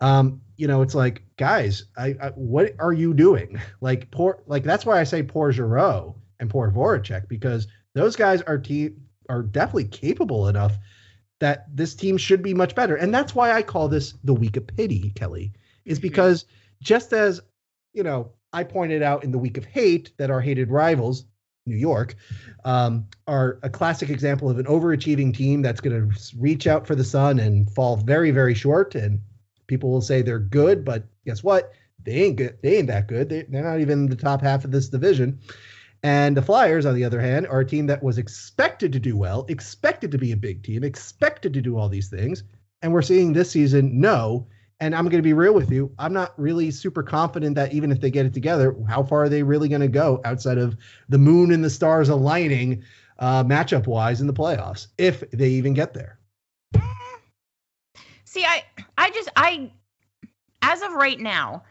Um, 0.00 0.40
you 0.57 0.66
know, 0.68 0.83
it's 0.83 0.94
like, 0.94 1.22
guys, 1.37 1.85
I, 1.96 2.14
I 2.20 2.29
what 2.35 2.74
are 2.79 2.92
you 2.92 3.14
doing? 3.14 3.61
Like 3.81 4.11
poor, 4.11 4.42
like 4.46 4.62
that's 4.64 4.87
why 4.87 4.98
I 4.98 5.05
say 5.05 5.22
poor 5.22 5.53
Giroux 5.53 6.14
and 6.40 6.48
poor 6.48 6.70
Voracek 6.70 7.29
because 7.29 7.66
those 7.94 8.16
guys 8.16 8.40
are 8.42 8.57
te- 8.59 8.94
are 9.29 9.42
definitely 9.42 9.85
capable 9.85 10.48
enough 10.48 10.79
that 11.40 11.66
this 11.77 11.94
team 11.94 12.16
should 12.16 12.42
be 12.42 12.55
much 12.55 12.74
better. 12.74 12.96
And 12.96 13.12
that's 13.12 13.35
why 13.35 13.53
I 13.53 13.62
call 13.62 13.88
this 13.88 14.14
the 14.24 14.33
week 14.33 14.57
of 14.57 14.66
pity, 14.66 15.11
Kelly, 15.14 15.53
is 15.85 15.98
Mhm. 15.98 16.03
because 16.03 16.46
just 16.81 17.12
as, 17.12 17.40
you 17.92 18.03
know, 18.03 18.31
I 18.54 18.62
pointed 18.62 19.02
out 19.02 19.24
in 19.24 19.32
the 19.32 19.38
week 19.38 19.58
of 19.58 19.64
hate 19.64 20.12
that 20.16 20.30
our 20.30 20.40
hated 20.40 20.70
rivals, 20.70 21.26
New 21.66 21.76
York, 21.76 22.14
um, 22.64 23.06
are 23.26 23.58
a 23.64 23.68
classic 23.68 24.10
example 24.10 24.48
of 24.48 24.60
an 24.60 24.66
overachieving 24.66 25.34
team 25.36 25.60
that's 25.60 25.80
going 25.80 26.08
to 26.08 26.16
reach 26.38 26.68
out 26.68 26.86
for 26.86 26.94
the 26.94 27.02
sun 27.02 27.40
and 27.40 27.68
fall 27.68 27.96
very, 27.96 28.30
very 28.30 28.54
short. 28.54 28.94
And 28.94 29.20
people 29.66 29.90
will 29.90 30.00
say 30.00 30.22
they're 30.22 30.38
good, 30.38 30.84
but 30.84 31.02
guess 31.26 31.42
what? 31.42 31.72
They 32.04 32.22
ain't 32.22 32.36
good. 32.36 32.58
They 32.62 32.76
ain't 32.78 32.86
that 32.86 33.08
good. 33.08 33.28
They, 33.28 33.42
they're 33.42 33.64
not 33.64 33.80
even 33.80 34.04
in 34.04 34.06
the 34.06 34.16
top 34.16 34.40
half 34.40 34.64
of 34.64 34.70
this 34.70 34.88
division. 34.88 35.40
And 36.04 36.36
the 36.36 36.42
Flyers, 36.42 36.86
on 36.86 36.94
the 36.94 37.04
other 37.04 37.20
hand, 37.20 37.48
are 37.48 37.60
a 37.60 37.66
team 37.66 37.86
that 37.86 38.04
was 38.04 38.18
expected 38.18 38.92
to 38.92 39.00
do 39.00 39.16
well, 39.16 39.46
expected 39.48 40.12
to 40.12 40.18
be 40.18 40.30
a 40.30 40.36
big 40.36 40.62
team, 40.62 40.84
expected 40.84 41.54
to 41.54 41.60
do 41.60 41.76
all 41.76 41.88
these 41.88 42.08
things. 42.08 42.44
And 42.82 42.92
we're 42.92 43.02
seeing 43.02 43.32
this 43.32 43.50
season, 43.50 44.00
no. 44.00 44.46
And 44.85 44.94
I'm 44.94 45.05
going 45.05 45.16
to 45.16 45.23
be 45.23 45.33
real 45.33 45.55
with 45.55 45.73
you. 45.73 45.94
I'm 45.99 46.12
not 46.12 46.38
really 46.38 46.70
super 46.70 47.03
confident 47.03 47.55
that 47.55 47.73
even 47.73 47.90
if 47.90 48.03
they 48.03 48.11
get 48.11 48.27
it 48.27 48.35
together, 48.35 48.77
how 48.87 49.03
far 49.03 49.23
are 49.23 49.29
they 49.31 49.42
really 49.42 49.70
going 49.70 49.81
to 49.81 49.88
go 49.88 50.20
outside 50.27 50.59
of 50.59 50.77
the 51.09 51.16
moon 51.16 51.53
and 51.53 51.64
the 51.64 51.70
stars 51.70 52.11
aligning 52.11 52.85
uh, 53.18 53.42
matchup 53.44 53.87
wise 53.87 54.20
in 54.20 54.27
the 54.27 54.35
playoffs, 54.35 54.88
if 54.99 55.31
they 55.31 55.49
even 55.49 55.73
get 55.73 55.94
there? 55.94 56.18
See, 58.25 58.44
I 58.44 58.62
I 58.99 59.09
just 59.09 59.31
I 59.35 59.73
as 60.61 60.83
of 60.83 60.92
right 60.92 61.18
now, 61.18 61.62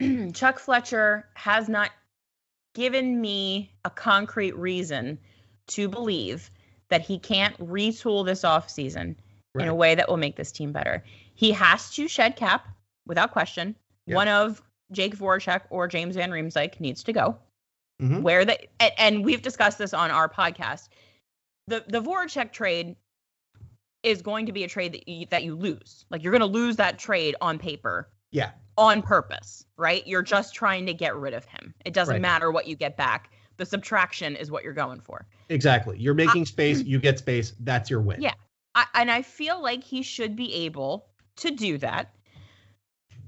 Chuck 0.32 0.60
Fletcher 0.60 1.26
has 1.34 1.68
not 1.68 1.90
given 2.76 3.20
me 3.20 3.72
a 3.84 3.90
concrete 3.90 4.54
reason 4.56 5.18
to 5.66 5.88
believe 5.88 6.48
that 6.90 7.00
he 7.00 7.18
can't 7.18 7.58
retool 7.58 8.24
this 8.24 8.42
offseason 8.42 9.16
in 9.58 9.66
a 9.66 9.74
way 9.74 9.96
that 9.96 10.08
will 10.08 10.16
make 10.16 10.36
this 10.36 10.52
team 10.52 10.70
better. 10.70 11.02
He 11.36 11.52
has 11.52 11.90
to 11.92 12.08
shed 12.08 12.34
cap 12.36 12.66
without 13.06 13.30
question. 13.30 13.76
One 14.06 14.26
of 14.28 14.60
Jake 14.92 15.16
Voracek 15.16 15.62
or 15.70 15.86
James 15.88 16.16
Van 16.16 16.30
Riemsdyk 16.30 16.80
needs 16.80 17.02
to 17.04 17.12
go. 17.12 17.38
Mhm. 18.02 18.22
Where 18.22 18.44
the 18.44 18.58
and, 18.80 18.92
and 18.98 19.24
we've 19.24 19.42
discussed 19.42 19.78
this 19.78 19.94
on 19.94 20.10
our 20.10 20.28
podcast. 20.28 20.88
The 21.68 21.84
the 21.88 22.00
Voracek 22.02 22.52
trade 22.52 22.96
is 24.02 24.22
going 24.22 24.46
to 24.46 24.52
be 24.52 24.64
a 24.64 24.68
trade 24.68 24.92
that 24.92 25.08
you, 25.08 25.26
that 25.30 25.42
you 25.44 25.54
lose. 25.56 26.04
Like 26.10 26.22
you're 26.22 26.30
going 26.32 26.40
to 26.40 26.46
lose 26.46 26.76
that 26.76 26.98
trade 26.98 27.34
on 27.40 27.58
paper 27.58 28.08
Yeah. 28.30 28.50
on 28.78 29.02
purpose, 29.02 29.64
right? 29.76 30.06
You're 30.06 30.22
just 30.22 30.54
trying 30.54 30.86
to 30.86 30.94
get 30.94 31.16
rid 31.16 31.34
of 31.34 31.44
him. 31.46 31.74
It 31.84 31.92
doesn't 31.92 32.14
Right. 32.14 32.22
matter 32.22 32.52
what 32.52 32.66
you 32.68 32.76
get 32.76 32.96
back. 32.96 33.32
The 33.56 33.66
subtraction 33.66 34.36
is 34.36 34.50
what 34.50 34.62
you're 34.62 34.74
going 34.74 35.00
for. 35.00 35.26
Exactly. 35.48 35.98
You're 35.98 36.14
making 36.14 36.44
space, 36.54 36.82
you 36.84 37.00
get 37.00 37.18
space. 37.18 37.54
That's 37.60 37.90
your 37.90 38.00
win. 38.00 38.20
Yeah. 38.20 38.34
I, 38.76 38.84
and 38.94 39.10
I 39.10 39.22
feel 39.22 39.60
like 39.60 39.82
he 39.82 40.02
should 40.02 40.36
be 40.36 40.52
able 40.54 41.06
to 41.36 41.50
do 41.50 41.78
that. 41.78 42.14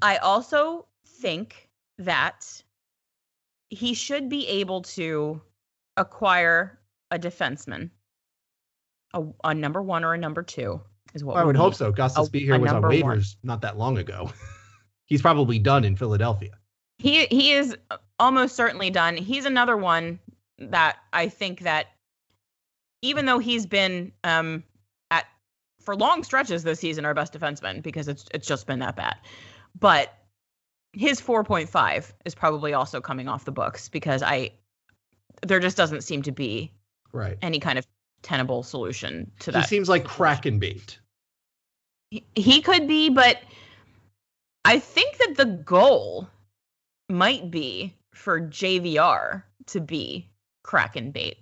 I 0.03 0.17
also 0.19 0.87
think 1.07 1.69
that 1.99 2.63
he 3.71 3.95
should 3.95 4.29
be 4.29 4.47
able 4.47 4.83
to 4.83 5.41
acquire 5.97 6.79
a 7.11 7.19
defenseman, 7.19 7.91
a, 9.15 9.25
a 9.45 9.55
number 9.55 9.83
one 9.83 10.05
or 10.05 10.15
a 10.15 10.19
number 10.19 10.43
two 10.43 10.81
is 11.15 11.25
what 11.25 11.37
I 11.37 11.41
we 11.41 11.49
would 11.49 11.57
hope 11.57 11.75
so. 11.75 11.91
Gustus 11.91 12.29
a- 12.29 12.31
Be 12.31 12.41
here 12.41 12.59
was 12.59 12.73
on 12.73 12.83
waivers 12.83 13.03
one. 13.03 13.23
not 13.43 13.61
that 13.63 13.79
long 13.79 13.99
ago. 13.99 14.31
He's 15.07 15.23
probably 15.23 15.59
done 15.59 15.85
in 15.85 15.97
Philadelphia. 15.97 16.51
He 16.99 17.27
he 17.27 17.53
is 17.53 17.77
almost 18.19 18.57
certainly 18.57 18.91
done. 18.91 19.17
He's 19.17 19.47
another 19.47 19.77
one 19.77 20.19
that 20.59 20.99
I 21.13 21.29
think 21.29 21.61
that 21.61 21.87
even 23.03 23.25
though 23.25 23.39
he's 23.39 23.65
been 23.67 24.13
um 24.25 24.65
for 25.89 25.97
long 25.97 26.23
stretches 26.23 26.65
this 26.65 26.81
season 26.81 27.07
our 27.07 27.15
best 27.15 27.33
defenseman 27.33 27.83
because 27.83 28.09
it's 28.09 28.27
it's 28.35 28.47
just 28.47 28.67
been 28.67 28.79
that 28.81 28.95
bad. 28.95 29.17
But 29.81 30.13
his 30.93 31.19
4.5 31.19 32.13
is 32.27 32.35
probably 32.35 32.75
also 32.75 33.01
coming 33.01 33.27
off 33.27 33.47
the 33.47 33.53
books 33.53 33.89
because 33.89 34.23
I 34.23 34.51
there 35.47 35.61
just 35.61 35.79
doesn't 35.79 36.03
seem 36.03 36.21
to 36.25 36.31
be 36.31 36.75
Right. 37.11 37.39
any 37.41 37.59
kind 37.59 37.79
of 37.79 37.87
tenable 38.21 38.63
solution 38.63 39.31
to 39.39 39.53
that. 39.53 39.63
He 39.63 39.67
seems 39.67 39.89
like 39.89 40.05
Kraken 40.05 40.59
bait. 40.59 40.99
He, 42.11 42.23
he 42.35 42.61
could 42.61 42.87
be, 42.87 43.09
but 43.09 43.41
I 44.67 44.81
think 44.81 45.17
that 45.17 45.37
the 45.39 45.47
goal 45.47 46.29
might 47.09 47.51
be 47.51 47.95
for 48.13 48.43
JVR 48.43 49.43
to 49.69 49.81
be 49.81 50.29
Kraken 50.65 51.13
bait. 51.13 51.39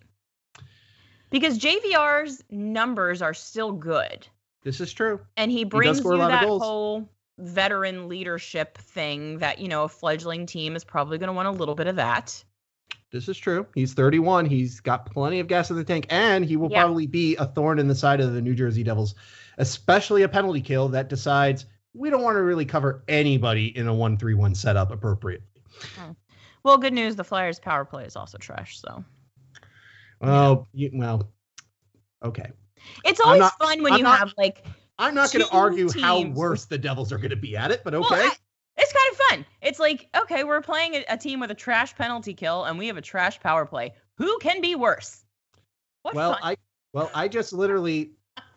Because 1.30 1.58
JVR's 1.58 2.44
numbers 2.48 3.22
are 3.22 3.34
still 3.34 3.72
good. 3.72 4.28
This 4.66 4.80
is 4.80 4.92
true. 4.92 5.20
And 5.36 5.52
he 5.52 5.62
brings 5.62 6.00
a 6.00 6.02
you 6.02 6.16
that 6.18 6.42
whole 6.44 7.08
veteran 7.38 8.08
leadership 8.08 8.76
thing 8.76 9.38
that, 9.38 9.60
you 9.60 9.68
know, 9.68 9.84
a 9.84 9.88
fledgling 9.88 10.44
team 10.44 10.74
is 10.74 10.82
probably 10.82 11.18
going 11.18 11.28
to 11.28 11.32
want 11.32 11.46
a 11.46 11.52
little 11.52 11.76
bit 11.76 11.86
of 11.86 11.94
that. 11.94 12.42
This 13.12 13.28
is 13.28 13.38
true. 13.38 13.64
He's 13.76 13.94
31. 13.94 14.44
He's 14.46 14.80
got 14.80 15.08
plenty 15.08 15.38
of 15.38 15.46
gas 15.46 15.70
in 15.70 15.76
the 15.76 15.84
tank, 15.84 16.06
and 16.10 16.44
he 16.44 16.56
will 16.56 16.68
Yeah. 16.68 16.82
probably 16.82 17.06
be 17.06 17.36
a 17.36 17.46
thorn 17.46 17.78
in 17.78 17.86
the 17.86 17.94
side 17.94 18.20
of 18.20 18.32
the 18.32 18.42
New 18.42 18.56
Jersey 18.56 18.82
Devils, 18.82 19.14
especially 19.58 20.24
a 20.24 20.28
penalty 20.28 20.60
kill 20.60 20.88
that 20.88 21.08
decides 21.08 21.66
we 21.94 22.10
don't 22.10 22.24
want 22.24 22.34
to 22.34 22.42
really 22.42 22.64
cover 22.64 23.04
anybody 23.06 23.68
in 23.78 23.86
a 23.86 23.94
1 23.94 24.18
3 24.18 24.34
1 24.34 24.56
setup 24.56 24.90
appropriately. 24.90 25.62
Hmm. 25.94 26.10
Well, 26.64 26.76
good 26.76 26.92
news, 26.92 27.14
the 27.14 27.22
Flyers 27.22 27.60
power 27.60 27.84
play 27.84 28.04
is 28.04 28.16
also 28.16 28.36
trash, 28.38 28.80
so. 28.80 29.04
Oh, 30.20 30.66
you, 30.72 30.90
well, 30.92 31.30
okay. 32.24 32.50
It's 33.04 33.20
always 33.20 33.40
not- 33.40 33.58
fun 33.58 33.82
when 33.82 33.92
I'm 33.94 33.98
you 33.98 34.04
not- 34.04 34.18
have 34.18 34.32
like 34.36 34.64
I'm 34.98 35.14
not 35.14 35.30
going 35.32 35.44
to 35.44 35.52
argue 35.52 35.90
how 36.00 36.22
worse 36.22 36.64
the 36.64 36.78
Devils 36.78 37.12
are 37.12 37.18
going 37.18 37.30
to 37.30 37.36
be 37.36 37.54
at 37.56 37.70
it, 37.70 37.82
but 37.84 37.94
okay. 37.94 38.06
Well, 38.10 38.30
I- 38.32 38.36
it's 38.78 38.92
kind 38.92 39.10
of 39.10 39.16
fun. 39.16 39.46
It's 39.62 39.78
like, 39.78 40.08
okay, 40.22 40.44
we're 40.44 40.60
playing 40.60 40.94
a, 40.96 41.04
a 41.10 41.16
team 41.16 41.40
with 41.40 41.50
a 41.50 41.54
trash 41.54 41.94
penalty 41.96 42.34
kill 42.34 42.64
and 42.64 42.78
we 42.78 42.86
have 42.88 42.96
a 42.98 43.02
trash 43.02 43.40
power 43.40 43.64
play. 43.66 43.94
Who 44.18 44.38
can 44.38 44.60
be 44.60 44.74
worse? 44.74 45.24
What 46.02 46.14
well, 46.14 46.32
fun. 46.34 46.40
I 46.42 46.56
well, 46.92 47.10
I 47.14 47.28
just 47.28 47.52
literally 47.52 48.12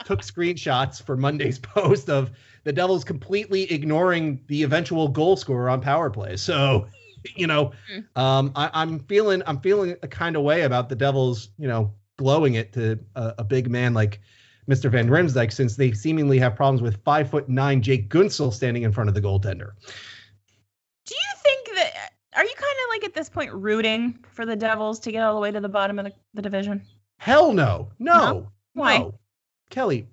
took 0.05 0.21
screenshots 0.21 1.01
for 1.01 1.17
Monday's 1.17 1.59
post 1.59 2.09
of 2.09 2.31
the 2.63 2.71
Devils 2.73 3.03
completely 3.03 3.63
ignoring 3.71 4.41
the 4.47 4.63
eventual 4.63 5.07
goal 5.07 5.35
scorer 5.37 5.69
on 5.69 5.81
power 5.81 6.09
play. 6.09 6.35
So, 6.37 6.87
you 7.35 7.47
know, 7.47 7.71
Mm. 7.93 8.17
um, 8.21 8.51
I, 8.55 8.69
I'm 8.73 8.99
feeling 8.99 9.41
I'm 9.45 9.59
feeling 9.59 9.95
a 10.03 10.07
kind 10.07 10.35
of 10.35 10.43
way 10.43 10.61
about 10.61 10.87
the 10.89 10.95
Devils, 10.95 11.49
you 11.57 11.67
know, 11.67 11.93
blowing 12.19 12.55
it 12.55 12.73
to 12.73 12.99
a, 13.15 13.35
a 13.39 13.43
big 13.43 13.69
man 13.69 13.93
like 13.93 14.19
Mr. 14.69 14.91
Van 14.91 15.07
Riemsdyk 15.09 15.51
since 15.51 15.75
they 15.75 15.93
seemingly 15.93 16.37
have 16.37 16.55
problems 16.55 16.81
with 16.81 17.01
five 17.03 17.29
foot 17.29 17.49
nine 17.49 17.81
Jake 17.81 18.09
Guentzel 18.09 18.53
standing 18.53 18.83
in 18.83 18.91
front 18.91 19.07
of 19.07 19.15
the 19.15 19.21
goaltender. 19.21 19.71
Do 21.05 21.15
you 21.15 21.37
think 21.37 21.69
that 21.75 22.11
are 22.35 22.43
you 22.43 22.53
kind 22.55 22.75
of 22.83 22.89
like 22.89 23.03
at 23.05 23.15
this 23.15 23.29
point 23.29 23.51
rooting 23.53 24.19
for 24.31 24.45
the 24.45 24.55
Devils 24.55 24.99
to 24.99 25.11
get 25.11 25.23
all 25.23 25.33
the 25.33 25.39
way 25.39 25.49
to 25.49 25.61
the 25.61 25.69
bottom 25.69 25.97
of 25.97 26.05
the, 26.05 26.13
the 26.35 26.41
division? 26.41 26.83
Hell 27.17 27.53
no. 27.53 27.89
No. 27.97 28.17
No? 28.17 28.51
Why? 28.73 28.97
No. 28.99 29.15
Kelly, 29.69 30.07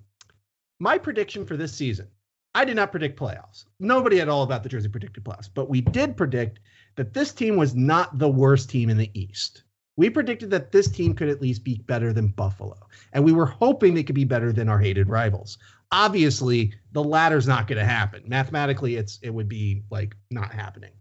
my 0.79 0.97
prediction 0.97 1.45
for 1.45 1.57
this 1.57 1.73
season, 1.73 2.09
I 2.55 2.65
did 2.65 2.77
not 2.77 2.93
predict 2.93 3.19
playoffs. 3.19 3.65
Nobody 3.81 4.21
at 4.21 4.29
all 4.29 4.43
about 4.43 4.63
the 4.63 4.69
Jersey 4.69 4.89
predicted 4.89 5.25
playoffs, 5.25 5.51
but 5.53 5.69
we 5.69 5.81
did 5.81 6.17
predict 6.17 6.61
that 6.95 7.13
this 7.13 7.33
team 7.33 7.57
was 7.57 7.75
not 7.75 8.19
the 8.19 8.29
worst 8.29 8.71
team 8.71 8.89
in 8.89 8.97
the 8.97 9.11
East. 9.13 9.65
We 9.97 10.11
predicted 10.11 10.51
that 10.51 10.73
this 10.73 10.89
team 10.89 11.15
could 11.15 11.29
at 11.29 11.41
least 11.41 11.65
be 11.65 11.77
better 11.87 12.13
than 12.13 12.29
Buffalo, 12.29 12.77
and 13.13 13.25
we 13.25 13.33
were 13.33 13.47
hoping 13.47 13.95
they 13.95 14.03
could 14.03 14.15
be 14.15 14.25
better 14.25 14.53
than 14.53 14.69
our 14.69 14.79
hated 14.79 15.09
rivals. 15.09 15.59
Obviously, 15.93 16.75
the 16.93 17.03
latter's 17.03 17.47
not 17.47 17.67
going 17.67 17.79
to 17.79 17.85
happen. 17.85 18.23
Mathematically, 18.27 18.97
it's 18.97 19.19
it 19.23 19.31
would 19.31 19.49
be 19.49 19.83
like 19.91 20.15
not 20.31 20.53
happening. 20.53 20.93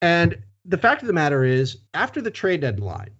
And 0.00 0.38
the 0.64 0.78
fact 0.78 1.02
of 1.02 1.06
the 1.06 1.12
matter 1.12 1.44
is, 1.44 1.78
after 1.92 2.20
the 2.22 2.30
trade 2.30 2.60
deadline, 2.60 3.10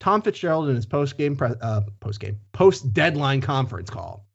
Tom 0.00 0.22
Fitzgerald 0.22 0.68
in 0.68 0.76
his 0.76 0.86
post 0.86 1.16
game 1.16 1.38
uh, 1.40 1.82
post 2.00 2.20
game 2.20 2.38
post 2.52 2.92
deadline 2.92 3.40
conference 3.40 3.90
call 3.90 4.26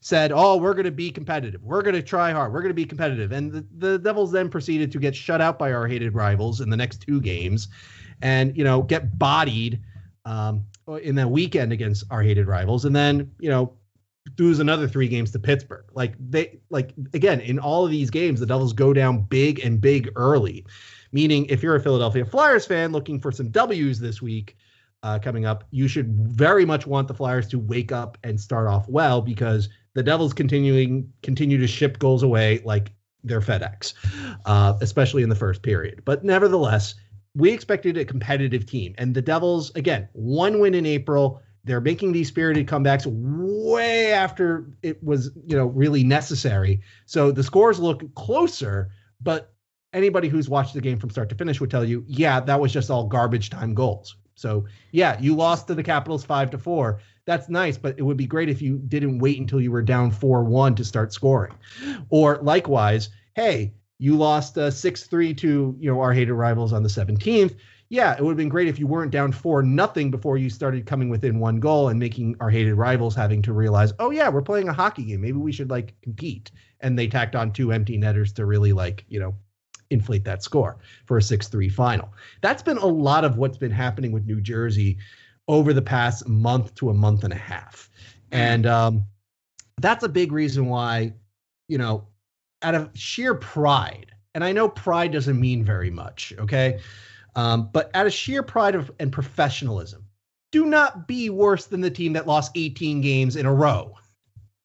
said, 0.00 0.30
"Oh, 0.32 0.56
we're 0.56 0.74
going 0.74 0.84
to 0.84 0.90
be 0.90 1.10
competitive. 1.10 1.62
We're 1.64 1.82
going 1.82 1.94
to 1.94 2.02
try 2.02 2.30
hard. 2.30 2.52
We're 2.52 2.60
going 2.60 2.70
to 2.70 2.74
be 2.74 2.84
competitive." 2.84 3.32
And 3.32 3.52
the, 3.52 3.66
the 3.76 3.98
Devils 3.98 4.30
then 4.30 4.48
proceeded 4.48 4.92
to 4.92 4.98
get 4.98 5.16
shut 5.16 5.40
out 5.40 5.58
by 5.58 5.72
our 5.72 5.86
hated 5.86 6.14
rivals 6.14 6.60
in 6.60 6.70
the 6.70 6.76
next 6.76 6.98
two 7.02 7.20
games, 7.20 7.68
and 8.22 8.56
you 8.56 8.64
know 8.64 8.82
get 8.82 9.18
bodied 9.18 9.80
um, 10.24 10.64
in 11.02 11.14
that 11.16 11.30
weekend 11.30 11.72
against 11.72 12.04
our 12.10 12.22
hated 12.22 12.46
rivals, 12.46 12.84
and 12.84 12.94
then 12.94 13.30
you 13.38 13.50
know 13.50 13.72
lose 14.38 14.58
another 14.58 14.88
three 14.88 15.08
games 15.08 15.30
to 15.32 15.38
Pittsburgh. 15.38 15.84
Like 15.94 16.14
they 16.18 16.58
like 16.70 16.92
again 17.14 17.40
in 17.40 17.58
all 17.58 17.84
of 17.84 17.90
these 17.90 18.10
games, 18.10 18.40
the 18.40 18.46
Devils 18.46 18.72
go 18.72 18.92
down 18.92 19.22
big 19.22 19.60
and 19.60 19.80
big 19.80 20.10
early. 20.16 20.64
Meaning, 21.12 21.46
if 21.46 21.62
you're 21.62 21.76
a 21.76 21.80
Philadelphia 21.80 22.24
Flyers 22.24 22.66
fan 22.66 22.92
looking 22.92 23.20
for 23.20 23.32
some 23.32 23.48
W's 23.50 24.00
this 24.00 24.20
week, 24.20 24.56
uh, 25.02 25.18
coming 25.18 25.46
up, 25.46 25.64
you 25.70 25.88
should 25.88 26.08
very 26.08 26.64
much 26.64 26.86
want 26.86 27.08
the 27.08 27.14
Flyers 27.14 27.46
to 27.48 27.58
wake 27.58 27.92
up 27.92 28.18
and 28.24 28.40
start 28.40 28.66
off 28.66 28.88
well 28.88 29.22
because 29.22 29.68
the 29.94 30.02
Devils 30.02 30.34
continuing 30.34 31.10
continue 31.22 31.58
to 31.58 31.66
ship 31.66 31.98
goals 31.98 32.22
away 32.22 32.60
like 32.64 32.92
they're 33.24 33.40
FedEx, 33.40 33.94
uh, 34.46 34.74
especially 34.80 35.22
in 35.22 35.28
the 35.28 35.36
first 35.36 35.62
period. 35.62 36.02
But 36.04 36.24
nevertheless, 36.24 36.94
we 37.36 37.52
expected 37.52 37.98
a 37.98 38.04
competitive 38.04 38.66
team, 38.66 38.94
and 38.98 39.14
the 39.14 39.22
Devils 39.22 39.70
again 39.76 40.08
one 40.12 40.58
win 40.58 40.74
in 40.74 40.86
April. 40.86 41.42
They're 41.64 41.80
making 41.80 42.12
these 42.12 42.28
spirited 42.28 42.68
comebacks 42.68 43.06
way 43.06 44.12
after 44.12 44.70
it 44.82 45.02
was, 45.02 45.32
you 45.46 45.56
know, 45.56 45.66
really 45.66 46.04
necessary. 46.04 46.80
So 47.06 47.32
the 47.32 47.42
scores 47.42 47.80
look 47.80 48.14
closer, 48.14 48.92
but 49.20 49.52
anybody 49.92 50.28
who's 50.28 50.48
watched 50.48 50.74
the 50.74 50.80
game 50.80 50.98
from 50.98 51.10
start 51.10 51.28
to 51.30 51.34
finish 51.34 51.60
would 51.60 51.70
tell 51.70 51.84
you, 51.84 52.04
yeah, 52.06 52.38
that 52.38 52.60
was 52.60 52.72
just 52.72 52.88
all 52.88 53.08
garbage 53.08 53.50
time 53.50 53.74
goals. 53.74 54.16
So 54.36 54.66
yeah, 54.92 55.18
you 55.20 55.34
lost 55.34 55.66
to 55.66 55.74
the 55.74 55.82
Capitals 55.82 56.24
five 56.24 56.50
to 56.50 56.58
four. 56.58 57.00
That's 57.24 57.48
nice, 57.48 57.76
but 57.76 57.98
it 57.98 58.02
would 58.02 58.16
be 58.16 58.26
great 58.26 58.48
if 58.48 58.62
you 58.62 58.78
didn't 58.78 59.18
wait 59.18 59.40
until 59.40 59.60
you 59.60 59.72
were 59.72 59.82
down 59.82 60.12
four 60.12 60.44
one 60.44 60.76
to 60.76 60.84
start 60.84 61.12
scoring. 61.12 61.54
Or 62.10 62.38
likewise, 62.42 63.08
hey, 63.34 63.74
you 63.98 64.16
lost 64.16 64.58
uh, 64.58 64.70
six 64.70 65.04
three 65.04 65.34
to 65.34 65.76
you 65.78 65.90
know 65.90 66.00
our 66.00 66.12
hated 66.12 66.34
rivals 66.34 66.72
on 66.72 66.82
the 66.82 66.88
seventeenth. 66.88 67.54
Yeah, 67.88 68.16
it 68.16 68.22
would 68.22 68.30
have 68.30 68.36
been 68.36 68.48
great 68.48 68.66
if 68.66 68.80
you 68.80 68.86
weren't 68.86 69.12
down 69.12 69.30
four 69.30 69.62
nothing 69.62 70.10
before 70.10 70.36
you 70.36 70.50
started 70.50 70.86
coming 70.86 71.08
within 71.08 71.38
one 71.38 71.60
goal 71.60 71.88
and 71.88 72.00
making 72.00 72.34
our 72.40 72.50
hated 72.50 72.74
rivals 72.74 73.14
having 73.14 73.42
to 73.42 73.52
realize, 73.52 73.92
oh 74.00 74.10
yeah, 74.10 74.28
we're 74.28 74.42
playing 74.42 74.68
a 74.68 74.72
hockey 74.72 75.04
game. 75.04 75.20
Maybe 75.20 75.38
we 75.38 75.52
should 75.52 75.70
like 75.70 75.94
compete. 76.02 76.50
And 76.80 76.98
they 76.98 77.06
tacked 77.06 77.36
on 77.36 77.52
two 77.52 77.70
empty 77.70 77.96
netters 77.96 78.32
to 78.34 78.44
really 78.44 78.72
like 78.72 79.04
you 79.08 79.20
know 79.20 79.34
inflate 79.90 80.24
that 80.24 80.42
score 80.42 80.78
for 81.04 81.16
a 81.16 81.20
6-3 81.20 81.70
final. 81.70 82.12
That's 82.40 82.62
been 82.62 82.78
a 82.78 82.86
lot 82.86 83.24
of 83.24 83.38
what's 83.38 83.56
been 83.56 83.70
happening 83.70 84.10
with 84.10 84.26
New 84.26 84.40
Jersey 84.40 84.98
over 85.48 85.72
the 85.72 85.82
past 85.82 86.26
month 86.26 86.74
to 86.76 86.90
a 86.90 86.94
month 86.94 87.24
and 87.24 87.32
a 87.32 87.36
half. 87.36 87.88
And 88.32 88.66
um, 88.66 89.04
that's 89.80 90.04
a 90.04 90.08
big 90.08 90.32
reason 90.32 90.66
why, 90.66 91.12
you 91.68 91.78
know, 91.78 92.08
out 92.62 92.74
of 92.74 92.90
sheer 92.94 93.34
pride, 93.34 94.12
and 94.34 94.44
I 94.44 94.52
know 94.52 94.68
pride 94.68 95.12
doesn't 95.12 95.40
mean 95.40 95.64
very 95.64 95.90
much, 95.90 96.32
okay? 96.38 96.80
Um, 97.34 97.70
but 97.72 97.90
out 97.94 98.06
of 98.06 98.12
sheer 98.12 98.42
pride 98.42 98.74
of, 98.74 98.90
and 98.98 99.12
professionalism, 99.12 100.06
do 100.52 100.64
not 100.64 101.06
be 101.06 101.28
worse 101.30 101.66
than 101.66 101.80
the 101.80 101.90
team 101.90 102.12
that 102.14 102.26
lost 102.26 102.52
18 102.54 103.00
games 103.00 103.36
in 103.36 103.46
a 103.46 103.54
row. 103.54 103.94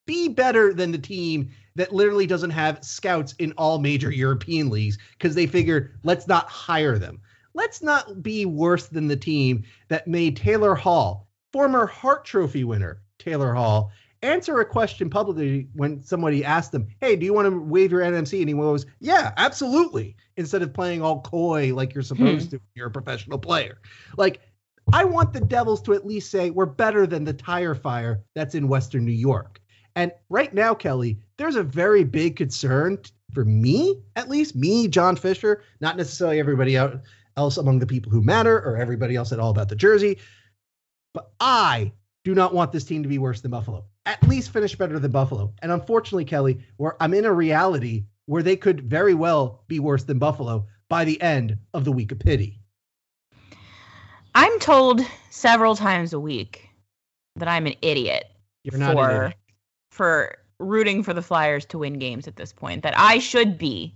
Be 0.06 0.30
better 0.30 0.74
than 0.74 0.92
the 0.92 0.98
team 0.98 1.52
that 1.76 1.94
literally 1.94 2.28
doesn't 2.28 2.52
have 2.52 2.84
scouts 2.84 3.34
in 3.40 3.54
all 3.54 3.80
major 3.80 4.12
European 4.12 4.70
leagues 4.70 4.98
because 5.18 5.36
they 5.36 5.48
figured 5.48 5.98
let's 6.04 6.28
not 6.28 6.50
hire 6.50 6.98
them. 6.98 7.22
Let's 7.54 7.82
not 7.82 8.24
be 8.24 8.46
worse 8.46 8.88
than 8.88 9.08
the 9.08 9.18
team 9.18 9.64
that 9.90 10.08
made 10.08 10.38
Taylor 10.38 10.76
Hall, 10.76 11.28
former 11.52 11.86
Hart 11.86 12.26
Trophy 12.26 12.64
winner 12.64 13.02
Taylor 13.20 13.54
Hall, 13.54 13.92
answer 14.22 14.60
a 14.60 14.66
question 14.66 15.10
publicly 15.10 15.68
when 15.74 16.04
somebody 16.04 16.44
asked 16.46 16.72
them, 16.72 16.88
Hey, 17.00 17.16
do 17.16 17.26
you 17.26 17.34
want 17.34 17.48
to 17.48 17.60
waive 17.60 17.92
your 17.92 18.02
NMC? 18.02 18.40
And 18.40 18.50
he 18.50 18.56
goes, 18.56 18.86
Yeah, 19.00 19.34
absolutely. 19.38 20.16
Instead 20.38 20.62
of 20.62 20.74
playing 20.74 21.02
all 21.02 21.22
coy 21.22 21.74
like 21.74 21.94
you're 21.94 22.04
hmm. 22.04 22.08
supposed 22.08 22.52
to, 22.52 22.62
you're 22.76 22.88
a 22.88 22.92
professional 22.92 23.38
player. 23.38 23.80
Like, 24.18 24.42
I 24.94 25.06
want 25.06 25.34
the 25.34 25.42
Devils 25.42 25.82
to 25.84 25.94
at 25.94 26.06
least 26.06 26.32
say 26.32 26.50
we're 26.50 26.66
better 26.66 27.06
than 27.06 27.24
the 27.24 27.34
tire 27.34 27.76
fire 27.76 28.24
that's 28.36 28.56
in 28.56 28.68
Western 28.68 29.06
New 29.06 29.12
York. 29.12 29.62
And 29.96 30.12
right 30.30 30.54
now, 30.54 30.74
Kelly, 30.74 31.20
there's 31.38 31.56
a 31.56 31.64
very 31.64 32.04
big 32.04 32.36
concern 32.36 32.98
for 33.34 33.46
me, 33.46 34.02
at 34.16 34.30
least 34.30 34.56
me, 34.56 34.88
John 34.88 35.16
Fischer, 35.16 35.64
not 35.80 35.98
necessarily 35.98 36.40
everybody 36.40 36.76
else 36.76 37.58
among 37.58 37.80
the 37.80 37.88
people 37.88 38.12
who 38.12 38.22
matter 38.22 38.58
or 38.58 38.78
everybody 38.78 39.16
else 39.16 39.32
at 39.32 39.40
all 39.40 39.52
about 39.52 39.70
the 39.70 39.76
jersey. 39.76 40.20
But 41.14 41.32
I 41.40 41.92
do 42.24 42.36
not 42.36 42.54
want 42.54 42.72
this 42.72 42.84
team 42.84 43.04
to 43.04 43.10
be 43.10 43.18
worse 43.18 43.42
than 43.42 43.52
Buffalo. 43.52 43.86
At 44.06 44.28
least 44.28 44.52
finish 44.52 44.76
better 44.76 44.98
than 45.00 45.12
Buffalo. 45.12 45.54
And 45.62 45.72
unfortunately, 45.72 46.26
Kelly, 46.26 46.60
where 46.78 47.02
I'm 47.02 47.14
in 47.14 47.26
a 47.26 47.34
reality 47.34 48.06
where 48.26 48.44
they 48.44 48.56
could 48.56 48.82
very 48.90 49.14
well 49.14 49.64
be 49.68 49.80
worse 49.80 50.04
than 50.04 50.18
Buffalo 50.18 50.66
by 50.90 51.06
the 51.06 51.22
end 51.22 51.58
of 51.74 51.86
the 51.86 51.92
week 51.92 52.12
of 52.12 52.20
pity. 52.20 52.60
I'm 54.34 54.60
told 54.60 55.02
several 55.30 55.76
times 55.76 56.14
a 56.14 56.20
week 56.20 56.70
that 57.36 57.48
I'm 57.48 57.68
an 57.68 57.76
idiot 57.82 58.26
You're 58.64 58.80
for 58.80 59.10
an 59.10 59.22
idiot. 59.22 59.38
for 59.92 60.38
rooting 60.60 61.04
for 61.04 61.14
the 61.14 61.22
Flyers 61.22 61.66
to 61.68 61.80
win 61.80 62.00
games 62.00 62.28
at 62.28 62.36
this 62.36 62.54
point. 62.54 62.84
That 62.84 62.98
I 62.98 63.20
should 63.20 63.58
be. 63.58 63.96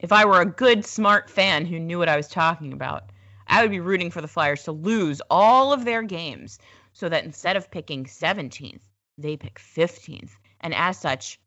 If 0.00 0.12
I 0.12 0.24
were 0.24 0.40
a 0.40 0.46
good, 0.46 0.84
smart 0.84 1.28
fan 1.28 1.66
who 1.66 1.78
knew 1.78 1.98
what 1.98 2.08
I 2.08 2.16
was 2.16 2.28
talking 2.28 2.72
about, 2.72 3.10
I 3.48 3.62
would 3.62 3.70
be 3.70 3.80
rooting 3.80 4.10
for 4.10 4.20
the 4.20 4.28
Flyers 4.28 4.62
to 4.64 4.72
lose 4.72 5.20
all 5.28 5.72
of 5.72 5.84
their 5.84 6.02
games 6.02 6.58
so 6.92 7.08
that 7.08 7.24
instead 7.24 7.56
of 7.56 7.70
picking 7.70 8.04
17th, 8.04 8.80
they 9.18 9.36
pick 9.36 9.58
15th. 9.58 10.30
And 10.60 10.74
as 10.74 10.98
such, 10.98 11.38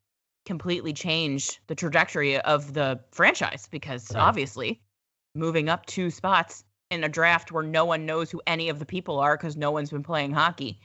completely 0.46 0.94
change 0.94 1.60
the 1.68 1.76
trajectory 1.76 2.40
of 2.40 2.74
the 2.74 3.00
franchise 3.12 3.68
because 3.72 4.12
Right. 4.14 4.22
obviously 4.22 4.82
moving 5.34 5.70
up 5.70 5.86
two 5.86 6.10
spots 6.10 6.64
in 6.90 7.04
a 7.04 7.10
draft 7.10 7.52
where 7.52 7.64
no 7.64 7.86
one 7.86 8.06
knows 8.06 8.30
who 8.30 8.42
any 8.46 8.70
of 8.70 8.80
the 8.80 8.86
people 8.86 9.20
are 9.20 9.38
because 9.38 9.56
no 9.56 9.72
one's 9.72 9.92
been 9.92 10.04
playing 10.04 10.32
hockey. 10.32 10.80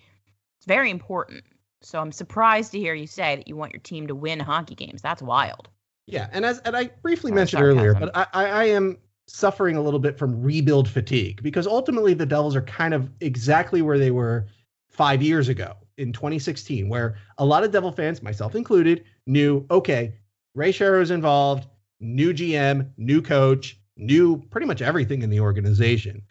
It's 0.58 0.66
very 0.66 0.90
important. 0.90 1.44
So 1.82 2.00
I'm 2.00 2.12
surprised 2.12 2.72
to 2.72 2.78
hear 2.78 2.94
you 2.94 3.06
say 3.06 3.36
that 3.36 3.48
you 3.48 3.56
want 3.56 3.72
your 3.72 3.80
team 3.80 4.06
to 4.06 4.14
win 4.14 4.40
hockey 4.40 4.74
games. 4.74 5.02
That's 5.02 5.22
wild. 5.22 5.68
Yeah, 6.06 6.28
and 6.32 6.44
as 6.44 6.60
and 6.60 6.76
I 6.76 6.90
briefly 7.02 7.32
mentioned 7.32 7.62
earlier, 7.62 7.92
but 7.94 8.16
I, 8.16 8.26
I, 8.32 8.44
I 8.46 8.64
am 8.66 8.98
suffering 9.26 9.76
a 9.76 9.82
little 9.82 9.98
bit 9.98 10.16
from 10.16 10.40
rebuild 10.40 10.88
fatigue 10.88 11.42
because 11.42 11.66
ultimately 11.66 12.14
the 12.14 12.26
Devils 12.26 12.54
are 12.54 12.62
kind 12.62 12.94
of 12.94 13.10
exactly 13.20 13.82
where 13.82 13.98
they 13.98 14.12
were 14.12 14.46
five 14.88 15.20
years 15.20 15.48
ago 15.48 15.74
in 15.98 16.12
2016, 16.12 16.88
where 16.88 17.16
a 17.38 17.44
lot 17.44 17.64
of 17.64 17.72
Devil 17.72 17.92
fans, 17.92 18.22
myself 18.22 18.54
included, 18.54 19.04
knew 19.26 19.64
okay, 19.70 20.14
Ray 20.54 20.72
Shero's 20.72 21.10
involved, 21.10 21.66
new 22.00 22.32
GM, 22.32 22.90
new 22.96 23.22
coach, 23.22 23.78
new 23.96 24.38
pretty 24.50 24.66
much 24.66 24.82
everything 24.82 25.22
in 25.22 25.30
the 25.30 25.40
organization. 25.40 26.22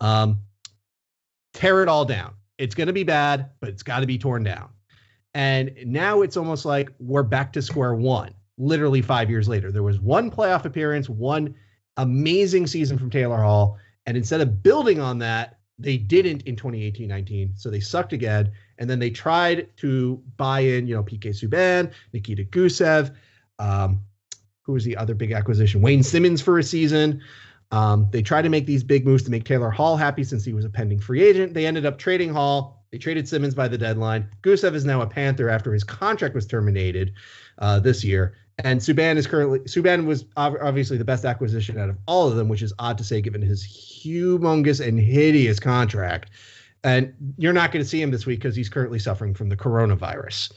Um, 0.00 0.40
tear 1.54 1.82
it 1.82 1.88
all 1.88 2.04
down. 2.04 2.34
It's 2.58 2.74
going 2.74 2.88
to 2.88 2.92
be 2.92 3.04
bad, 3.04 3.50
but 3.60 3.68
it's 3.68 3.82
got 3.82 4.00
to 4.00 4.06
be 4.06 4.18
torn 4.18 4.42
down. 4.42 4.70
And 5.34 5.74
now 5.86 6.22
it's 6.22 6.36
almost 6.36 6.64
like 6.64 6.90
we're 6.98 7.22
back 7.22 7.52
to 7.54 7.62
square 7.62 7.94
one, 7.94 8.34
literally 8.58 9.02
five 9.02 9.30
years 9.30 9.48
later. 9.48 9.72
There 9.72 9.82
was 9.82 9.98
one 9.98 10.30
playoff 10.30 10.64
appearance, 10.64 11.08
one 11.08 11.54
amazing 11.96 12.66
season 12.66 12.98
from 12.98 13.10
Taylor 13.10 13.38
Hall. 13.38 13.78
And 14.06 14.16
instead 14.16 14.40
of 14.40 14.62
building 14.62 15.00
on 15.00 15.18
that, 15.18 15.58
they 15.78 15.96
didn't 15.96 16.42
in 16.42 16.56
2018 16.56 17.08
19. 17.08 17.52
So 17.56 17.70
they 17.70 17.80
sucked 17.80 18.12
again. 18.12 18.52
And 18.78 18.88
then 18.88 18.98
they 18.98 19.10
tried 19.10 19.68
to 19.78 20.22
buy 20.36 20.60
in, 20.60 20.86
you 20.86 20.94
know, 20.94 21.02
PK 21.02 21.28
Subban, 21.28 21.92
Nikita 22.12 22.44
Gusev. 22.44 23.14
Um, 23.58 24.00
who 24.62 24.72
was 24.72 24.84
the 24.84 24.96
other 24.96 25.14
big 25.14 25.32
acquisition? 25.32 25.82
Wayne 25.82 26.02
Simmonds 26.02 26.40
for 26.40 26.58
a 26.58 26.62
season. 26.62 27.20
Um, 27.72 28.08
they 28.10 28.22
tried 28.22 28.42
to 28.42 28.48
make 28.48 28.66
these 28.66 28.84
big 28.84 29.06
moves 29.06 29.22
to 29.24 29.30
make 29.30 29.44
Taylor 29.44 29.70
Hall 29.70 29.96
happy 29.96 30.24
since 30.24 30.44
he 30.44 30.52
was 30.52 30.64
a 30.64 30.70
pending 30.70 31.00
free 31.00 31.22
agent. 31.22 31.54
They 31.54 31.66
ended 31.66 31.86
up 31.86 31.98
trading 31.98 32.32
Hall. 32.32 32.84
They 32.90 32.98
traded 32.98 33.26
Simmonds 33.26 33.54
by 33.54 33.68
the 33.68 33.78
deadline. 33.78 34.28
Gusev 34.42 34.74
is 34.74 34.84
now 34.84 35.00
a 35.00 35.06
Panther 35.06 35.48
after 35.48 35.72
his 35.72 35.82
contract 35.82 36.34
was 36.34 36.46
terminated 36.46 37.14
uh, 37.58 37.80
this 37.80 38.04
year. 38.04 38.36
And 38.58 38.80
Subban 38.80 39.16
is 39.16 39.26
currently 39.26 39.60
Subban 39.60 40.04
was 40.04 40.26
obviously 40.36 40.98
the 40.98 41.04
best 41.04 41.24
acquisition 41.24 41.78
out 41.78 41.88
of 41.88 41.96
all 42.06 42.28
of 42.28 42.36
them, 42.36 42.48
which 42.48 42.60
is 42.60 42.74
odd 42.78 42.98
to 42.98 43.04
say 43.04 43.22
given 43.22 43.40
his 43.40 43.64
humongous 43.64 44.86
and 44.86 45.00
hideous 45.00 45.58
contract. 45.58 46.30
And 46.84 47.14
you're 47.38 47.52
not 47.52 47.70
going 47.72 47.84
to 47.84 47.88
see 47.88 48.02
him 48.02 48.10
this 48.10 48.26
week 48.26 48.40
because 48.40 48.56
he's 48.56 48.68
currently 48.68 48.98
suffering 48.98 49.34
from 49.34 49.48
the 49.48 49.56
coronavirus 49.56 50.52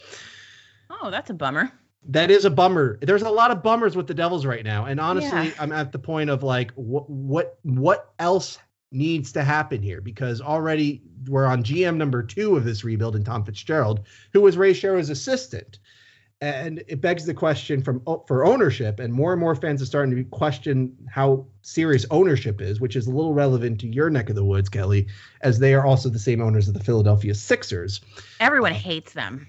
Oh, 0.89 1.11
that's 1.11 1.29
a 1.29 1.33
bummer. 1.33 1.71
that 2.09 2.31
is 2.31 2.45
a 2.45 2.49
bummer. 2.49 2.97
There's 3.01 3.21
a 3.21 3.29
lot 3.29 3.51
of 3.51 3.61
bummers 3.63 3.95
with 3.95 4.07
the 4.07 4.13
Devils 4.13 4.45
right 4.45 4.63
now, 4.63 4.85
and 4.85 4.99
honestly, 4.99 5.47
Yeah. 5.49 5.53
I'm 5.59 5.71
at 5.71 5.91
the 5.91 5.99
point 5.99 6.29
of 6.29 6.43
like, 6.43 6.71
what 6.73 7.09
what 7.09 7.57
what 7.63 8.13
else 8.19 8.57
needs 8.91 9.31
to 9.33 9.43
happen 9.43 9.81
here? 9.81 10.01
Because 10.01 10.41
already 10.41 11.01
we're 11.27 11.45
on 11.45 11.63
GM 11.63 11.97
number 11.97 12.23
two 12.23 12.55
of 12.55 12.63
this 12.63 12.83
rebuild 12.83 13.15
in 13.15 13.23
Tom 13.23 13.43
Fitzgerald, 13.43 14.01
who 14.31 14.41
was 14.41 14.57
Ray 14.57 14.73
Shero's 14.73 15.09
assistant, 15.09 15.79
and 16.41 16.83
it 16.87 17.01
begs 17.01 17.25
the 17.25 17.33
question 17.33 17.81
from 17.81 18.01
for 18.27 18.45
ownership, 18.45 18.99
and 18.99 19.13
more 19.13 19.31
and 19.31 19.39
more 19.39 19.55
fans 19.55 19.81
are 19.81 19.85
starting 19.85 20.15
to 20.15 20.23
question 20.25 20.95
how 21.09 21.47
serious 21.61 22.05
ownership 22.11 22.61
is, 22.61 22.81
which 22.81 22.95
is 22.95 23.07
a 23.07 23.11
little 23.11 23.33
relevant 23.33 23.79
to 23.81 23.87
your 23.87 24.09
neck 24.09 24.29
of 24.29 24.35
the 24.35 24.43
woods, 24.43 24.69
Kelly, 24.69 25.07
as 25.41 25.59
they 25.59 25.73
are 25.73 25.85
also 25.85 26.09
the 26.09 26.19
same 26.19 26.41
owners 26.41 26.67
of 26.67 26.73
the 26.73 26.83
Philadelphia 26.83 27.33
Sixers. 27.33 28.01
Everyone 28.39 28.73
uh, 28.73 28.75
hates 28.75 29.13
them. 29.13 29.47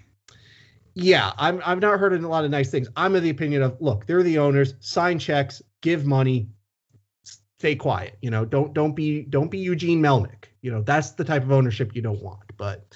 Yeah, 0.94 1.32
I'm 1.36 1.60
I've 1.64 1.80
not 1.80 1.98
heard 1.98 2.12
a 2.12 2.28
lot 2.28 2.44
of 2.44 2.50
nice 2.50 2.70
things. 2.70 2.88
I'm 2.96 3.14
of 3.14 3.22
the 3.22 3.30
opinion 3.30 3.62
of 3.62 3.76
look, 3.80 4.06
they're 4.06 4.22
the 4.22 4.38
owners, 4.38 4.74
sign 4.80 5.18
checks, 5.18 5.60
give 5.82 6.06
money, 6.06 6.48
stay 7.58 7.74
quiet. 7.74 8.16
You 8.22 8.30
know, 8.30 8.44
don't 8.44 8.72
don't 8.72 8.94
be 8.94 9.22
don't 9.22 9.50
be 9.50 9.58
Eugene 9.58 10.00
Melnyk. 10.00 10.46
You 10.62 10.70
know, 10.70 10.82
that's 10.82 11.10
the 11.10 11.24
type 11.24 11.42
of 11.42 11.52
ownership 11.52 11.94
you 11.94 12.00
don't 12.00 12.22
want. 12.22 12.56
But 12.56 12.94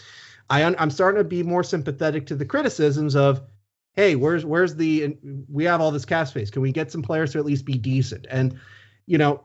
I 0.48 0.62
I'm 0.62 0.90
starting 0.90 1.18
to 1.18 1.24
be 1.24 1.42
more 1.42 1.62
sympathetic 1.62 2.26
to 2.26 2.36
the 2.36 2.46
criticisms 2.46 3.16
of, 3.16 3.42
hey, 4.00 4.16
where's 4.16 4.46
where's 4.46 4.74
the 4.74 5.16
we 5.48 5.64
have 5.64 5.80
all 5.80 5.90
this 5.90 6.06
cap 6.06 6.26
space. 6.26 6.50
Can 6.50 6.62
we 6.62 6.72
get 6.72 6.90
some 6.90 7.02
players 7.02 7.32
to 7.32 7.38
at 7.38 7.44
least 7.44 7.66
be 7.66 7.74
decent? 7.74 8.26
And 8.30 8.58
you 9.06 9.18
know, 9.18 9.42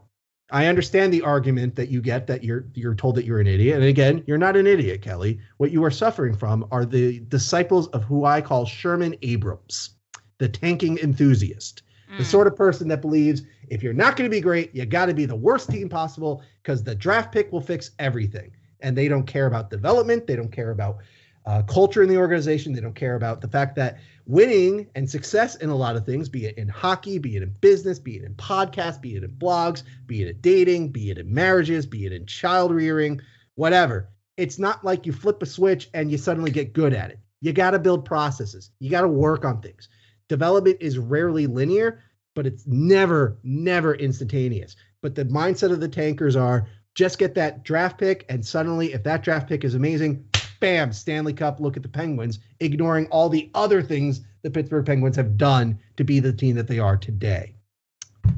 I 0.51 0.67
understand 0.67 1.11
the 1.11 1.23
argument 1.23 1.75
that 1.75 1.89
you 1.89 2.01
get 2.01 2.27
that 2.27 2.43
you're 2.43 2.65
you're 2.73 2.95
told 2.95 3.15
that 3.15 3.25
you're 3.25 3.41
an 3.41 3.47
idiot. 3.47 3.75
And 3.75 3.85
again, 3.85 4.23
you're 4.27 4.37
not 4.37 4.55
an 4.55 4.65
idiot, 4.65 5.01
Kelly. 5.01 5.39
What 5.57 5.71
you 5.71 5.83
are 5.83 5.91
suffering 5.91 6.35
from 6.35 6.65
are 6.71 6.85
the 6.85 7.19
disciples 7.27 7.87
of 7.89 8.03
who 8.03 8.23
I 8.23 8.39
call 8.39 8.65
Sherman 8.65 9.15
Abrams, 9.23 9.89
the 10.37 10.47
tanking 10.47 10.97
enthusiast. 10.99 11.81
The 12.17 12.23
Mm. 12.23 12.27
sort 12.27 12.47
of 12.47 12.55
person 12.55 12.87
that 12.87 13.01
believes 13.01 13.41
if 13.67 13.83
you're 13.83 13.91
not 13.91 14.15
going 14.15 14.29
to 14.29 14.33
be 14.33 14.39
great, 14.39 14.73
you 14.73 14.85
got 14.85 15.07
to 15.07 15.13
be 15.13 15.25
the 15.25 15.35
worst 15.35 15.69
team 15.69 15.89
possible 15.89 16.41
because 16.63 16.81
the 16.81 16.95
draft 16.95 17.33
pick 17.33 17.51
will 17.51 17.59
fix 17.59 17.91
everything. 17.99 18.51
And 18.79 18.95
they 18.95 19.09
don't 19.09 19.25
care 19.25 19.47
about 19.47 19.69
development. 19.69 20.27
They 20.27 20.35
don't 20.37 20.51
care 20.51 20.71
about 20.71 20.99
uh, 21.45 21.61
culture 21.63 22.03
in 22.03 22.09
the 22.09 22.17
organization. 22.17 22.73
They 22.73 22.81
don't 22.81 22.95
care 22.95 23.15
about 23.15 23.41
the 23.41 23.47
fact 23.47 23.75
that 23.75 23.97
winning 24.25 24.87
and 24.95 25.09
success 25.09 25.55
in 25.55 25.69
a 25.69 25.75
lot 25.75 25.95
of 25.95 26.05
things, 26.05 26.29
be 26.29 26.45
it 26.45 26.57
in 26.57 26.67
hockey, 26.67 27.17
be 27.17 27.35
it 27.35 27.43
in 27.43 27.55
business, 27.61 27.99
be 27.99 28.17
it 28.17 28.23
in 28.23 28.33
podcasts, 28.35 29.01
be 29.01 29.15
it 29.15 29.23
in 29.23 29.31
blogs, 29.31 29.83
be 30.07 30.21
it 30.21 30.27
in 30.27 30.41
dating, 30.41 30.91
be 30.91 31.11
it 31.11 31.17
in 31.17 31.33
marriages, 31.33 31.85
be 31.85 32.05
it 32.05 32.11
in 32.11 32.25
child 32.25 32.73
rearing, 32.73 33.21
whatever. 33.55 34.09
It's 34.37 34.59
not 34.59 34.83
like 34.83 35.05
you 35.05 35.13
flip 35.13 35.41
a 35.41 35.45
switch 35.45 35.89
and 35.93 36.11
you 36.11 36.17
suddenly 36.17 36.51
get 36.51 36.73
good 36.73 36.93
at 36.93 37.11
it. 37.11 37.19
You 37.41 37.53
got 37.53 37.71
to 37.71 37.79
build 37.79 38.05
processes. 38.05 38.71
You 38.79 38.89
got 38.89 39.01
to 39.01 39.07
work 39.07 39.45
on 39.45 39.61
things. 39.61 39.87
Development 40.27 40.77
is 40.79 40.97
rarely 40.97 41.45
linear, 41.47 42.01
but 42.33 42.47
it's 42.47 42.65
never, 42.65 43.37
never 43.43 43.93
instantaneous. 43.95 44.75
But 45.01 45.15
the 45.15 45.25
mindset 45.25 45.71
of 45.71 45.79
the 45.79 45.87
tankers 45.87 46.35
are 46.35 46.67
just 46.95 47.19
get 47.19 47.35
that 47.35 47.63
draft 47.63 47.99
pick, 47.99 48.25
and 48.29 48.45
suddenly, 48.45 48.93
if 48.93 49.03
that 49.03 49.21
draft 49.21 49.47
pick 49.47 49.63
is 49.63 49.75
amazing, 49.75 50.25
bam, 50.59 50.91
Stanley 50.93 51.33
Cup, 51.33 51.59
look 51.59 51.77
at 51.77 51.83
the 51.83 51.89
Penguins, 51.89 52.39
ignoring 52.59 53.07
all 53.07 53.29
the 53.29 53.49
other 53.53 53.81
things 53.81 54.21
the 54.41 54.49
Pittsburgh 54.49 54.85
Penguins 54.85 55.15
have 55.15 55.37
done 55.37 55.79
to 55.97 56.03
be 56.03 56.19
the 56.19 56.33
team 56.33 56.55
that 56.55 56.67
they 56.67 56.79
are 56.79 56.97
today. 56.97 57.53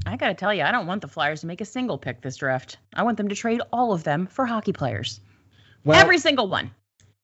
I 0.05 0.17
gotta 0.17 0.33
tell 0.33 0.53
you, 0.53 0.63
I 0.63 0.71
don't 0.71 0.87
want 0.87 1.01
the 1.01 1.07
Flyers 1.07 1.41
to 1.41 1.47
make 1.47 1.61
a 1.61 1.65
single 1.65 1.97
pick 1.97 2.21
this 2.21 2.35
draft. 2.37 2.77
I 2.93 3.03
want 3.03 3.17
them 3.17 3.27
to 3.29 3.35
trade 3.35 3.61
all 3.71 3.93
of 3.93 4.03
them 4.03 4.27
for 4.27 4.45
hockey 4.45 4.73
players. 4.73 5.21
Well, 5.85 5.99
Every 5.99 6.17
single 6.17 6.47
one. 6.49 6.71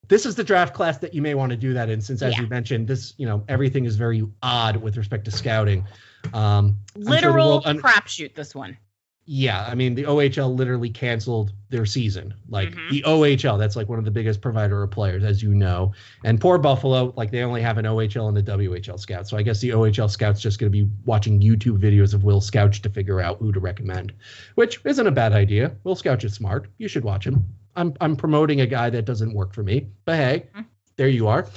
this 0.08 0.26
is 0.26 0.36
the 0.36 0.44
draft 0.44 0.74
class 0.74 0.98
that 1.00 1.14
you 1.14 1.22
may 1.22 1.34
want 1.34 1.50
to 1.52 1.58
do 1.58 1.74
that 1.74 1.90
in, 1.90 2.00
since 2.02 2.22
as 2.22 2.34
Yeah. 2.36 2.42
you 2.44 2.48
mentioned, 2.48 2.88
this, 2.88 3.14
you 3.18 3.26
know, 3.26 3.44
everything 3.50 3.86
is 3.86 3.96
very 3.96 4.26
odd 4.42 4.78
with 4.78 4.96
respect 4.96 5.26
to 5.26 5.32
scouting. 5.32 5.86
Um, 6.34 6.78
sure 6.96 7.04
Literal 7.04 7.48
world 7.50 7.64
un- 7.66 7.80
crapshoot, 7.80 8.34
this 8.36 8.56
one. 8.56 8.78
Yeah, 9.26 9.66
I 9.70 9.74
mean 9.74 9.96
the 9.96 10.04
OHL 10.04 10.54
literally 10.54 10.90
canceled 10.90 11.54
their 11.70 11.86
season. 11.86 12.34
Like 12.50 12.72
Mhm. 12.72 12.90
the 12.92 13.04
OHL, 13.04 13.58
that's 13.58 13.78
like 13.78 13.88
one 13.88 13.98
of 13.98 14.04
the 14.04 14.12
biggest 14.12 14.42
provider 14.42 14.84
of 14.84 14.92
players, 14.92 15.24
as 15.24 15.42
you 15.42 15.54
know. 15.56 15.94
And 16.26 16.42
poor 16.42 16.58
Buffalo, 16.58 17.14
like 17.16 17.32
they 17.32 17.42
only 17.44 17.62
have 17.62 17.78
an 17.78 17.86
OHL 17.86 18.28
and 18.28 18.38
a 18.38 18.42
WHL 18.42 18.98
scout. 18.98 19.28
So 19.30 19.38
I 19.38 19.42
guess 19.42 19.62
the 19.62 19.72
OHL 19.72 20.10
scout's 20.10 20.42
just 20.42 20.60
going 20.60 20.70
to 20.72 20.78
be 20.86 20.90
watching 21.06 21.40
YouTube 21.40 21.78
videos 21.80 22.14
of 22.14 22.26
Will 22.26 22.42
Scouch 22.42 22.82
to 22.82 22.90
figure 22.90 23.22
out 23.22 23.38
who 23.40 23.54
to 23.54 23.62
recommend, 23.62 24.12
which 24.56 24.82
isn't 24.84 25.08
a 25.08 25.12
bad 25.12 25.32
idea. 25.32 25.72
Will 25.86 25.96
Scouch 25.96 26.26
is 26.26 26.34
smart. 26.34 26.68
You 26.78 26.90
should 26.90 27.06
watch 27.06 27.26
him. 27.26 27.46
I'm 27.78 27.94
I'm 28.02 28.18
promoting 28.18 28.60
a 28.62 28.68
guy 28.68 28.90
that 28.90 29.06
doesn't 29.06 29.34
work 29.34 29.54
for 29.54 29.64
me, 29.64 29.88
but 30.04 30.16
hey, 30.18 30.44
Mhm. 30.56 30.66
there 30.98 31.08
you 31.08 31.28
are. 31.30 31.48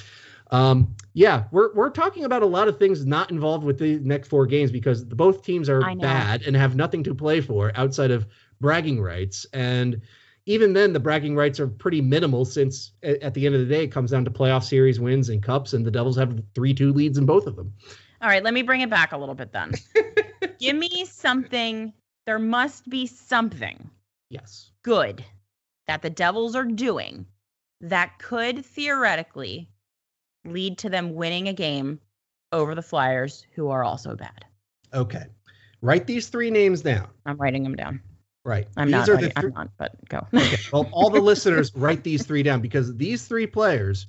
Um, 0.51 0.95
yeah, 1.13 1.45
we're 1.51 1.75
we're 1.75 1.91
talking 1.91 2.25
about 2.25 2.43
a 2.43 2.47
lot 2.47 2.69
of 2.69 2.79
things 2.79 3.05
not 3.05 3.31
involved 3.31 3.65
with 3.65 3.79
the 3.79 3.99
next 4.01 4.29
four 4.29 4.47
games 4.47 4.71
because 4.71 5.07
the, 5.07 5.17
both 5.17 5.43
teams 5.43 5.69
are 5.69 5.81
bad 5.97 6.43
and 6.43 6.55
have 6.57 6.77
nothing 6.77 7.03
to 7.05 7.15
play 7.15 7.41
for 7.41 7.73
outside 7.75 8.11
of 8.11 8.27
bragging 8.61 9.01
rights. 9.01 9.47
And 9.53 10.01
even 10.47 10.73
then, 10.73 10.93
the 10.93 11.01
bragging 11.01 11.35
rights 11.35 11.59
are 11.59 11.67
pretty 11.67 12.01
minimal 12.01 12.45
since 12.45 12.93
at 13.03 13.35
the 13.35 13.47
end 13.47 13.55
of 13.55 13.61
the 13.61 13.67
day, 13.67 13.85
it 13.85 13.89
comes 13.93 14.13
down 14.13 14.25
to 14.25 14.31
playoff 14.31 14.63
series 14.63 15.01
wins 15.01 15.29
and 15.29 15.43
cups, 15.43 15.73
and 15.73 15.85
the 15.85 15.91
Devils 15.91 16.17
have 16.17 16.41
three 16.55 16.75
two 16.75 16.93
leads 16.93 17.19
in 17.19 17.27
both 17.27 17.47
of 17.47 17.57
them. 17.57 17.73
All 18.23 18.29
right, 18.29 18.43
let 18.43 18.55
me 18.55 18.63
bring 18.63 18.81
it 18.81 18.91
back 18.91 19.13
a 19.13 19.19
little 19.19 19.35
bit 19.35 19.53
then. 19.53 19.73
Give 20.61 20.77
me 20.77 21.05
something 21.07 21.93
there 22.27 22.39
must 22.39 22.89
be 22.89 23.07
something 23.07 23.91
Yes. 24.31 24.71
good 24.83 25.25
that 25.87 26.03
the 26.03 26.11
Devils 26.11 26.57
are 26.57 26.65
doing 26.65 27.27
that 27.81 28.19
could 28.19 28.65
theoretically 28.65 29.69
lead 30.47 30.79
to 30.79 30.91
them 30.91 31.15
winning 31.15 31.49
a 31.49 31.53
game 31.53 32.01
over 32.53 32.75
the 32.75 32.83
Flyers, 32.83 33.47
who 33.55 33.69
are 33.69 33.85
also 33.85 34.15
bad. 34.15 34.45
Okay. 34.95 35.25
Write 35.83 36.07
these 36.07 36.29
three 36.29 36.51
names 36.51 36.83
down. 36.83 37.09
I'm 37.27 37.37
writing 37.37 37.63
them 37.63 37.77
down. 37.77 38.01
Right. 38.45 38.69
I'm 38.77 38.87
these 38.87 38.93
not. 38.93 39.09
are 39.09 39.17
the. 39.17 39.33
I'm 39.37 39.51
not, 39.51 39.71
but 39.77 40.09
go. 40.09 40.27
okay. 40.33 40.57
Well, 40.73 40.89
all 40.93 41.11
the 41.11 41.21
listeners 41.21 41.73
write 41.75 42.05
these 42.05 42.25
three 42.25 42.43
down 42.43 42.61
because 42.61 42.97
these 42.97 43.27
three 43.27 43.47
players 43.47 44.07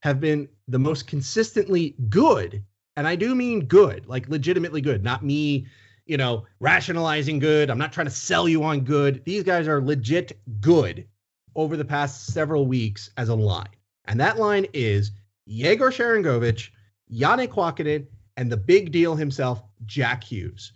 have 0.00 0.20
been 0.20 0.48
the 0.68 0.78
most 0.78 1.06
consistently 1.06 1.96
good, 2.08 2.64
and 2.96 3.06
I 3.06 3.16
do 3.16 3.34
mean 3.34 3.66
good, 3.66 4.06
like 4.06 4.28
legitimately 4.28 4.80
good, 4.80 5.02
not 5.02 5.24
me, 5.24 5.66
you 6.06 6.16
know, 6.16 6.46
rationalizing 6.60 7.40
good. 7.40 7.70
I'm 7.70 7.78
not 7.78 7.92
trying 7.92 8.06
to 8.06 8.12
sell 8.12 8.48
you 8.48 8.62
on 8.62 8.80
good. 8.80 9.24
These 9.24 9.42
guys 9.42 9.66
are 9.66 9.82
legit 9.82 10.40
good 10.60 11.06
over 11.54 11.76
the 11.76 11.84
past 11.84 12.26
several 12.26 12.66
weeks 12.66 13.10
as 13.16 13.28
a 13.28 13.34
line. 13.34 13.68
And 14.04 14.20
that 14.20 14.38
line 14.38 14.66
is 14.72 15.10
Yegor 15.46 15.90
Sharangovich, 15.90 16.70
Janne 17.12 17.48
Kuokkanen, 17.48 18.06
and 18.36 18.50
the 18.50 18.56
big 18.56 18.92
deal 18.92 19.14
himself, 19.14 19.62
Jack 19.86 20.24
Hughes 20.24 20.72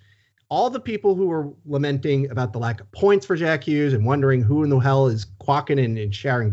all 0.49 0.71
the 0.71 0.81
people 0.81 1.15
who 1.15 1.27
were 1.27 1.53
lamenting 1.65 2.31
about 2.31 2.53
the 2.53 2.59
lack 2.59 2.81
of 2.81 2.91
points 2.93 3.27
for 3.27 3.37
Jack 3.37 3.65
Hughes 3.65 3.93
and 3.93 4.07
wondering 4.07 4.43
who 4.43 4.63
in 4.63 4.71
the 4.71 4.79
hell 4.79 5.09
is 5.09 5.27
Kwakinen 5.41 6.01
and, 6.01 6.15
Sharon 6.15 6.51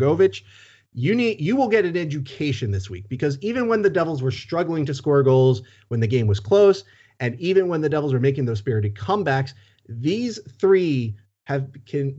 you 0.96 1.16
need 1.16 1.42
you 1.42 1.56
will 1.56 1.68
get 1.68 1.86
an 1.86 1.98
education 1.98 2.72
this 2.72 2.90
week 2.90 3.10
because 3.10 3.40
even 3.42 3.68
when 3.68 3.82
the 3.82 3.90
Devils 3.90 4.22
were 4.22 4.32
struggling 4.32 4.86
to 4.86 4.94
score 4.94 5.24
goals 5.24 5.64
when 5.88 6.00
the 6.00 6.08
game 6.08 6.28
was 6.28 6.40
close, 6.40 6.84
and 7.20 7.40
even 7.40 7.68
when 7.68 7.82
the 7.82 7.90
Devils 7.90 8.14
were 8.14 8.20
making 8.20 8.46
those 8.46 8.60
spirited 8.60 8.94
comebacks, 8.96 9.54
these 9.90 10.40
three 10.60 11.16
have 11.46 11.72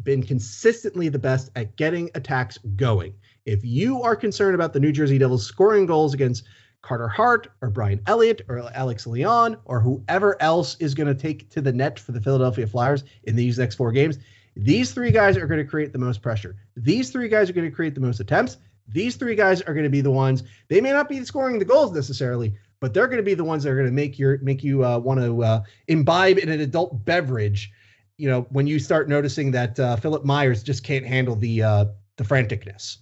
been 0.02 0.22
consistently 0.22 1.08
the 1.08 1.18
best 1.18 1.50
at 1.56 1.76
getting 1.76 2.10
attacks 2.14 2.58
going. 2.76 3.14
If 3.46 3.62
you 3.62 4.02
are 4.02 4.16
concerned 4.16 4.54
about 4.54 4.72
the 4.72 4.80
New 4.80 4.92
Jersey 4.92 5.18
Devils 5.18 5.46
scoring 5.46 5.84
goals 5.84 6.14
against 6.14 6.44
Carter 6.80 7.08
Hart 7.08 7.48
or 7.60 7.68
Brian 7.68 8.00
Elliott 8.06 8.42
or 8.48 8.70
Alex 8.74 9.06
Lyon 9.06 9.56
or 9.66 9.80
whoever 9.80 10.40
else 10.40 10.76
is 10.80 10.94
going 10.94 11.08
to 11.08 11.14
take 11.14 11.50
to 11.50 11.60
the 11.60 11.72
net 11.72 11.98
for 11.98 12.12
the 12.12 12.20
Philadelphia 12.20 12.66
Flyers 12.66 13.04
in 13.24 13.36
these 13.36 13.58
next 13.58 13.74
four 13.74 13.92
games. 13.92 14.18
These 14.56 14.92
three 14.92 15.10
guys 15.10 15.36
are 15.36 15.46
going 15.46 15.62
to 15.62 15.68
create 15.68 15.92
the 15.92 15.98
most 15.98 16.22
pressure. 16.22 16.56
These 16.76 17.10
three 17.10 17.28
guys 17.28 17.50
are 17.50 17.52
going 17.52 17.68
to 17.68 17.74
create 17.74 17.94
the 17.94 18.00
most 18.00 18.20
attempts. 18.20 18.56
These 18.88 19.16
three 19.16 19.34
guys 19.34 19.60
are 19.62 19.74
going 19.74 19.84
to 19.84 19.90
be 19.90 20.00
the 20.00 20.10
ones. 20.10 20.42
They 20.68 20.80
may 20.80 20.92
not 20.92 21.08
be 21.08 21.22
scoring 21.24 21.58
the 21.58 21.64
goals 21.64 21.92
necessarily, 21.92 22.54
but 22.80 22.94
they're 22.94 23.08
going 23.08 23.18
to 23.18 23.22
be 23.22 23.34
the 23.34 23.44
ones 23.44 23.64
that 23.64 23.70
are 23.70 23.76
going 23.76 23.86
to 23.86 23.92
make 23.92 24.18
your 24.18 24.38
make 24.38 24.62
you 24.62 24.84
uh, 24.84 24.98
want 24.98 25.20
to 25.20 25.42
uh, 25.42 25.62
imbibe 25.88 26.38
in 26.38 26.48
an 26.50 26.60
adult 26.60 27.04
beverage. 27.04 27.72
You 28.16 28.30
know, 28.30 28.42
when 28.50 28.66
you 28.66 28.78
start 28.78 29.08
noticing 29.08 29.50
that 29.52 29.80
uh, 29.80 29.96
Philippe 29.96 30.26
Myers 30.26 30.62
just 30.62 30.84
can't 30.84 31.04
handle 31.04 31.34
the 31.34 31.62
uh, 31.62 31.84
the 32.16 32.24
franticness. 32.24 32.98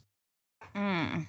Mm, 0.76 1.26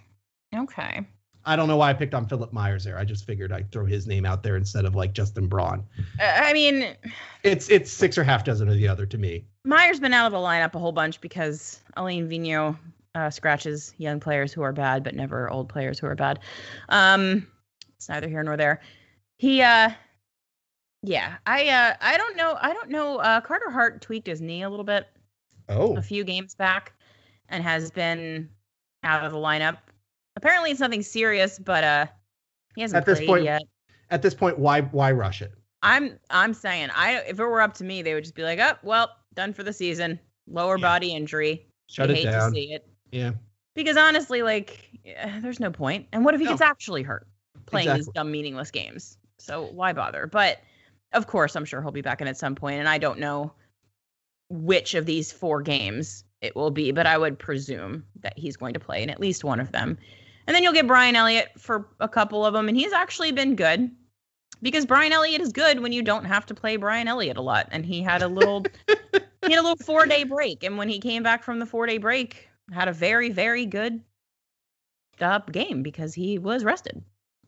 okay. 0.56 1.06
I 1.45 1.56
don't 1.58 1.67
know 1.67 1.75
why 1.75 1.89
I 1.89 1.93
picked 1.93 2.13
on 2.13 2.25
Philippe 2.27 2.53
Myers 2.53 2.86
there. 2.86 2.97
I 2.97 3.03
just 3.03 3.25
figured 3.25 3.51
I'd 3.51 3.69
throw 3.71 3.86
his 3.86 4.08
name 4.08 4.25
out 4.25 4.43
there 4.43 4.56
instead 4.56 4.86
of 4.86 4.95
like 4.95 5.12
Justin 5.13 5.47
Braun. 5.47 5.84
Uh, 6.19 6.23
I 6.23 6.53
mean, 6.53 6.95
It's 7.43 7.69
it's 7.69 7.91
six 7.91 8.17
or 8.17 8.23
half 8.23 8.45
dozen 8.45 8.69
of 8.69 8.75
the 8.75 8.88
other 8.88 9.06
to 9.06 9.17
me. 9.17 9.45
myers 9.65 9.89
has 9.89 9.99
been 9.99 10.13
out 10.13 10.25
of 10.25 10.32
the 10.32 10.38
lineup 10.38 10.73
a 10.75 10.79
whole 10.79 10.93
bunch 10.93 11.19
because 11.19 11.82
Alain 11.97 12.29
Vigneault 12.29 12.77
uh, 13.15 13.29
scratches 13.29 13.93
young 13.97 14.21
players 14.21 14.53
who 14.53 14.62
are 14.62 14.71
bad, 14.71 15.03
but 15.03 15.15
never 15.15 15.49
old 15.49 15.67
players 15.67 15.99
who 15.99 16.08
are 16.08 16.15
bad. 16.15 16.39
Um, 16.88 17.45
it's 17.97 18.08
neither 18.08 18.29
here 18.29 18.43
nor 18.43 18.56
there. 18.56 18.79
He, 19.38 19.62
uh, 19.62 19.89
yeah, 21.01 21.36
I, 21.45 21.67
uh, 21.67 21.95
I 21.99 22.15
don't 22.17 22.38
know. 22.38 22.58
I 22.60 22.71
don't 22.73 22.89
know. 22.89 23.17
Uh, 23.17 23.41
Carter 23.41 23.69
Hart 23.69 24.01
tweaked 24.01 24.27
his 24.27 24.39
knee 24.39 24.63
a 24.63 24.69
little 24.69 24.86
bit 24.86 25.08
Oh, 25.67 25.97
a 25.97 26.01
few 26.01 26.23
games 26.23 26.56
back, 26.56 26.93
and 27.49 27.62
has 27.63 27.91
been 27.91 28.49
out 29.04 29.24
of 29.26 29.32
the 29.32 29.38
lineup. 29.38 29.78
Apparently, 30.36 30.72
it's 30.72 30.80
nothing 30.80 31.04
serious, 31.04 31.60
but 31.60 31.84
uh, 31.84 32.06
he 32.76 32.82
hasn't 32.82 32.98
At 32.98 33.06
this 33.06 33.20
played 33.20 33.28
point- 33.28 33.44
yet. 33.44 33.62
at 34.10 34.22
this 34.22 34.34
point, 34.34 34.58
why 34.60 34.82
why 34.82 35.12
rush 35.12 35.42
it? 35.42 35.52
I'm 35.82 36.18
I'm 36.30 36.54
saying 36.54 36.89
I 36.96 37.18
if 37.28 37.39
it 37.39 37.44
were 37.46 37.62
up 37.62 37.74
to 37.76 37.84
me, 37.84 38.02
they 38.02 38.13
would 38.13 38.24
just 38.24 38.36
be 38.36 38.44
like, 38.44 38.60
oh 38.60 38.74
well, 38.84 39.10
done 39.34 39.54
for 39.54 39.63
the 39.63 39.74
season. 39.74 40.20
Lower 40.48 40.78
Yeah. 40.78 40.82
body 40.82 41.13
injury. 41.13 41.68
Shut 41.89 42.10
I 42.10 42.13
it 42.13 42.18
hate 42.18 42.24
down. 42.26 42.52
to 42.52 42.56
see 42.56 42.74
it 42.74 42.88
Yeah, 43.12 43.32
because 43.76 43.98
honestly, 43.98 44.42
like, 44.42 44.89
eh, 45.06 45.39
there's 45.42 45.60
no 45.60 45.72
point. 45.72 46.08
And 46.13 46.24
what 46.26 46.34
if 46.34 46.39
he 46.39 46.46
No. 46.46 46.52
gets 46.52 46.62
actually 46.62 47.04
hurt 47.04 47.28
playing 47.66 47.94
these 47.96 48.08
dumb, 48.16 48.32
meaningless 48.32 48.72
games? 48.72 49.18
So 49.39 49.66
why 49.66 49.94
bother? 49.94 50.26
But 50.28 50.60
of 51.12 51.28
course, 51.28 51.56
I'm 51.56 51.66
sure 51.66 51.82
he'll 51.82 51.92
be 51.92 52.02
back 52.02 52.22
in 52.22 52.28
at 52.28 52.38
some 52.38 52.56
point, 52.56 52.80
and 52.80 52.88
I 52.89 52.98
don't 52.98 53.20
know 53.20 53.54
which 54.50 54.94
of 54.96 55.06
these 55.06 55.32
four 55.32 55.62
games 55.62 56.24
it 56.43 56.56
will 56.56 56.71
be, 56.71 56.91
but 56.91 57.08
I 57.08 57.17
would 57.17 57.39
presume 57.39 58.03
that 58.19 58.38
he's 58.38 58.58
going 58.58 58.73
to 58.73 58.79
play 58.79 59.01
in 59.01 59.10
at 59.10 59.19
least 59.19 59.43
one 59.43 59.60
of 59.60 59.71
them. 59.71 59.97
And 60.45 60.53
then 60.53 60.62
you'll 60.62 60.73
get 60.73 60.88
Brian 60.88 61.15
Elliott 61.15 61.49
for 61.58 61.88
a 62.01 62.10
couple 62.10 62.45
of 62.45 62.53
them, 62.53 62.67
and 62.67 62.77
he's 62.77 62.91
actually 62.91 63.32
been 63.32 63.56
good 63.56 63.89
because 64.62 64.86
Brian 64.86 65.13
Elliott 65.13 65.39
is 65.39 65.53
good 65.53 65.79
when 65.79 65.93
you 65.93 66.01
don't 66.01 66.25
have 66.25 66.45
to 66.47 66.53
play 66.53 66.75
Brian 66.75 67.08
Elliott 67.08 67.38
a 67.38 67.41
lot. 67.41 67.69
And 67.71 67.86
he 67.86 68.01
had 68.01 68.21
a 68.21 68.27
little 68.27 68.65
he 68.88 69.53
had 69.53 69.60
a 69.60 69.62
little 69.62 69.77
four 69.77 70.06
day 70.06 70.25
break, 70.25 70.63
and 70.63 70.77
when 70.77 70.89
he 70.89 70.99
came 70.99 71.23
back 71.23 71.43
from 71.43 71.60
the 71.60 71.65
four 71.65 71.86
day 71.86 71.97
break, 71.97 72.49
had 72.73 72.89
a 72.89 72.93
very 72.93 73.29
very 73.29 73.65
good 73.65 74.01
uh, 75.21 75.39
game 75.39 75.82
because 75.82 76.13
he 76.13 76.38
was 76.39 76.65
rested. 76.65 77.01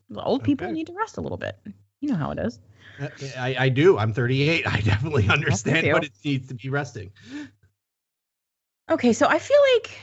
The 0.10 0.24
old 0.24 0.44
people 0.44 0.72
need 0.72 0.88
to 0.88 0.94
rest 0.94 1.18
a 1.18 1.22
little 1.22 1.38
bit. 1.38 1.58
You 2.00 2.10
know 2.10 2.16
how 2.16 2.32
it 2.32 2.40
is. 2.40 2.60
Uh, 3.00 3.08
I, 3.38 3.56
I 3.60 3.70
do. 3.70 3.98
I'm 3.98 4.14
38. 4.14 4.68
I 4.72 4.82
definitely 4.82 5.28
understand 5.28 5.92
what 5.92 6.04
it 6.04 6.12
needs 6.24 6.48
to 6.50 6.54
be 6.54 6.70
resting. 6.70 7.12
Okay, 8.90 9.14
so 9.14 9.28
I 9.28 9.40
feel 9.40 9.58
like 9.74 9.98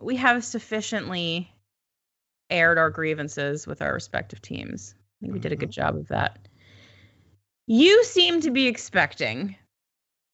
we 0.00 0.16
have 0.16 0.44
sufficiently 0.44 1.50
aired 2.50 2.78
our 2.78 2.90
grievances 2.90 3.66
with 3.66 3.80
our 3.80 3.94
respective 3.94 4.42
teams. 4.42 4.94
I 4.96 5.16
think 5.20 5.32
we 5.32 5.38
did 5.38 5.52
a 5.52 5.56
good 5.56 5.70
mm-hmm. 5.70 5.80
job 5.80 5.96
of 5.96 6.08
that. 6.08 6.48
You 7.66 8.04
seem 8.04 8.40
to 8.42 8.50
be 8.50 8.66
expecting 8.66 9.56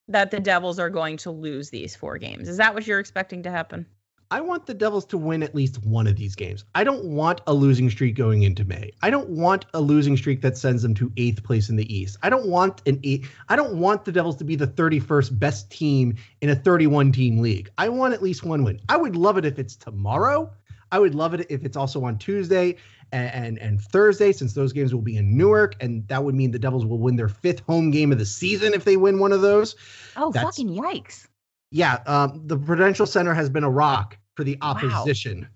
that 0.08 0.30
the 0.30 0.40
Devils 0.40 0.78
are 0.78 0.90
going 0.90 1.16
to 1.18 1.30
lose 1.30 1.70
these 1.70 1.94
four 1.94 2.18
games. 2.18 2.48
Is 2.48 2.56
that 2.56 2.74
what 2.74 2.86
you're 2.86 2.98
expecting 2.98 3.44
to 3.44 3.50
happen? 3.50 3.86
I 4.32 4.40
want 4.40 4.66
the 4.66 4.74
Devils 4.74 5.06
to 5.06 5.18
win 5.18 5.42
at 5.42 5.56
least 5.56 5.84
one 5.84 6.06
of 6.06 6.14
these 6.14 6.36
games. 6.36 6.64
I 6.76 6.84
don't 6.84 7.04
want 7.04 7.40
a 7.48 7.52
losing 7.52 7.90
streak 7.90 8.14
going 8.14 8.44
into 8.44 8.64
May. 8.64 8.92
I 9.02 9.10
don't 9.10 9.28
want 9.28 9.66
a 9.74 9.80
losing 9.80 10.16
streak 10.16 10.40
that 10.42 10.56
sends 10.56 10.82
them 10.82 10.94
to 10.94 11.10
eighth 11.16 11.42
place 11.42 11.68
in 11.68 11.74
the 11.74 11.92
East. 11.92 12.16
I 12.22 12.30
don't 12.30 12.46
want 12.46 12.80
an 12.86 13.00
eight. 13.02 13.26
I 13.48 13.56
don't 13.56 13.78
want 13.78 14.04
the 14.04 14.12
Devils 14.12 14.36
to 14.36 14.44
be 14.44 14.54
the 14.54 14.68
31st 14.68 15.36
best 15.36 15.70
team 15.72 16.14
in 16.40 16.48
a 16.48 16.54
31 16.54 17.10
team 17.10 17.38
league. 17.38 17.70
I 17.76 17.88
want 17.88 18.14
at 18.14 18.22
least 18.22 18.44
one 18.44 18.62
win. 18.62 18.80
I 18.88 18.96
would 18.96 19.16
love 19.16 19.36
it 19.36 19.44
if 19.44 19.58
it's 19.58 19.74
tomorrow. 19.74 20.52
I 20.92 21.00
would 21.00 21.16
love 21.16 21.34
it 21.34 21.46
if 21.50 21.64
it's 21.64 21.76
also 21.76 22.04
on 22.04 22.16
Tuesday 22.16 22.76
and, 23.10 23.34
and, 23.34 23.58
and 23.58 23.80
Thursday, 23.80 24.30
since 24.30 24.54
those 24.54 24.72
games 24.72 24.94
will 24.94 25.02
be 25.02 25.16
in 25.16 25.36
Newark, 25.36 25.74
and 25.80 26.06
that 26.06 26.22
would 26.22 26.36
mean 26.36 26.52
the 26.52 26.58
Devils 26.60 26.86
will 26.86 26.98
win 26.98 27.16
their 27.16 27.28
fifth 27.28 27.60
home 27.66 27.90
game 27.90 28.12
of 28.12 28.18
the 28.18 28.26
season 28.26 28.74
if 28.74 28.84
they 28.84 28.96
win 28.96 29.18
one 29.18 29.32
of 29.32 29.40
those. 29.40 29.74
Oh, 30.16 30.30
That's- 30.30 30.56
fucking 30.56 30.68
yikes. 30.68 31.26
Yeah, 31.72 31.98
um, 32.06 32.42
the 32.46 32.56
Prudential 32.56 33.06
Center 33.06 33.32
has 33.32 33.48
been 33.48 33.62
a 33.62 33.70
rock 33.70 34.18
for 34.34 34.44
the 34.44 34.56
Wow. 34.60 34.70
opposition. 34.76 35.48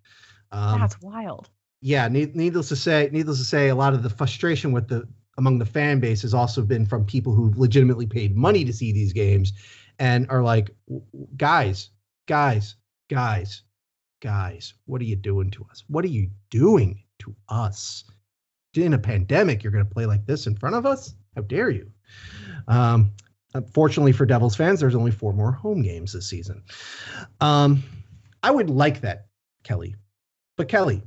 Um, 0.53 0.81
That's 0.81 1.01
wild. 1.01 1.49
yeah, 1.81 2.09
need, 2.09 2.35
needless 2.37 2.69
to 2.69 2.77
say, 2.77 3.09
needless 3.13 3.39
to 3.39 3.45
say, 3.45 3.69
a 3.69 3.75
lot 3.75 3.95
of 3.95 4.03
the 4.03 4.11
frustration 4.11 4.73
with 4.73 4.89
the 4.89 5.07
among 5.37 5.59
the 5.59 5.67
fan 5.67 5.99
base 5.99 6.23
has 6.23 6.33
also 6.33 6.63
been 6.63 6.87
from 6.87 7.05
people 7.05 7.35
who've 7.35 7.59
legitimately 7.59 8.07
paid 8.07 8.37
money 8.37 8.65
to 8.65 8.73
see 8.73 8.93
these 8.93 9.13
games 9.13 9.53
and 9.99 10.31
are 10.31 10.43
like, 10.45 10.71
"W- 10.87 11.05
w- 11.13 11.27
guys, 11.37 11.91
guys, 12.27 12.77
guys, 13.11 13.63
guys, 14.21 14.75
what 14.87 15.01
are 15.01 15.05
you 15.05 15.17
doing 15.17 15.51
to 15.51 15.67
us? 15.71 15.83
What 15.89 16.05
are 16.05 16.09
you 16.09 16.31
doing 16.51 17.03
to 17.19 17.35
us? 17.49 18.05
In 18.77 18.95
a 18.95 18.99
pandemic, 18.99 19.63
you're 19.63 19.73
going 19.73 19.85
to 19.87 19.93
play 19.93 20.07
like 20.07 20.25
this 20.27 20.47
in 20.47 20.55
front 20.57 20.77
of 20.77 20.87
us? 20.87 21.15
How 21.35 21.43
dare 21.43 21.71
you? 21.71 21.91
Um, 22.69 23.11
unfortunately 23.55 24.13
for 24.13 24.27
Devils 24.27 24.55
fans, 24.57 24.79
there's 24.81 24.95
only 24.97 25.11
four 25.13 25.33
more 25.33 25.51
home 25.53 25.83
games 25.83 26.13
this 26.13 26.29
season. 26.29 26.63
Um, 27.41 27.83
I 28.45 28.51
would 28.51 28.69
like 28.69 29.01
that, 29.01 29.29
Kelly. 29.63 29.95
But 30.59 30.69
Kelly, 30.69 31.03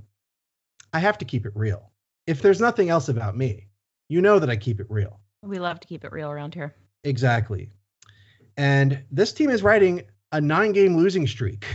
I 0.91 0.97
have 0.97 1.19
to 1.19 1.25
keep 1.25 1.45
it 1.45 1.51
real. 1.53 1.91
If 2.25 2.41
there's 2.41 2.59
nothing 2.59 2.89
else 2.89 3.09
about 3.09 3.37
me, 3.37 3.67
you 4.09 4.21
know 4.21 4.39
that 4.39 4.49
I 4.49 4.55
keep 4.55 4.79
it 4.79 4.87
real. 4.89 5.19
We 5.43 5.59
love 5.59 5.79
to 5.81 5.87
keep 5.87 6.03
it 6.03 6.11
real 6.11 6.31
around 6.31 6.55
here. 6.55 6.73
Exactly. 7.03 7.69
And 8.57 9.03
this 9.11 9.33
team 9.33 9.51
is 9.51 9.61
riding 9.61 10.01
a 10.31 10.41
nine-game 10.41 10.97
losing 10.97 11.27
streak. 11.27 11.67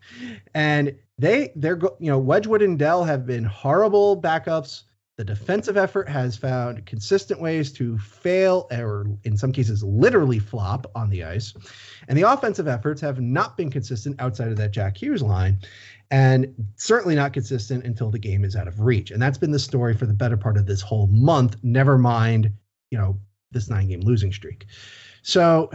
and 0.54 0.96
they 1.18 1.52
they're 1.54 1.78
you 1.98 2.10
know 2.10 2.18
Wedgewood 2.18 2.62
and 2.62 2.78
Dell 2.78 3.04
have 3.04 3.26
been 3.26 3.44
horrible 3.44 4.18
backups. 4.18 4.84
The 5.20 5.24
defensive 5.24 5.76
effort 5.76 6.08
has 6.08 6.34
found 6.34 6.86
consistent 6.86 7.42
ways 7.42 7.72
to 7.72 7.98
fail 7.98 8.66
or 8.72 9.04
in 9.24 9.36
some 9.36 9.52
cases 9.52 9.84
literally 9.84 10.38
flop 10.38 10.90
on 10.94 11.10
the 11.10 11.24
ice. 11.24 11.52
And 12.08 12.16
the 12.16 12.22
offensive 12.22 12.66
efforts 12.66 13.02
have 13.02 13.20
not 13.20 13.54
been 13.54 13.70
consistent 13.70 14.18
outside 14.18 14.48
of 14.48 14.56
that 14.56 14.70
Jack 14.70 14.96
Hughes 14.96 15.20
line 15.20 15.58
and 16.10 16.54
certainly 16.76 17.16
not 17.16 17.34
consistent 17.34 17.84
until 17.84 18.10
the 18.10 18.18
game 18.18 18.46
is 18.46 18.56
out 18.56 18.66
of 18.66 18.80
reach. 18.80 19.10
And 19.10 19.20
that's 19.20 19.36
been 19.36 19.50
the 19.50 19.58
story 19.58 19.94
for 19.94 20.06
the 20.06 20.14
better 20.14 20.38
part 20.38 20.56
of 20.56 20.64
this 20.64 20.80
whole 20.80 21.08
month, 21.08 21.56
never 21.62 21.98
mind, 21.98 22.50
you 22.90 22.96
know, 22.96 23.20
this 23.50 23.68
nine 23.68 23.88
game 23.88 24.00
losing 24.00 24.32
streak. 24.32 24.64
So 25.20 25.70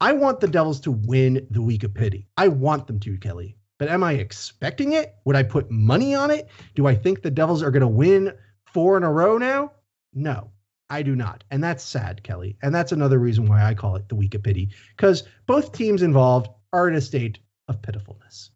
I 0.00 0.14
want 0.14 0.40
the 0.40 0.48
Devils 0.48 0.80
to 0.80 0.90
win 0.90 1.46
the 1.48 1.62
week 1.62 1.84
of 1.84 1.94
pity. 1.94 2.26
I 2.36 2.48
want 2.48 2.88
them 2.88 2.98
to, 2.98 3.16
Kelly. 3.18 3.56
But 3.78 3.88
am 3.88 4.04
I 4.04 4.12
expecting 4.12 4.92
it? 4.92 5.14
Would 5.24 5.36
I 5.36 5.42
put 5.42 5.70
money 5.70 6.14
on 6.14 6.30
it? 6.30 6.48
Do 6.74 6.86
I 6.86 6.94
think 6.94 7.22
the 7.22 7.30
Devils 7.30 7.62
are 7.62 7.70
going 7.70 7.80
to 7.80 7.88
win 7.88 8.32
four 8.66 8.96
in 8.96 9.02
a 9.02 9.12
row 9.12 9.36
now? 9.38 9.72
No, 10.12 10.50
I 10.88 11.02
do 11.02 11.16
not. 11.16 11.44
And 11.50 11.62
that's 11.62 11.82
sad, 11.82 12.22
Kelly. 12.22 12.56
And 12.62 12.74
that's 12.74 12.92
another 12.92 13.18
reason 13.18 13.46
why 13.46 13.64
I 13.64 13.74
call 13.74 13.96
it 13.96 14.08
the 14.08 14.14
week 14.14 14.34
of 14.34 14.42
pity, 14.42 14.70
because 14.96 15.24
both 15.46 15.72
teams 15.72 16.02
involved 16.02 16.48
are 16.72 16.88
in 16.88 16.94
a 16.94 17.00
state 17.00 17.38
of 17.68 17.82
pitifulness. 17.82 18.50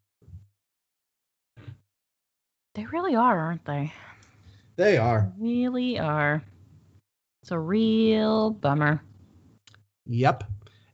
They 2.74 2.86
really 2.86 3.16
are, 3.16 3.38
aren't 3.38 3.64
they? 3.64 3.92
They 4.76 4.98
are. 4.98 5.32
Really 5.36 5.98
are. 5.98 6.44
It's 7.42 7.50
a 7.50 7.58
real 7.58 8.50
bummer. 8.50 9.02
Yep. 10.06 10.44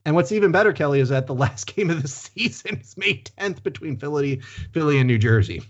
And 0.05 0.15
what's 0.15 0.33
even 0.33 0.53
better, 0.53 0.73
Kelly, 0.73 1.01
is 1.01 1.09
that 1.09 1.27
the 1.27 1.35
last 1.35 1.75
game 1.75 1.91
of 1.91 2.03
the 2.03 2.09
season 2.09 2.81
is 2.81 2.97
May 2.97 3.23
10th 3.39 3.63
between 3.63 3.97
Philly, 3.97 4.41
Philly 4.73 4.99
and 4.99 5.07
New 5.07 5.19
Jersey. 5.19 5.63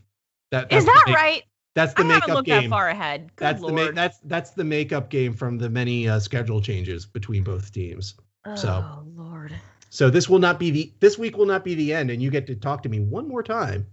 That, 0.50 0.72
is 0.72 0.84
that 0.84 1.04
make, 1.06 1.16
right? 1.16 1.42
That's 1.74 1.94
the 1.94 2.04
I 2.04 2.06
makeup 2.06 2.28
looked 2.28 2.46
game. 2.46 2.70
that 2.70 2.76
far 2.76 2.88
ahead. 2.88 3.34
Good 3.34 3.44
that's 3.44 3.62
Lord. 3.62 3.76
the 3.76 3.84
ma- 3.86 3.90
that's 3.90 4.18
that's 4.20 4.52
the 4.52 4.62
makeup 4.62 5.10
game 5.10 5.34
from 5.34 5.58
the 5.58 5.68
many 5.68 6.08
uh, 6.08 6.20
schedule 6.20 6.60
changes 6.60 7.04
between 7.04 7.42
both 7.42 7.72
teams. 7.72 8.14
Oh 8.44 8.54
so, 8.54 8.84
Lord. 9.16 9.52
So 9.90 10.10
this 10.10 10.28
will 10.28 10.38
not 10.38 10.60
be 10.60 10.70
the 10.70 10.92
this 11.00 11.18
week 11.18 11.36
will 11.36 11.46
not 11.46 11.64
be 11.64 11.74
the 11.74 11.92
end, 11.92 12.10
and 12.10 12.22
you 12.22 12.30
get 12.30 12.46
to 12.46 12.54
talk 12.54 12.84
to 12.84 12.88
me 12.88 13.00
one 13.00 13.26
more 13.26 13.42
time 13.42 13.88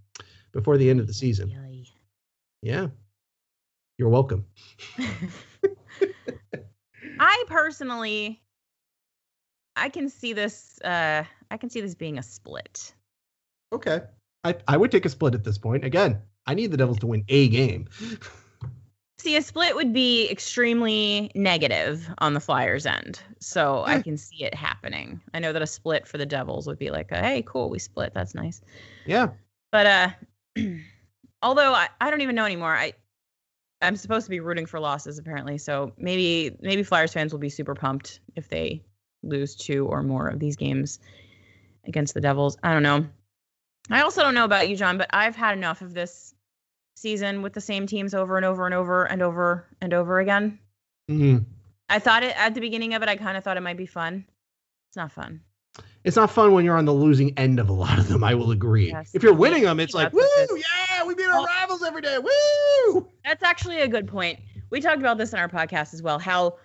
before 0.51 0.77
the 0.77 0.89
end 0.89 0.99
of 0.99 1.07
the 1.07 1.13
season. 1.13 1.51
Yeah, 2.61 2.87
you're 3.97 4.09
welcome. 4.09 4.45
I 7.19 7.43
personally, 7.47 8.43
I 9.75 9.89
can 9.89 10.09
see 10.09 10.33
this. 10.33 10.79
Uh, 10.81 11.23
I 11.49 11.57
can 11.57 11.69
see 11.69 11.81
this 11.81 11.95
being 11.95 12.17
a 12.17 12.23
split. 12.23 12.93
Okay, 13.73 14.01
I 14.43 14.55
I 14.67 14.77
would 14.77 14.91
take 14.91 15.05
a 15.05 15.09
split 15.09 15.33
at 15.33 15.43
this 15.43 15.57
point. 15.57 15.85
Again, 15.85 16.21
I 16.45 16.53
need 16.53 16.71
the 16.71 16.77
Devils 16.77 16.99
to 16.99 17.07
win 17.07 17.23
a 17.29 17.49
game. 17.49 17.87
see, 19.19 19.35
a 19.35 19.41
split 19.41 19.75
would 19.75 19.93
be 19.93 20.29
extremely 20.29 21.31
negative 21.35 22.09
on 22.17 22.33
the 22.33 22.39
Flyers' 22.39 22.85
end, 22.85 23.21
so 23.39 23.83
I 23.85 24.01
can 24.01 24.17
see 24.17 24.43
it 24.43 24.53
happening. 24.53 25.21
I 25.33 25.39
know 25.39 25.53
that 25.53 25.61
a 25.61 25.67
split 25.67 26.07
for 26.07 26.17
the 26.17 26.25
Devils 26.25 26.67
would 26.67 26.79
be 26.79 26.91
like, 26.91 27.11
a, 27.11 27.21
"Hey, 27.21 27.43
cool, 27.45 27.69
we 27.69 27.79
split. 27.79 28.13
That's 28.13 28.35
nice." 28.35 28.61
Yeah. 29.05 29.29
But 29.71 29.85
uh, 29.85 30.09
although 31.41 31.73
I, 31.73 31.87
I 31.99 32.09
don't 32.09 32.21
even 32.21 32.35
know 32.35 32.45
anymore. 32.45 32.75
I 32.75 32.93
I'm 33.81 33.95
supposed 33.95 34.25
to 34.25 34.29
be 34.29 34.39
rooting 34.39 34.67
for 34.67 34.79
losses 34.79 35.17
apparently, 35.17 35.57
so 35.57 35.93
maybe 35.97 36.55
maybe 36.61 36.83
Flyers 36.83 37.13
fans 37.13 37.31
will 37.31 37.39
be 37.39 37.49
super 37.49 37.73
pumped 37.73 38.19
if 38.35 38.47
they 38.47 38.83
lose 39.23 39.55
two 39.55 39.87
or 39.87 40.03
more 40.03 40.27
of 40.27 40.39
these 40.39 40.55
games 40.55 40.99
against 41.85 42.13
the 42.13 42.21
Devils. 42.21 42.57
I 42.63 42.73
don't 42.73 42.83
know. 42.83 43.05
I 43.89 44.01
also 44.01 44.21
don't 44.21 44.35
know 44.35 44.45
about 44.45 44.69
you, 44.69 44.75
John, 44.75 44.97
but 44.97 45.09
I've 45.11 45.35
had 45.35 45.57
enough 45.57 45.81
of 45.81 45.93
this 45.93 46.33
season 46.95 47.41
with 47.41 47.53
the 47.53 47.61
same 47.61 47.87
teams 47.87 48.13
over 48.13 48.37
and 48.37 48.45
over 48.45 48.65
and 48.65 48.75
over 48.75 49.05
and 49.05 49.21
over 49.21 49.65
and 49.81 49.93
over 49.93 50.19
again. 50.19 50.59
Mm-hmm. 51.09 51.43
I 51.89 51.99
thought 51.99 52.23
it 52.23 52.35
at 52.37 52.53
the 52.53 52.61
beginning 52.61 52.93
of 52.93 53.03
it. 53.03 53.09
I 53.09 53.15
kind 53.15 53.37
of 53.37 53.43
thought 53.43 53.57
it 53.57 53.61
might 53.61 53.77
be 53.77 53.85
fun. 53.85 54.25
It's 54.89 54.97
not 54.97 55.11
fun. 55.11 55.41
It's 56.03 56.15
not 56.15 56.31
fun 56.31 56.53
when 56.53 56.65
you're 56.65 56.77
on 56.77 56.85
the 56.85 56.93
losing 56.93 57.37
end 57.37 57.59
of 57.59 57.69
a 57.69 57.73
lot 57.73 57.99
of 57.99 58.07
them. 58.07 58.23
I 58.23 58.33
will 58.33 58.51
agree. 58.51 58.89
Yes. 58.89 59.11
If 59.13 59.23
you're 59.23 59.33
winning 59.33 59.63
them, 59.63 59.79
it's 59.79 59.93
like, 59.93 60.11
woo, 60.13 60.21
yeah, 60.51 61.03
we 61.05 61.13
beat 61.15 61.27
our 61.27 61.43
rivals 61.45 61.83
every 61.83 62.01
day. 62.01 62.17
Woo! 62.17 63.07
That's 63.23 63.43
actually 63.43 63.81
a 63.81 63.87
good 63.87 64.07
point. 64.07 64.39
We 64.69 64.81
talked 64.81 64.99
about 64.99 65.17
this 65.17 65.33
in 65.33 65.39
our 65.39 65.49
podcast 65.49 65.93
as 65.93 66.01
well. 66.01 66.17
How 66.17 66.57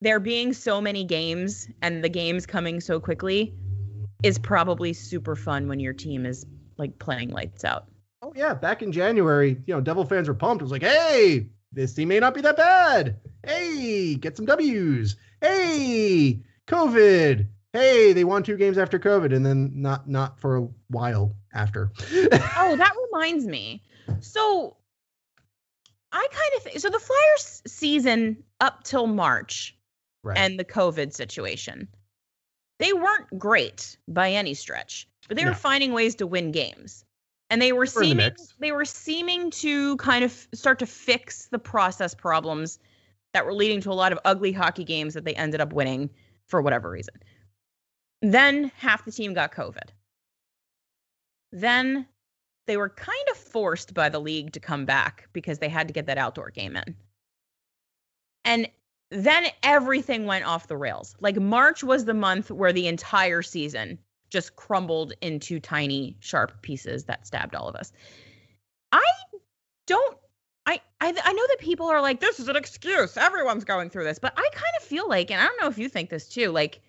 there 0.00 0.20
being 0.20 0.52
so 0.52 0.80
many 0.80 1.04
games 1.04 1.68
and 1.82 2.04
the 2.04 2.08
games 2.08 2.46
coming 2.46 2.80
so 2.80 3.00
quickly 3.00 3.54
is 4.22 4.38
probably 4.38 4.92
super 4.92 5.36
fun 5.36 5.68
when 5.68 5.80
your 5.80 5.92
team 5.92 6.26
is 6.26 6.44
like 6.76 6.98
playing 6.98 7.30
lights 7.30 7.64
out. 7.64 7.86
Oh 8.22 8.32
yeah, 8.34 8.54
back 8.54 8.82
in 8.82 8.92
January, 8.92 9.56
you 9.66 9.74
know, 9.74 9.80
Devil 9.80 10.04
fans 10.04 10.28
were 10.28 10.34
pumped. 10.34 10.62
It 10.62 10.64
was 10.64 10.72
like, 10.72 10.82
hey, 10.82 11.48
this 11.72 11.94
team 11.94 12.08
may 12.08 12.18
not 12.18 12.34
be 12.34 12.40
that 12.42 12.56
bad. 12.56 13.16
Hey, 13.44 14.14
get 14.14 14.36
some 14.36 14.46
W's. 14.46 15.16
Hey, 15.40 16.42
COVID. 16.66 17.46
Hey, 17.72 18.12
they 18.14 18.24
won 18.24 18.42
two 18.42 18.56
games 18.56 18.78
after 18.78 18.98
COVID, 18.98 19.36
and 19.36 19.44
then 19.44 19.70
not 19.74 20.08
not 20.08 20.40
for 20.40 20.56
a 20.56 20.68
while 20.88 21.36
after. 21.52 21.92
Oh, 22.58 22.74
that 22.76 22.94
reminds 23.12 23.46
me. 23.46 23.82
So 24.20 24.76
I 26.10 26.26
kind 26.30 26.50
of 26.56 26.62
think 26.62 26.80
so 26.80 26.88
the 26.88 26.98
Flyers 26.98 27.62
season 27.66 28.42
up 28.60 28.82
till 28.82 29.06
March 29.06 29.75
right. 30.26 30.38
and 30.38 30.58
the 30.58 30.64
COVID 30.64 31.12
situation. 31.12 31.88
They 32.78 32.92
weren't 32.92 33.38
great 33.38 33.96
by 34.08 34.30
any 34.30 34.54
stretch, 34.54 35.08
but 35.28 35.36
they 35.36 35.44
No. 35.44 35.50
were 35.50 35.56
finding 35.56 35.92
ways 35.92 36.14
to 36.16 36.26
win 36.26 36.52
games. 36.52 37.04
And 37.48 37.62
they 37.62 37.72
were 37.72 37.86
We're 37.94 38.02
in 38.02 38.16
the 38.16 38.22
seeming 38.24 38.36
they 38.58 38.72
were 38.72 38.84
seeming 38.84 39.50
to 39.52 39.96
kind 39.98 40.24
of 40.24 40.48
start 40.52 40.78
to 40.80 40.86
fix 40.86 41.46
the 41.46 41.58
process 41.58 42.12
problems 42.14 42.78
that 43.32 43.46
were 43.46 43.54
leading 43.54 43.80
to 43.82 43.90
a 43.90 43.94
lot 43.94 44.12
of 44.12 44.18
ugly 44.24 44.52
hockey 44.52 44.84
games 44.84 45.14
that 45.14 45.24
they 45.24 45.34
ended 45.34 45.60
up 45.60 45.72
winning 45.72 46.10
for 46.46 46.60
whatever 46.60 46.90
reason. 46.90 47.14
Then 48.22 48.72
half 48.76 49.04
the 49.04 49.12
team 49.12 49.32
got 49.34 49.52
COVID. 49.52 49.90
Then 51.52 52.06
they 52.66 52.76
were 52.76 52.88
kind 52.88 53.28
of 53.30 53.36
forced 53.36 53.94
by 53.94 54.08
the 54.08 54.18
league 54.20 54.52
to 54.52 54.60
come 54.60 54.84
back 54.84 55.28
because 55.32 55.58
they 55.58 55.68
had 55.68 55.86
to 55.86 55.94
get 55.94 56.06
that 56.06 56.18
outdoor 56.18 56.50
game 56.50 56.76
in. 56.76 56.96
And 58.44 58.68
then 59.16 59.46
everything 59.62 60.26
went 60.26 60.44
off 60.44 60.68
the 60.68 60.76
rails. 60.76 61.16
Like 61.20 61.36
March 61.36 61.82
was 61.82 62.04
the 62.04 62.14
month 62.14 62.50
where 62.50 62.72
the 62.72 62.86
entire 62.86 63.42
season 63.42 63.98
just 64.28 64.56
crumbled 64.56 65.14
into 65.20 65.60
tiny 65.60 66.16
sharp 66.20 66.60
pieces 66.60 67.04
that 67.04 67.26
stabbed 67.26 67.54
all 67.54 67.68
of 67.68 67.76
us. 67.76 67.92
I 68.92 69.04
don't 69.86 70.18
I, 70.66 70.80
I 71.00 71.14
I 71.24 71.32
know 71.32 71.46
that 71.48 71.58
people 71.60 71.86
are 71.86 72.02
like 72.02 72.20
this 72.20 72.40
is 72.40 72.48
an 72.48 72.56
excuse. 72.56 73.16
Everyone's 73.16 73.64
going 73.64 73.88
through 73.88 74.04
this, 74.04 74.18
but 74.18 74.34
I 74.36 74.48
kind 74.52 74.74
of 74.78 74.86
feel 74.86 75.08
like 75.08 75.30
and 75.30 75.40
I 75.40 75.46
don't 75.46 75.60
know 75.60 75.68
if 75.68 75.78
you 75.78 75.88
think 75.88 76.10
this 76.10 76.28
too, 76.28 76.50
like 76.50 76.80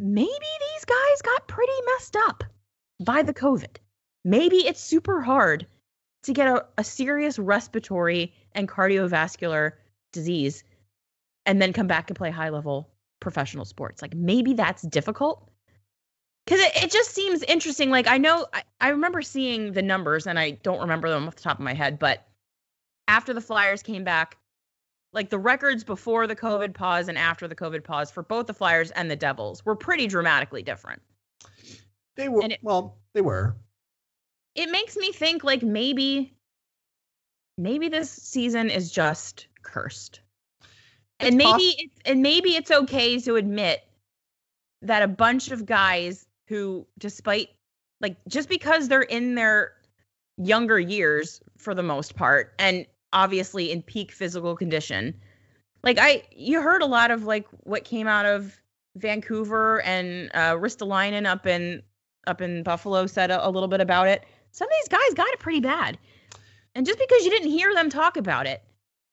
maybe 0.00 0.28
these 0.28 0.84
guys 0.84 1.22
got 1.22 1.46
pretty 1.46 1.72
messed 1.94 2.16
up 2.16 2.44
by 2.98 3.22
the 3.22 3.34
COVID. 3.34 3.76
Maybe 4.24 4.56
it's 4.56 4.80
super 4.80 5.20
hard 5.20 5.66
to 6.24 6.32
get 6.32 6.48
a, 6.48 6.66
a 6.76 6.84
serious 6.84 7.38
respiratory 7.38 8.34
and 8.52 8.68
cardiovascular 8.68 9.72
disease 10.12 10.64
and 11.50 11.60
then 11.60 11.72
come 11.72 11.88
back 11.88 12.08
and 12.08 12.16
play 12.16 12.30
high 12.30 12.50
level 12.50 12.88
professional 13.18 13.64
sports. 13.64 14.00
Like 14.00 14.14
maybe 14.14 14.54
that's 14.54 14.82
difficult. 14.82 15.50
Because 16.46 16.60
it, 16.60 16.84
it 16.84 16.90
just 16.92 17.10
seems 17.10 17.42
interesting. 17.42 17.90
Like 17.90 18.06
I 18.06 18.18
know 18.18 18.46
I, 18.54 18.62
I 18.80 18.88
remember 18.90 19.20
seeing 19.20 19.72
the 19.72 19.82
numbers 19.82 20.28
and 20.28 20.38
I 20.38 20.52
don't 20.52 20.82
remember 20.82 21.10
them 21.10 21.26
off 21.26 21.34
the 21.34 21.42
top 21.42 21.58
of 21.58 21.64
my 21.64 21.74
head, 21.74 21.98
but 21.98 22.24
after 23.08 23.34
the 23.34 23.40
Flyers 23.40 23.82
came 23.82 24.04
back, 24.04 24.38
like 25.12 25.28
the 25.28 25.40
records 25.40 25.82
before 25.82 26.28
the 26.28 26.36
COVID 26.36 26.72
pause 26.72 27.08
and 27.08 27.18
after 27.18 27.48
the 27.48 27.56
COVID 27.56 27.82
pause 27.82 28.12
for 28.12 28.22
both 28.22 28.46
the 28.46 28.54
Flyers 28.54 28.92
and 28.92 29.10
the 29.10 29.16
Devils 29.16 29.66
were 29.66 29.74
pretty 29.74 30.06
dramatically 30.06 30.62
different. 30.62 31.02
they 32.14 32.28
were 32.28 32.44
it- 32.44 32.60
well, 32.62 32.96
they 33.12 33.22
were. 33.22 33.56
It 34.54 34.70
makes 34.70 34.96
me 34.96 35.10
think 35.10 35.42
like 35.42 35.64
maybe 35.64 36.32
maybe 37.58 37.88
this 37.88 38.08
season 38.08 38.70
is 38.70 38.92
just 38.92 39.48
cursed. 39.64 40.20
And 41.20 41.36
maybe 41.36 41.74
it's 41.78 41.98
and 42.04 42.22
maybe 42.22 42.50
it's 42.56 42.70
okay 42.70 43.18
to 43.20 43.36
admit 43.36 43.84
that 44.82 45.02
a 45.02 45.08
bunch 45.08 45.50
of 45.50 45.66
guys 45.66 46.26
who 46.48 46.86
despite 46.98 47.50
like 48.00 48.16
just 48.28 48.48
because 48.48 48.88
they're 48.88 49.02
in 49.02 49.34
their 49.34 49.72
younger 50.38 50.78
years 50.78 51.40
for 51.58 51.74
the 51.74 51.82
most 51.82 52.16
part 52.16 52.54
and 52.58 52.86
obviously 53.12 53.70
in 53.70 53.82
peak 53.82 54.10
physical 54.10 54.56
condition 54.56 55.14
like 55.84 55.98
i 56.00 56.22
you 56.34 56.62
heard 56.62 56.80
a 56.80 56.86
lot 56.86 57.10
of 57.10 57.24
like 57.24 57.46
what 57.64 57.84
came 57.84 58.06
out 58.06 58.24
of 58.24 58.58
vancouver 58.96 59.82
and 59.82 60.30
uh 60.32 60.54
ristolainen 60.54 61.26
up 61.26 61.46
in 61.46 61.82
up 62.26 62.40
in 62.40 62.62
buffalo 62.62 63.06
said 63.06 63.30
a, 63.30 63.46
a 63.46 63.50
little 63.50 63.68
bit 63.68 63.80
about 63.80 64.08
it. 64.08 64.24
Some 64.52 64.66
of 64.66 64.74
these 64.80 64.88
guys 64.88 65.14
got 65.14 65.28
it 65.28 65.38
pretty 65.38 65.60
bad. 65.60 65.98
And 66.74 66.86
just 66.86 66.98
because 66.98 67.24
you 67.24 67.30
didn't 67.30 67.50
hear 67.50 67.74
them 67.74 67.90
talk 67.90 68.16
about 68.16 68.46
it 68.46 68.62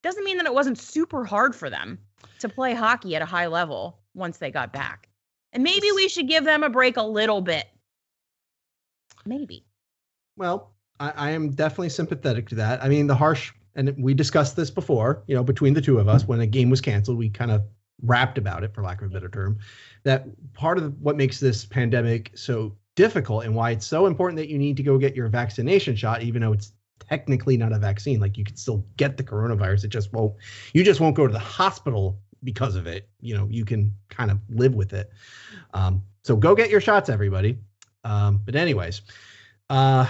doesn't 0.08 0.24
mean 0.24 0.38
that 0.38 0.46
it 0.46 0.54
wasn't 0.54 0.80
super 0.80 1.26
hard 1.26 1.54
for 1.54 1.70
them 1.70 2.00
to 2.40 2.48
play 2.48 2.74
hockey 2.74 3.16
at 3.18 3.22
a 3.22 3.26
high 3.26 3.48
level 3.48 4.00
once 4.14 4.38
they 4.38 4.50
got 4.50 4.72
back. 4.72 5.10
And 5.52 5.64
maybe 5.64 5.92
we 5.94 6.08
should 6.08 6.30
give 6.30 6.46
them 6.46 6.64
a 6.64 6.70
break 6.70 6.96
a 6.96 7.04
little 7.04 7.42
bit. 7.42 7.66
Maybe. 9.26 9.66
Well, 10.38 10.72
I, 11.02 11.10
I 11.10 11.30
am 11.32 11.52
definitely 11.52 11.90
sympathetic 11.90 12.48
to 12.50 12.56
that. 12.56 12.82
I 12.82 12.88
mean, 12.88 13.08
the 13.08 13.16
harsh, 13.16 13.52
and 13.76 13.94
we 13.98 14.14
discussed 14.14 14.56
this 14.56 14.72
before, 14.72 15.24
you 15.28 15.36
know, 15.36 15.44
between 15.44 15.74
the 15.74 15.82
two 15.82 16.00
of 16.00 16.08
us, 16.08 16.26
when 16.26 16.40
a 16.40 16.48
game 16.48 16.70
was 16.70 16.80
canceled, 16.80 17.18
we 17.18 17.30
kind 17.30 17.52
of 17.52 17.64
rapped 18.02 18.38
about 18.38 18.64
it, 18.64 18.74
for 18.74 18.84
lack 18.84 19.02
of 19.02 19.08
a 19.08 19.14
better 19.14 19.28
term, 19.28 19.60
that 20.04 20.26
part 20.54 20.78
of 20.78 21.02
what 21.02 21.18
makes 21.18 21.42
this 21.42 21.66
pandemic 21.66 22.32
so 22.34 22.78
difficult 22.96 23.44
and 23.44 23.54
why 23.54 23.72
it's 23.72 23.86
so 23.86 24.06
important 24.06 24.38
that 24.38 24.48
you 24.48 24.58
need 24.58 24.78
to 24.78 24.84
go 24.84 24.98
get 24.98 25.16
your 25.16 25.28
vaccination 25.28 25.98
shot, 25.98 26.22
even 26.22 26.42
though 26.42 26.54
it's 26.54 26.72
technically 27.00 27.58
not 27.58 27.72
a 27.72 27.80
vaccine. 27.80 28.20
Like 28.20 28.38
you 28.38 28.44
can 28.44 28.56
still 28.56 28.86
get 28.98 29.18
the 29.18 29.24
coronavirus. 29.24 29.86
It 29.86 29.90
just 29.90 30.14
won't, 30.14 30.36
you 30.74 30.84
just 30.84 31.00
won't 31.00 31.16
go 31.16 31.28
to 31.28 31.34
the 31.34 31.40
hospital 31.40 32.20
because 32.44 32.76
of 32.76 32.88
it. 32.88 33.10
You 33.22 33.36
know, 33.36 33.48
you 33.50 33.66
can 33.66 33.94
kind 34.10 34.32
of 34.32 34.40
live 34.50 34.76
with 34.76 34.94
it. 34.94 35.10
Um, 35.74 36.04
so 36.24 36.36
go 36.36 36.56
get 36.56 36.70
your 36.70 36.82
shots, 36.82 37.10
everybody. 37.10 37.58
Um, 38.04 38.42
but 38.46 38.56
anyways, 38.56 39.02
uh, 39.70 40.08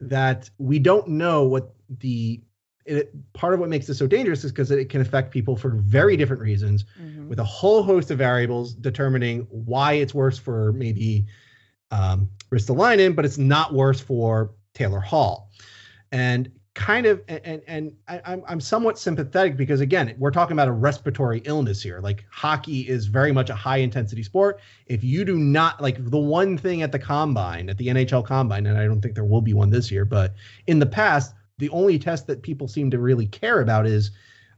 that 0.00 0.50
we 0.58 0.78
don't 0.78 1.08
know 1.08 1.44
what 1.44 1.74
the 1.98 2.40
it, 2.86 3.12
part 3.34 3.52
of 3.54 3.60
what 3.60 3.68
makes 3.68 3.86
this 3.86 3.98
so 3.98 4.06
dangerous 4.06 4.42
is 4.42 4.50
because 4.50 4.70
it 4.70 4.88
can 4.88 5.00
affect 5.00 5.30
people 5.30 5.54
for 5.54 5.70
very 5.70 6.16
different 6.16 6.42
reasons 6.42 6.84
Mhm. 7.00 7.28
with 7.28 7.38
a 7.38 7.44
whole 7.44 7.82
host 7.82 8.10
of 8.10 8.18
variables 8.18 8.74
determining 8.74 9.40
why 9.50 9.92
it's 9.94 10.14
worse 10.14 10.38
for 10.38 10.72
maybe 10.72 11.26
um, 11.92 12.28
Ristolainen, 12.50 13.14
but 13.14 13.24
it's 13.24 13.38
not 13.38 13.74
worse 13.74 14.00
for 14.00 14.52
Taylor 14.74 15.00
Hall. 15.00 15.50
And 16.12 16.50
kind 16.74 17.06
of, 17.06 17.22
and 17.28 17.62
and 17.66 17.92
I, 18.08 18.20
I'm 18.24 18.42
I'm 18.48 18.60
somewhat 18.60 18.98
sympathetic 18.98 19.56
because 19.56 19.80
again, 19.80 20.14
we're 20.18 20.30
talking 20.30 20.52
about 20.52 20.68
a 20.68 20.72
respiratory 20.72 21.42
illness 21.44 21.82
here. 21.82 22.00
Like 22.00 22.24
hockey 22.30 22.88
is 22.88 23.06
very 23.06 23.32
much 23.32 23.50
a 23.50 23.54
high 23.54 23.78
intensity 23.78 24.22
sport. 24.22 24.60
If 24.86 25.04
you 25.04 25.24
do 25.24 25.38
not 25.38 25.80
like 25.80 26.04
the 26.10 26.18
one 26.18 26.56
thing 26.58 26.82
at 26.82 26.92
the 26.92 26.98
combine, 26.98 27.70
at 27.70 27.78
the 27.78 27.88
NHL 27.88 28.24
combine, 28.26 28.66
and 28.66 28.78
I 28.78 28.86
don't 28.86 29.00
think 29.00 29.14
there 29.14 29.24
will 29.24 29.42
be 29.42 29.54
one 29.54 29.70
this 29.70 29.90
year, 29.90 30.04
but 30.04 30.34
in 30.66 30.78
the 30.78 30.86
past, 30.86 31.34
the 31.58 31.70
only 31.70 31.98
test 31.98 32.26
that 32.28 32.42
people 32.42 32.68
seem 32.68 32.90
to 32.90 32.98
really 32.98 33.26
care 33.26 33.60
about 33.60 33.86
is 33.86 34.10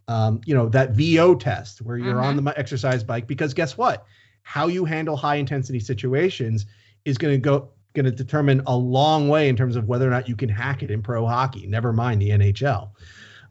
um, 0.09 0.41
you 0.45 0.55
know, 0.55 0.69
that 0.69 0.93
VO 0.93 1.35
test 1.35 1.81
where 1.81 1.97
you're 1.97 2.21
on 2.21 2.43
the 2.43 2.59
exercise 2.59 3.05
bike. 3.05 3.27
Because 3.27 3.55
guess 3.55 3.77
what? 3.77 4.05
How 4.43 4.67
you 4.67 4.85
handle 4.85 5.17
high 5.17 5.37
intensity 5.37 5.81
situations 5.81 6.67
is 7.05 7.19
going 7.19 7.35
to 7.35 7.39
go 7.39 7.71
going 7.95 8.05
to 8.07 8.11
determine 8.11 8.63
a 8.67 8.77
long 8.77 9.29
way 9.29 9.49
in 9.49 9.57
terms 9.57 9.77
of 9.77 9.87
whether 9.87 10.07
or 10.07 10.11
not 10.11 10.29
you 10.29 10.37
can 10.37 10.49
hack 10.49 10.83
it 10.83 10.91
in 10.91 11.03
pro 11.03 11.27
hockey. 11.27 11.67
Never 11.67 11.93
mind 11.93 12.21
the 12.21 12.31
NHL. 12.31 12.91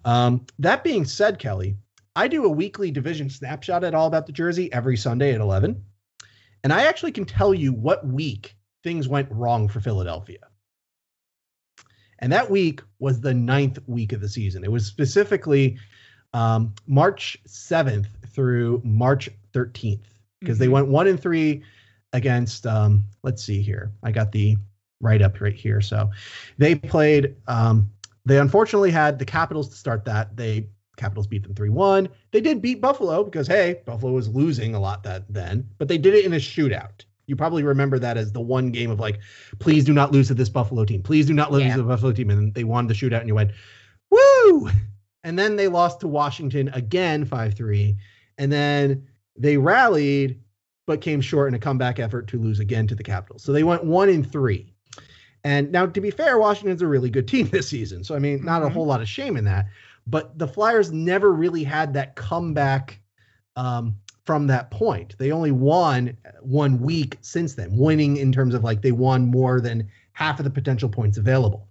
Um, 0.06 0.46
that 0.60 0.84
being 0.84 1.06
said, 1.06 1.38
Kelly, 1.39 1.76
I 2.16 2.28
do 2.28 2.46
a 2.46 2.50
weekly 2.50 2.92
division 2.92 3.30
snapshot 3.30 3.84
at 3.84 3.94
All 3.94 4.08
About 4.08 4.26
the 4.26 4.34
Jersey 4.34 4.72
every 4.74 4.98
Sunday 4.98 5.34
at 5.34 5.42
11, 5.42 5.82
and 6.64 6.74
I 6.74 6.84
actually 6.84 7.12
can 7.12 7.26
tell 7.26 7.54
you 7.54 7.72
what 7.74 8.06
week 8.06 8.56
things 8.84 9.08
went 9.08 9.30
wrong 9.32 9.68
for 9.68 9.80
Philadelphia. 9.80 10.39
And 12.20 12.32
that 12.32 12.50
week 12.50 12.82
was 13.00 13.20
the 13.20 13.34
ninth 13.34 13.80
week 13.88 14.14
of 14.14 14.22
the 14.22 14.30
season. 14.30 14.64
It 14.64 14.72
was 14.72 14.86
specifically 14.86 15.78
um, 16.34 16.74
March 16.88 17.38
7th 17.48 18.08
through 18.28 18.82
March 18.86 19.30
13th 19.54 20.06
because 20.39 20.58
they 20.58 20.68
Mhm. 20.68 20.72
went 20.72 20.88
one 20.88 21.08
and 21.08 21.20
three 21.20 21.62
against, 22.14 22.66
um, 22.68 23.03
let's 23.24 23.43
see 23.43 23.62
here. 23.62 23.91
I 24.03 24.12
got 24.12 24.32
the 24.32 24.57
write 24.99 25.22
up 25.22 25.39
right 25.41 25.55
here. 25.55 25.82
So 25.82 26.09
they 26.57 26.76
played, 26.76 27.36
um, 27.47 27.89
they 28.26 28.38
unfortunately 28.38 28.91
had 28.91 29.18
the 29.18 29.26
Capitals 29.26 29.70
to 29.70 29.76
start 29.76 30.05
that. 30.05 30.36
They 30.38 30.68
Capitals 30.97 31.26
beat 31.26 31.41
them 31.43 31.55
3 31.55 31.70
1. 31.70 32.09
They 32.32 32.41
did 32.41 32.62
beat 32.62 32.82
Buffalo 32.82 33.24
because, 33.24 33.47
hey, 33.47 33.82
Buffalo 33.86 34.12
was 34.12 34.28
losing 34.30 34.76
a 34.76 34.80
lot 34.80 35.01
that 35.03 35.24
then, 35.30 35.68
but 35.80 35.88
they 35.88 35.97
did 35.97 36.14
it 36.14 36.26
in 36.26 36.34
a 36.34 36.38
shootout. 36.38 37.03
You 37.26 37.36
probably 37.36 37.64
remember 37.64 37.97
that 37.97 38.18
as 38.18 38.32
the 38.32 38.41
one 38.41 38.72
game 38.72 38.91
of 38.91 38.99
like, 38.99 39.20
please 39.59 39.86
do 39.86 39.93
not 39.93 40.12
lose 40.12 40.28
to 40.28 40.34
this 40.34 40.49
Buffalo 40.49 40.86
team. 40.86 41.01
Please 41.01 41.26
do 41.26 41.34
not 41.34 41.51
lose 41.51 41.64
Yeah. 41.64 41.76
to 41.76 41.82
the 41.82 41.88
Buffalo 41.88 42.12
team. 42.12 42.30
And 42.30 42.53
they 42.53 42.66
won 42.66 42.88
the 42.88 42.93
shootout, 42.93 43.20
and 43.20 43.28
you 43.28 43.36
went, 43.36 43.51
woo! 44.12 44.70
And 45.24 45.39
then 45.39 45.55
they 45.55 45.68
lost 45.68 46.01
to 46.01 46.07
Washington 46.07 46.68
again 46.70 47.26
5 47.26 47.53
3. 47.53 47.95
And 48.38 48.51
then 48.51 49.07
they 49.38 49.57
rallied, 49.57 50.41
but 50.92 51.00
came 51.00 51.22
short 51.22 51.48
in 51.48 51.54
a 51.54 51.60
comeback 51.60 52.00
effort 52.00 52.28
to 52.28 52.38
lose 52.38 52.60
again 52.60 52.86
to 52.86 52.96
the 52.96 53.04
Capitals. 53.04 53.42
So 53.44 53.54
they 53.54 53.64
went 53.64 53.86
one 53.86 54.10
in 54.10 54.26
three. 54.26 54.74
And 55.46 55.72
now, 55.72 55.86
to 55.86 56.02
be 56.02 56.12
fair, 56.12 56.38
Washington's 56.38 56.82
a 56.82 56.88
really 56.88 57.10
good 57.10 57.30
team 57.30 57.48
this 57.48 57.70
season. 57.70 58.04
So, 58.04 58.14
I 58.14 58.20
mean, 58.20 58.44
not 58.44 58.62
a 58.62 58.66
Mhm. 58.66 58.74
whole 58.74 58.86
lot 58.86 59.00
of 59.00 59.08
shame 59.08 59.38
in 59.38 59.46
that. 59.46 59.68
But 60.06 60.38
the 60.38 60.50
Flyers 60.50 60.92
never 60.92 61.32
really 61.32 61.64
had 61.64 61.94
that 61.94 62.16
comeback 62.16 63.00
um, 63.56 63.96
from 64.26 64.48
that 64.48 64.70
point. 64.70 65.16
They 65.18 65.32
only 65.32 65.52
won 65.52 66.18
one 66.42 66.80
week 66.82 67.18
since 67.22 67.54
then, 67.56 67.78
winning 67.78 68.18
in 68.18 68.34
terms 68.34 68.54
of 68.54 68.64
like 68.64 68.82
they 68.82 68.92
won 68.92 69.28
more 69.28 69.62
than 69.62 69.88
half 70.12 70.39
of 70.39 70.44
the 70.44 70.52
potential 70.52 70.89
points 70.89 71.18
available. 71.18 71.70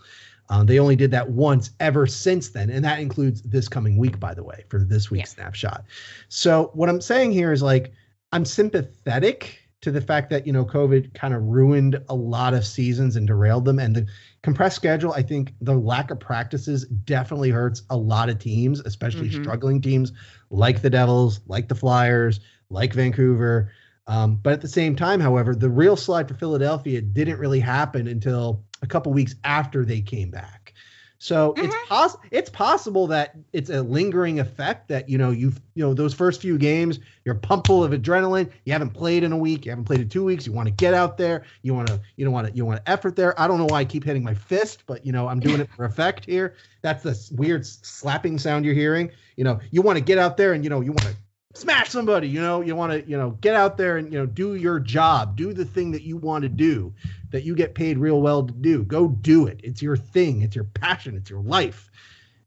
Um, 0.49 0.67
they 0.67 0.79
only 0.79 0.97
did 0.97 1.11
that 1.11 1.31
once 1.31 1.71
ever 1.79 2.07
since 2.07 2.49
then, 2.49 2.71
and 2.71 2.85
that 2.85 3.01
includes 3.01 3.43
this 3.43 3.69
coming 3.69 3.97
week, 3.99 4.19
by 4.19 4.35
the 4.35 4.45
way, 4.45 4.65
for 4.69 4.79
this 4.79 5.11
week's 5.11 5.31
snapshot. 5.35 5.85
So 6.29 6.71
what 6.75 6.89
I'm 6.89 7.01
saying 7.01 7.33
here 7.33 7.53
is 7.53 7.63
like 7.63 7.93
I'm 8.33 8.45
sympathetic 8.45 9.57
to 9.83 9.91
the 9.91 10.01
fact 10.01 10.29
that 10.31 10.47
you 10.47 10.53
know 10.53 10.65
COVID 10.65 11.15
kind 11.15 11.33
of 11.35 11.43
ruined 11.43 12.01
a 12.09 12.15
lot 12.15 12.53
of 12.55 12.67
seasons 12.67 13.17
and 13.17 13.27
derailed 13.27 13.65
them, 13.65 13.79
and 13.79 13.97
the 13.97 14.07
compressed 14.43 14.77
schedule. 14.77 15.13
I 15.13 15.23
think 15.23 15.55
the 15.61 15.75
lack 15.75 16.11
of 16.11 16.21
practices 16.21 16.85
definitely 16.85 17.51
hurts 17.51 17.83
a 17.91 17.97
lot 17.97 18.29
of 18.29 18.39
teams, 18.39 18.81
especially 18.81 19.29
Mhm. 19.29 19.35
struggling 19.35 19.81
teams 19.81 20.13
like 20.51 20.83
the 20.83 20.91
Devils, 20.91 21.41
like 21.47 21.69
the 21.69 21.75
Flyers, 21.75 22.41
like 22.69 22.93
Vancouver. 22.93 23.71
Um, 24.07 24.37
but 24.37 24.53
at 24.53 24.61
the 24.61 24.69
same 24.69 24.97
time, 24.97 25.21
however, 25.21 25.55
the 25.55 25.71
real 25.71 25.97
slide 25.97 26.29
for 26.29 26.35
Philadelphia 26.35 27.01
didn't 27.01 27.39
really 27.39 27.61
happen 27.61 28.07
until 28.09 28.65
a 28.83 28.87
couple 28.87 29.13
weeks 29.13 29.35
after 29.45 29.85
they 29.85 30.01
came 30.01 30.31
back. 30.31 30.75
So 31.23 31.53
it's 31.59 31.75
Mhm. 31.75 31.87
poss- 31.87 32.17
it's 32.31 32.49
possible 32.49 33.07
that 33.09 33.37
it's 33.53 33.69
a 33.69 33.83
lingering 33.83 34.41
effect 34.41 34.89
that 34.89 35.07
you 35.07 35.19
know 35.19 35.31
you've 35.31 35.61
you 35.75 35.85
know 35.85 35.93
those 35.93 36.15
first 36.15 36.41
few 36.41 36.57
games 36.57 36.99
you're 37.27 37.35
pumped 37.35 37.67
full 37.67 37.85
of 37.85 37.93
adrenaline. 37.93 38.49
You 38.65 38.73
haven't 38.73 38.95
played 38.95 39.23
in 39.23 39.31
a 39.31 39.37
week. 39.37 39.67
You 39.67 39.73
haven't 39.73 39.85
played 39.85 40.01
in 40.01 40.09
two 40.09 40.25
weeks. 40.25 40.47
You 40.47 40.53
want 40.53 40.69
to 40.69 40.73
get 40.73 40.95
out 40.95 41.19
there. 41.19 41.43
You 41.61 41.75
want 41.75 41.89
to 41.89 42.01
you 42.17 42.25
don't 42.25 42.33
want 42.33 42.49
to 42.49 42.55
you 42.55 42.65
want 42.65 42.83
to 42.83 42.91
effort 42.91 43.17
there. 43.17 43.39
I 43.39 43.47
don't 43.49 43.59
know 43.59 43.67
why 43.67 43.81
I 43.81 43.85
keep 43.85 44.03
hitting 44.03 44.25
my 44.25 44.33
fist, 44.33 44.85
but 44.87 45.05
you 45.05 45.13
know 45.13 45.29
I'm 45.29 45.41
doing 45.41 45.61
it 45.61 45.69
for 45.77 45.85
effect 45.85 46.25
here. 46.25 46.55
That's 46.81 47.03
the 47.03 47.15
weird 47.37 47.67
slapping 47.67 48.39
sound 48.39 48.65
you're 48.65 48.73
hearing. 48.75 49.11
You 49.37 49.45
know 49.45 49.61
you 49.71 49.83
want 49.83 49.99
to 49.99 50.05
get 50.05 50.17
out 50.17 50.39
there 50.39 50.55
and 50.55 50.65
you 50.65 50.71
know 50.71 50.81
you 50.81 50.93
want 50.93 51.03
to 51.03 51.15
smash 51.55 51.91
somebody. 51.91 52.29
You 52.29 52.41
know 52.41 52.61
you 52.61 52.77
want 52.77 52.93
to 52.93 53.09
you 53.09 53.17
know 53.17 53.31
get 53.41 53.55
out 53.55 53.77
there 53.77 53.97
and 53.97 54.13
you 54.13 54.19
know 54.19 54.27
do 54.27 54.55
your 54.55 54.81
job. 54.81 55.37
Do 55.37 55.53
the 55.53 55.65
thing 55.65 55.93
that 55.93 56.03
you 56.03 56.17
want 56.17 56.43
to 56.43 56.49
do 56.49 56.95
that 57.31 57.45
you 57.45 57.55
get 57.55 57.75
paid 57.75 57.99
real 57.99 58.21
well 58.21 58.45
to 58.47 58.53
do. 58.53 58.83
Go 58.85 59.09
do 59.09 59.47
it. 59.47 59.61
It's 59.63 59.83
your 59.83 59.97
thing. 59.97 60.43
It's 60.43 60.55
your 60.55 60.65
passion. 60.65 61.17
It's 61.17 61.31
your 61.31 61.43
life. 61.43 61.91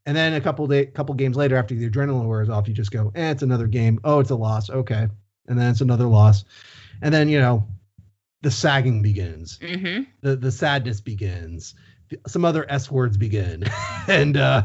And 0.05 0.17
then 0.17 0.33
a 0.33 0.41
couple 0.41 0.67
day, 0.67 0.85
couple 0.87 1.15
games 1.15 1.37
later, 1.37 1.55
after 1.55 1.75
the 1.75 1.89
adrenaline 1.89 2.27
wears 2.27 2.49
off, 2.49 2.67
you 2.67 2.73
just 2.73 2.91
go, 2.91 3.11
"Eh, 3.15 3.31
it's 3.31 3.43
another 3.43 3.67
game. 3.67 3.99
Oh, 4.03 4.19
it's 4.19 4.31
a 4.31 4.35
loss. 4.35 4.69
Okay." 4.69 5.07
And 5.47 5.59
then 5.59 5.71
it's 5.71 5.81
another 5.81 6.07
loss, 6.07 6.43
and 7.01 7.13
then 7.13 7.29
you 7.29 7.39
know, 7.39 7.67
the 8.41 8.51
sagging 8.51 9.01
begins. 9.01 9.59
Mhm. 9.61 10.07
The 10.21 10.35
the 10.35 10.51
sadness 10.51 11.01
begins. 11.01 11.75
Some 12.27 12.45
other 12.45 12.69
s 12.69 12.91
words 12.91 13.17
begin, 13.17 13.63
and 14.07 14.35
uh, 14.37 14.63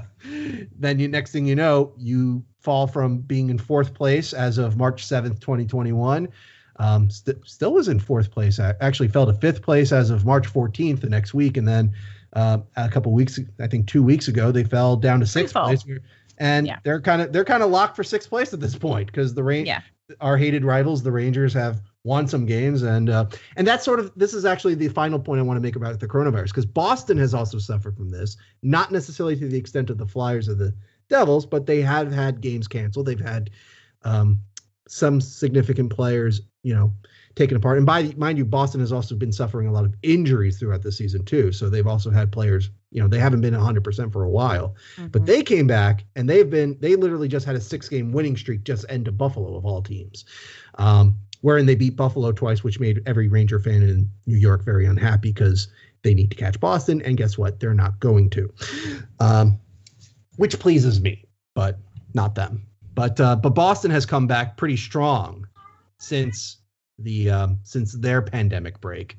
then 0.78 0.98
you 0.98 1.08
next 1.08 1.32
thing 1.32 1.46
you 1.46 1.54
know, 1.56 1.92
you 1.96 2.44
fall 2.60 2.86
from 2.86 3.18
being 3.18 3.50
in 3.50 3.58
fourth 3.58 3.94
place 3.94 4.32
as 4.32 4.58
of 4.58 4.76
March 4.76 5.04
seventh, 5.06 5.40
twenty 5.40 5.66
twenty 5.66 5.92
one. 5.92 6.28
Um, 6.80 7.10
st- 7.10 7.38
still 7.44 7.72
was 7.72 7.88
in 7.88 7.98
fourth 7.98 8.30
place. 8.30 8.60
I 8.60 8.74
actually 8.80 9.08
fell 9.08 9.26
to 9.26 9.32
fifth 9.34 9.62
place 9.62 9.90
as 9.90 10.10
of 10.10 10.24
March 10.24 10.46
14th 10.52 11.00
the 11.00 11.08
next 11.08 11.34
week, 11.34 11.56
and 11.56 11.66
then 11.66 11.92
uh, 12.34 12.58
a 12.76 12.88
couple 12.88 13.10
weeks, 13.12 13.40
I 13.58 13.66
think 13.66 13.88
two 13.88 14.02
weeks 14.02 14.28
ago, 14.28 14.52
they 14.52 14.62
fell 14.62 14.94
down 14.96 15.18
to 15.18 15.26
sixth 15.26 15.54
place, 15.54 15.84
and 16.38 16.66
Yeah. 16.68 16.78
they're 16.84 17.00
kind 17.00 17.20
of 17.22 17.32
they're 17.32 17.44
kind 17.44 17.62
of 17.64 17.70
locked 17.70 17.96
for 17.96 18.04
sixth 18.04 18.28
place 18.28 18.52
at 18.54 18.60
this 18.60 18.76
point 18.76 19.06
because 19.06 19.34
the 19.34 19.42
rain, 19.42 19.66
Yeah. 19.66 19.80
our 20.20 20.36
hated 20.36 20.64
rivals, 20.64 21.02
the 21.02 21.10
Rangers, 21.10 21.52
have 21.54 21.80
won 22.08 22.26
some 22.26 22.46
games, 22.46 22.82
and 22.82 23.10
uh, 23.10 23.26
and 23.56 23.66
that's 23.66 23.84
sort 23.84 24.00
of 24.00 24.10
this 24.16 24.34
is 24.34 24.44
actually 24.44 24.74
the 24.74 24.88
final 24.88 25.18
point 25.18 25.38
I 25.38 25.42
want 25.42 25.58
to 25.58 25.60
make 25.60 25.76
about 25.76 26.00
the 26.00 26.08
coronavirus 26.08 26.46
because 26.46 26.66
Boston 26.66 27.18
has 27.18 27.34
also 27.34 27.58
suffered 27.58 27.96
from 27.96 28.08
this, 28.10 28.36
not 28.62 28.90
necessarily 28.90 29.36
to 29.36 29.46
the 29.46 29.58
extent 29.58 29.90
of 29.90 29.98
the 29.98 30.06
Flyers 30.06 30.48
or 30.48 30.54
the 30.54 30.74
Devils, 31.08 31.46
but 31.46 31.66
they 31.66 31.82
have 31.82 32.10
had 32.10 32.40
games 32.40 32.66
canceled. 32.66 33.06
They've 33.06 33.20
had 33.20 33.50
um, 34.02 34.40
some 34.88 35.20
significant 35.20 35.90
players, 35.90 36.40
you 36.62 36.74
know, 36.74 36.92
taken 37.34 37.56
apart. 37.56 37.76
And 37.76 37.86
by 37.86 38.12
mind 38.16 38.36
you, 38.38 38.44
Boston 38.44 38.80
has 38.80 38.92
also 38.92 39.14
been 39.14 39.32
suffering 39.32 39.68
a 39.68 39.72
lot 39.72 39.84
of 39.84 39.94
injuries 40.02 40.58
throughout 40.58 40.82
the 40.82 40.90
season 40.92 41.24
too. 41.24 41.52
So 41.52 41.68
they've 41.68 41.86
also 41.86 42.10
had 42.10 42.32
players, 42.32 42.70
you 42.90 43.00
know, 43.00 43.08
they 43.08 43.18
haven't 43.18 43.40
been 43.42 43.54
100% 43.54 44.12
for 44.12 44.24
a 44.24 44.28
while. 44.30 44.74
But 44.96 45.22
Mhm. 45.22 45.26
they 45.26 45.42
came 45.42 45.66
back 45.66 46.04
and 46.16 46.28
they've 46.28 46.48
been 46.48 46.76
they 46.80 46.96
literally 46.96 47.28
just 47.28 47.46
had 47.46 47.54
a 47.54 47.60
six 47.60 47.88
game 47.88 48.12
winning 48.12 48.36
streak 48.36 48.64
just 48.64 48.84
end 48.88 49.04
to 49.04 49.12
Buffalo 49.12 49.56
of 49.56 49.64
all 49.64 49.82
teams. 49.82 50.24
Um, 50.76 51.16
wherein 51.40 51.66
they 51.66 51.74
beat 51.74 51.96
Buffalo 51.96 52.32
twice, 52.32 52.64
which 52.64 52.80
made 52.80 53.02
every 53.06 53.28
Ranger 53.28 53.60
fan 53.60 53.82
in 53.82 54.10
New 54.26 54.36
York 54.36 54.64
very 54.64 54.86
unhappy 54.86 55.32
because 55.32 55.68
they 56.02 56.14
need 56.14 56.30
to 56.30 56.36
catch 56.36 56.58
Boston. 56.60 57.02
And 57.02 57.16
guess 57.16 57.38
what? 57.38 57.60
They're 57.60 57.74
not 57.74 58.00
going 58.00 58.30
to. 58.30 58.52
Um, 59.20 59.58
which 60.36 60.58
pleases 60.58 61.00
me, 61.00 61.24
but 61.54 61.78
not 62.14 62.34
them. 62.34 62.66
But 62.94 63.20
uh, 63.20 63.36
but 63.36 63.50
Boston 63.50 63.90
has 63.90 64.06
come 64.06 64.26
back 64.26 64.56
pretty 64.56 64.76
strong 64.76 65.46
since 65.98 66.58
the 66.98 67.30
um, 67.30 67.58
since 67.62 67.92
their 67.92 68.22
pandemic 68.22 68.80
break, 68.80 69.16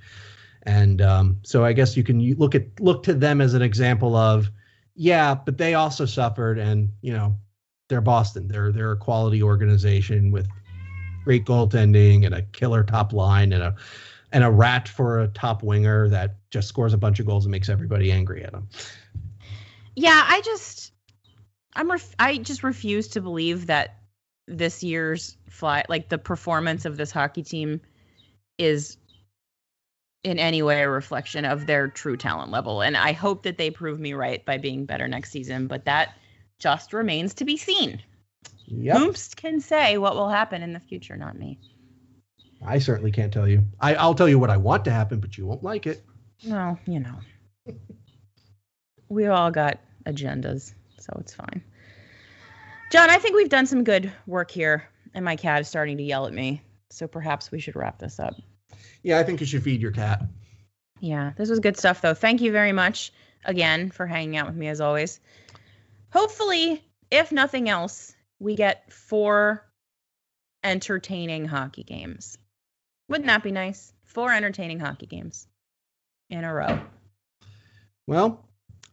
and 0.64 1.02
um, 1.02 1.38
so 1.44 1.64
I 1.64 1.72
guess 1.74 1.96
you 1.96 2.04
can 2.04 2.20
look 2.36 2.56
at 2.56 2.80
look 2.82 3.04
to 3.04 3.14
them 3.14 3.40
as 3.40 3.54
an 3.54 3.62
example 3.62 4.16
of 4.16 4.50
yeah, 4.96 5.34
but 5.34 5.58
they 5.58 5.76
also 5.76 6.06
suffered, 6.06 6.60
and 6.60 6.90
you 7.02 7.14
know 7.14 7.38
they're 7.88 8.02
Boston. 8.02 8.50
They're 8.50 8.72
they're 8.74 8.92
a 8.92 8.98
quality 8.98 9.42
organization 9.42 10.32
with 10.32 10.48
great 11.30 11.46
goaltending 11.46 12.26
and 12.26 12.34
a 12.34 12.42
killer 12.42 12.84
top 12.84 13.14
line 13.14 13.54
and 13.54 13.62
a 13.62 13.76
and 14.32 14.44
a 14.44 14.50
rat 14.50 14.88
for 14.88 15.20
a 15.20 15.28
top 15.28 15.62
winger 15.62 16.10
that 16.10 16.38
just 16.50 16.68
scores 16.68 16.92
a 16.92 16.98
bunch 16.98 17.20
of 17.20 17.28
goals 17.28 17.46
and 17.46 17.52
makes 17.52 17.70
everybody 17.70 18.12
angry 18.12 18.44
at 18.44 18.52
them. 18.52 18.68
Yeah, 19.96 20.26
I 20.28 20.42
just 20.42 20.92
I'm 21.76 21.92
ref- 21.92 22.16
I 22.18 22.38
just 22.38 22.64
refuse 22.64 23.10
to 23.10 23.22
believe 23.22 23.68
that 23.68 24.00
this 24.48 24.82
year's 24.82 25.38
fly 25.48 25.84
like 25.88 26.10
the 26.10 26.18
performance 26.18 26.86
of 26.86 26.98
this 26.98 27.12
hockey 27.12 27.44
team 27.44 27.80
is 28.58 28.98
in 30.24 30.40
any 30.40 30.64
way 30.64 30.82
a 30.82 30.90
reflection 30.90 31.46
of 31.46 31.68
their 31.68 31.90
true 31.90 32.18
talent 32.18 32.50
level. 32.50 32.82
And 32.82 32.98
I 32.98 33.12
hope 33.12 33.44
that 33.44 33.60
they 33.60 33.70
prove 33.70 34.00
me 34.00 34.14
right 34.14 34.44
by 34.44 34.58
being 34.58 34.86
better 34.86 35.08
next 35.08 35.30
season, 35.30 35.68
but 35.68 35.86
that 35.86 36.18
just 36.58 36.92
remains 36.92 37.36
to 37.36 37.46
be 37.46 37.56
seen. 37.56 38.02
Yep. 38.70 39.16
Can 39.36 39.60
say 39.62 39.98
what 39.98 40.16
will 40.16 40.30
happen 40.30 40.62
in 40.62 40.74
the 40.74 40.80
future, 40.80 41.18
not 41.18 41.38
me. 41.38 41.60
I 42.66 42.80
certainly 42.80 43.12
can't 43.12 43.34
tell 43.34 43.48
you. 43.48 43.66
I, 43.80 43.96
I'll 43.96 44.16
tell 44.16 44.30
you 44.30 44.38
what 44.38 44.50
I 44.50 44.58
want 44.58 44.86
to 44.86 44.92
happen, 44.92 45.20
but 45.20 45.38
you 45.38 45.46
won't 45.46 45.64
like 45.64 45.88
it. 45.88 46.04
No, 46.44 46.78
you 46.86 47.00
know. 47.00 47.16
we 49.10 49.28
all 49.28 49.52
got 49.52 49.80
agendas, 50.06 50.74
so 51.00 51.18
it's 51.20 51.34
fine. 51.34 51.64
John, 52.92 53.10
I 53.10 53.18
think 53.18 53.36
we've 53.36 53.50
done 53.50 53.66
some 53.66 53.84
good 53.84 54.12
work 54.26 54.52
here, 54.52 54.88
and 55.14 55.24
my 55.24 55.36
cat 55.36 55.62
is 55.62 55.68
starting 55.68 55.98
to 55.98 56.04
yell 56.04 56.28
at 56.28 56.34
me. 56.34 56.62
So 56.90 57.08
perhaps 57.08 57.52
we 57.52 57.60
should 57.60 57.76
wrap 57.76 58.00
this 58.00 58.20
up. 58.20 58.34
Yeah, 59.04 59.20
I 59.20 59.24
think 59.24 59.40
you 59.42 59.46
should 59.46 59.64
feed 59.64 59.82
your 59.82 59.92
cat. 59.92 60.24
Yeah, 61.00 61.32
this 61.38 61.50
was 61.50 61.60
good 61.60 61.78
stuff, 61.78 62.02
though. 62.02 62.14
Thank 62.14 62.42
you 62.42 62.52
very 62.52 62.74
much 62.74 63.14
again 63.46 63.90
for 63.90 64.06
hanging 64.06 64.38
out 64.38 64.48
with 64.48 64.56
me 64.56 64.68
as 64.68 64.82
always. 64.82 65.20
Hopefully, 66.12 66.84
if 67.12 67.32
nothing 67.32 67.70
else, 67.70 68.14
we 68.40 68.56
get 68.56 68.92
four 68.92 69.66
entertaining 70.64 71.46
hockey 71.46 71.84
games. 71.84 72.38
Wouldn't 73.08 73.28
that 73.28 73.44
be 73.44 73.52
nice? 73.52 73.94
Four 74.06 74.32
entertaining 74.32 74.80
hockey 74.80 75.06
games 75.06 75.48
in 76.30 76.44
a 76.44 76.54
row. 76.54 76.80
Well, 78.08 78.46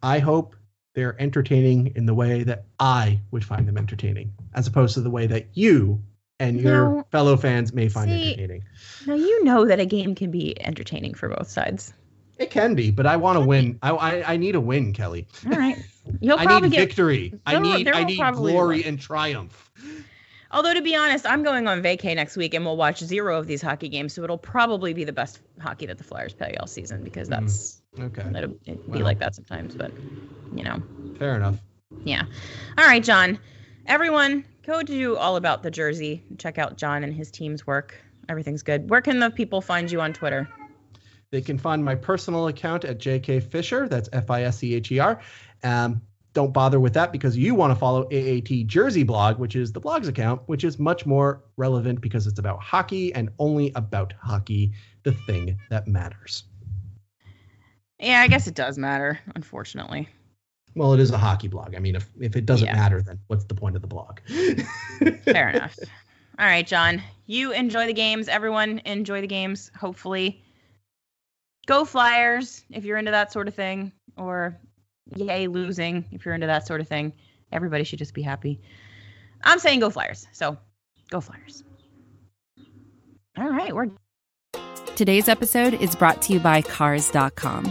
I 0.02 0.18
hope 0.18 0.56
they're 0.94 1.20
entertaining 1.20 1.92
in 1.96 2.06
the 2.06 2.14
way 2.14 2.42
that 2.44 2.64
I 2.78 3.20
would 3.30 3.44
find 3.44 3.66
them 3.68 3.76
entertaining, 3.78 4.32
as 4.54 4.66
opposed 4.66 4.94
to 4.94 5.00
the 5.00 5.10
way 5.10 5.26
that 5.26 5.48
you 5.54 6.02
and 6.38 6.60
your 6.60 6.88
No. 6.96 7.06
fellow 7.10 7.36
fans 7.36 7.72
may 7.72 7.88
find 7.88 8.10
See- 8.10 8.24
entertaining. 8.32 8.64
Now 9.06 9.14
you 9.14 9.44
know 9.44 9.66
that 9.66 9.80
a 9.80 9.86
game 9.86 10.14
can 10.14 10.30
be 10.30 10.58
entertaining 10.60 11.14
for 11.14 11.28
both 11.28 11.48
sides. 11.48 11.92
It 12.38 12.50
can 12.50 12.74
be, 12.74 12.90
but 12.90 13.06
I 13.06 13.16
want 13.16 13.38
to 13.38 13.44
win. 13.44 13.78
I, 13.82 13.90
I 13.92 14.32
I 14.32 14.36
need 14.36 14.54
a 14.54 14.60
win, 14.60 14.92
Kelly. 14.92 15.26
All 15.46 15.52
right, 15.58 15.76
you'll 16.20 16.38
I 16.40 16.60
need 16.60 16.70
get. 16.72 16.80
victory. 16.88 17.32
I 17.46 17.58
need 17.58 17.88
I 17.88 18.04
need 18.04 18.18
glory 18.34 18.84
and 18.84 19.00
triumph. 19.00 19.70
Although 20.52 20.74
to 20.74 20.82
be 20.82 20.94
honest, 20.94 21.26
I'm 21.26 21.42
going 21.42 21.66
on 21.66 21.82
vacay 21.82 22.14
next 22.14 22.36
week, 22.36 22.54
and 22.54 22.64
we'll 22.64 22.76
watch 22.76 23.00
zero 23.00 23.38
of 23.38 23.46
these 23.46 23.60
hockey 23.60 23.88
games, 23.88 24.12
so 24.14 24.22
it'll 24.22 24.38
probably 24.38 24.92
be 24.94 25.04
the 25.04 25.12
best 25.12 25.40
hockey 25.60 25.86
that 25.86 25.98
the 25.98 26.04
Flyers 26.04 26.34
play 26.34 26.54
all 26.60 26.66
season 26.66 27.02
because 27.02 27.28
Mm. 27.28 27.30
that's 27.30 27.82
Okay, 27.98 28.22
it'll, 28.36 28.54
it'd 28.66 28.92
be 28.92 29.02
like 29.02 29.18
that 29.18 29.34
sometimes. 29.34 29.74
But 29.74 29.90
you 30.54 30.62
know, 30.62 30.82
fair 31.18 31.34
enough. 31.36 31.56
Yeah. 32.04 32.24
All 32.78 32.84
right, 32.86 33.02
John. 33.02 33.38
Everyone, 33.86 34.44
go 34.64 34.82
to 34.82 35.16
All 35.16 35.36
About 35.36 35.62
the 35.62 35.70
Jersey. 35.70 36.22
Check 36.38 36.58
out 36.58 36.76
John 36.76 37.04
and 37.04 37.14
his 37.14 37.30
team's 37.30 37.66
work. 37.66 37.94
Everything's 38.28 38.62
good. 38.62 38.90
Where 38.90 39.00
can 39.00 39.20
the 39.20 39.30
people 39.30 39.60
find 39.60 39.90
you 39.90 40.00
on 40.00 40.12
Twitter? 40.12 40.48
They 41.30 41.40
can 41.40 41.58
find 41.58 41.84
my 41.84 41.94
personal 41.94 42.48
account 42.48 42.84
at 42.84 42.98
JK 42.98 43.42
Fischer. 43.42 43.88
That's 43.88 44.08
F 44.12 44.30
I 44.30 44.42
S 44.44 44.58
C 44.58 44.74
H 44.74 44.92
E 44.92 44.98
R. 44.98 45.20
Um, 45.62 46.00
don't 46.32 46.52
bother 46.52 46.78
with 46.78 46.92
that 46.94 47.12
because 47.12 47.36
you 47.36 47.54
want 47.54 47.70
to 47.72 47.74
follow 47.74 48.06
AAT 48.12 48.66
Jersey 48.66 49.02
blog, 49.04 49.38
which 49.38 49.56
is 49.56 49.72
the 49.72 49.80
blog's 49.80 50.06
account, 50.06 50.42
which 50.46 50.64
is 50.64 50.78
much 50.78 51.06
more 51.06 51.42
relevant 51.56 52.00
because 52.02 52.26
it's 52.26 52.38
about 52.38 52.60
hockey 52.60 53.12
and 53.14 53.30
only 53.38 53.72
about 53.74 54.12
hockey, 54.20 54.72
the 55.02 55.12
thing 55.12 55.58
that 55.70 55.88
matters. 55.88 56.44
Yeah, 57.98 58.20
I 58.20 58.28
guess 58.28 58.46
it 58.46 58.54
does 58.54 58.76
matter, 58.76 59.18
unfortunately. 59.34 60.08
Well, 60.74 60.92
it 60.92 61.00
is 61.00 61.10
a 61.10 61.16
hockey 61.16 61.48
blog. 61.48 61.74
I 61.74 61.78
mean, 61.78 61.96
if, 61.96 62.06
if 62.20 62.36
it 62.36 62.44
doesn't 62.44 62.66
Yeah. 62.66 62.76
matter, 62.76 63.00
then 63.00 63.18
what's 63.28 63.46
the 63.46 63.54
point 63.54 63.74
of 63.76 63.80
the 63.80 63.88
blog? 63.88 64.20
Fair 65.24 65.48
enough. 65.48 65.78
All 66.38 66.44
right, 66.44 66.66
John. 66.66 67.02
You 67.24 67.52
enjoy 67.52 67.86
the 67.86 67.94
games. 67.94 68.28
Everyone 68.28 68.82
enjoy 68.84 69.22
the 69.22 69.26
games, 69.26 69.70
hopefully. 69.74 70.44
Go 71.66 71.84
Flyers 71.84 72.64
if 72.70 72.84
you're 72.84 72.96
into 72.96 73.10
that 73.10 73.32
sort 73.32 73.48
of 73.48 73.54
thing, 73.54 73.92
or 74.16 74.56
yay 75.14 75.46
losing 75.48 76.04
if 76.12 76.24
you're 76.24 76.34
into 76.34 76.46
that 76.46 76.66
sort 76.66 76.80
of 76.80 76.88
thing. 76.88 77.12
Everybody 77.52 77.84
should 77.84 77.98
just 77.98 78.14
be 78.14 78.22
happy. 78.22 78.60
I'm 79.44 79.58
saying 79.58 79.80
go 79.80 79.90
Flyers. 79.90 80.26
So 80.32 80.56
go 81.10 81.20
Flyers. 81.20 81.64
All 83.36 83.50
right, 83.50 83.74
we're 83.74 83.88
Today's 84.96 85.28
episode 85.28 85.74
is 85.74 85.94
brought 85.94 86.22
to 86.22 86.32
you 86.32 86.40
by 86.40 86.62
Cars.com. 86.62 87.70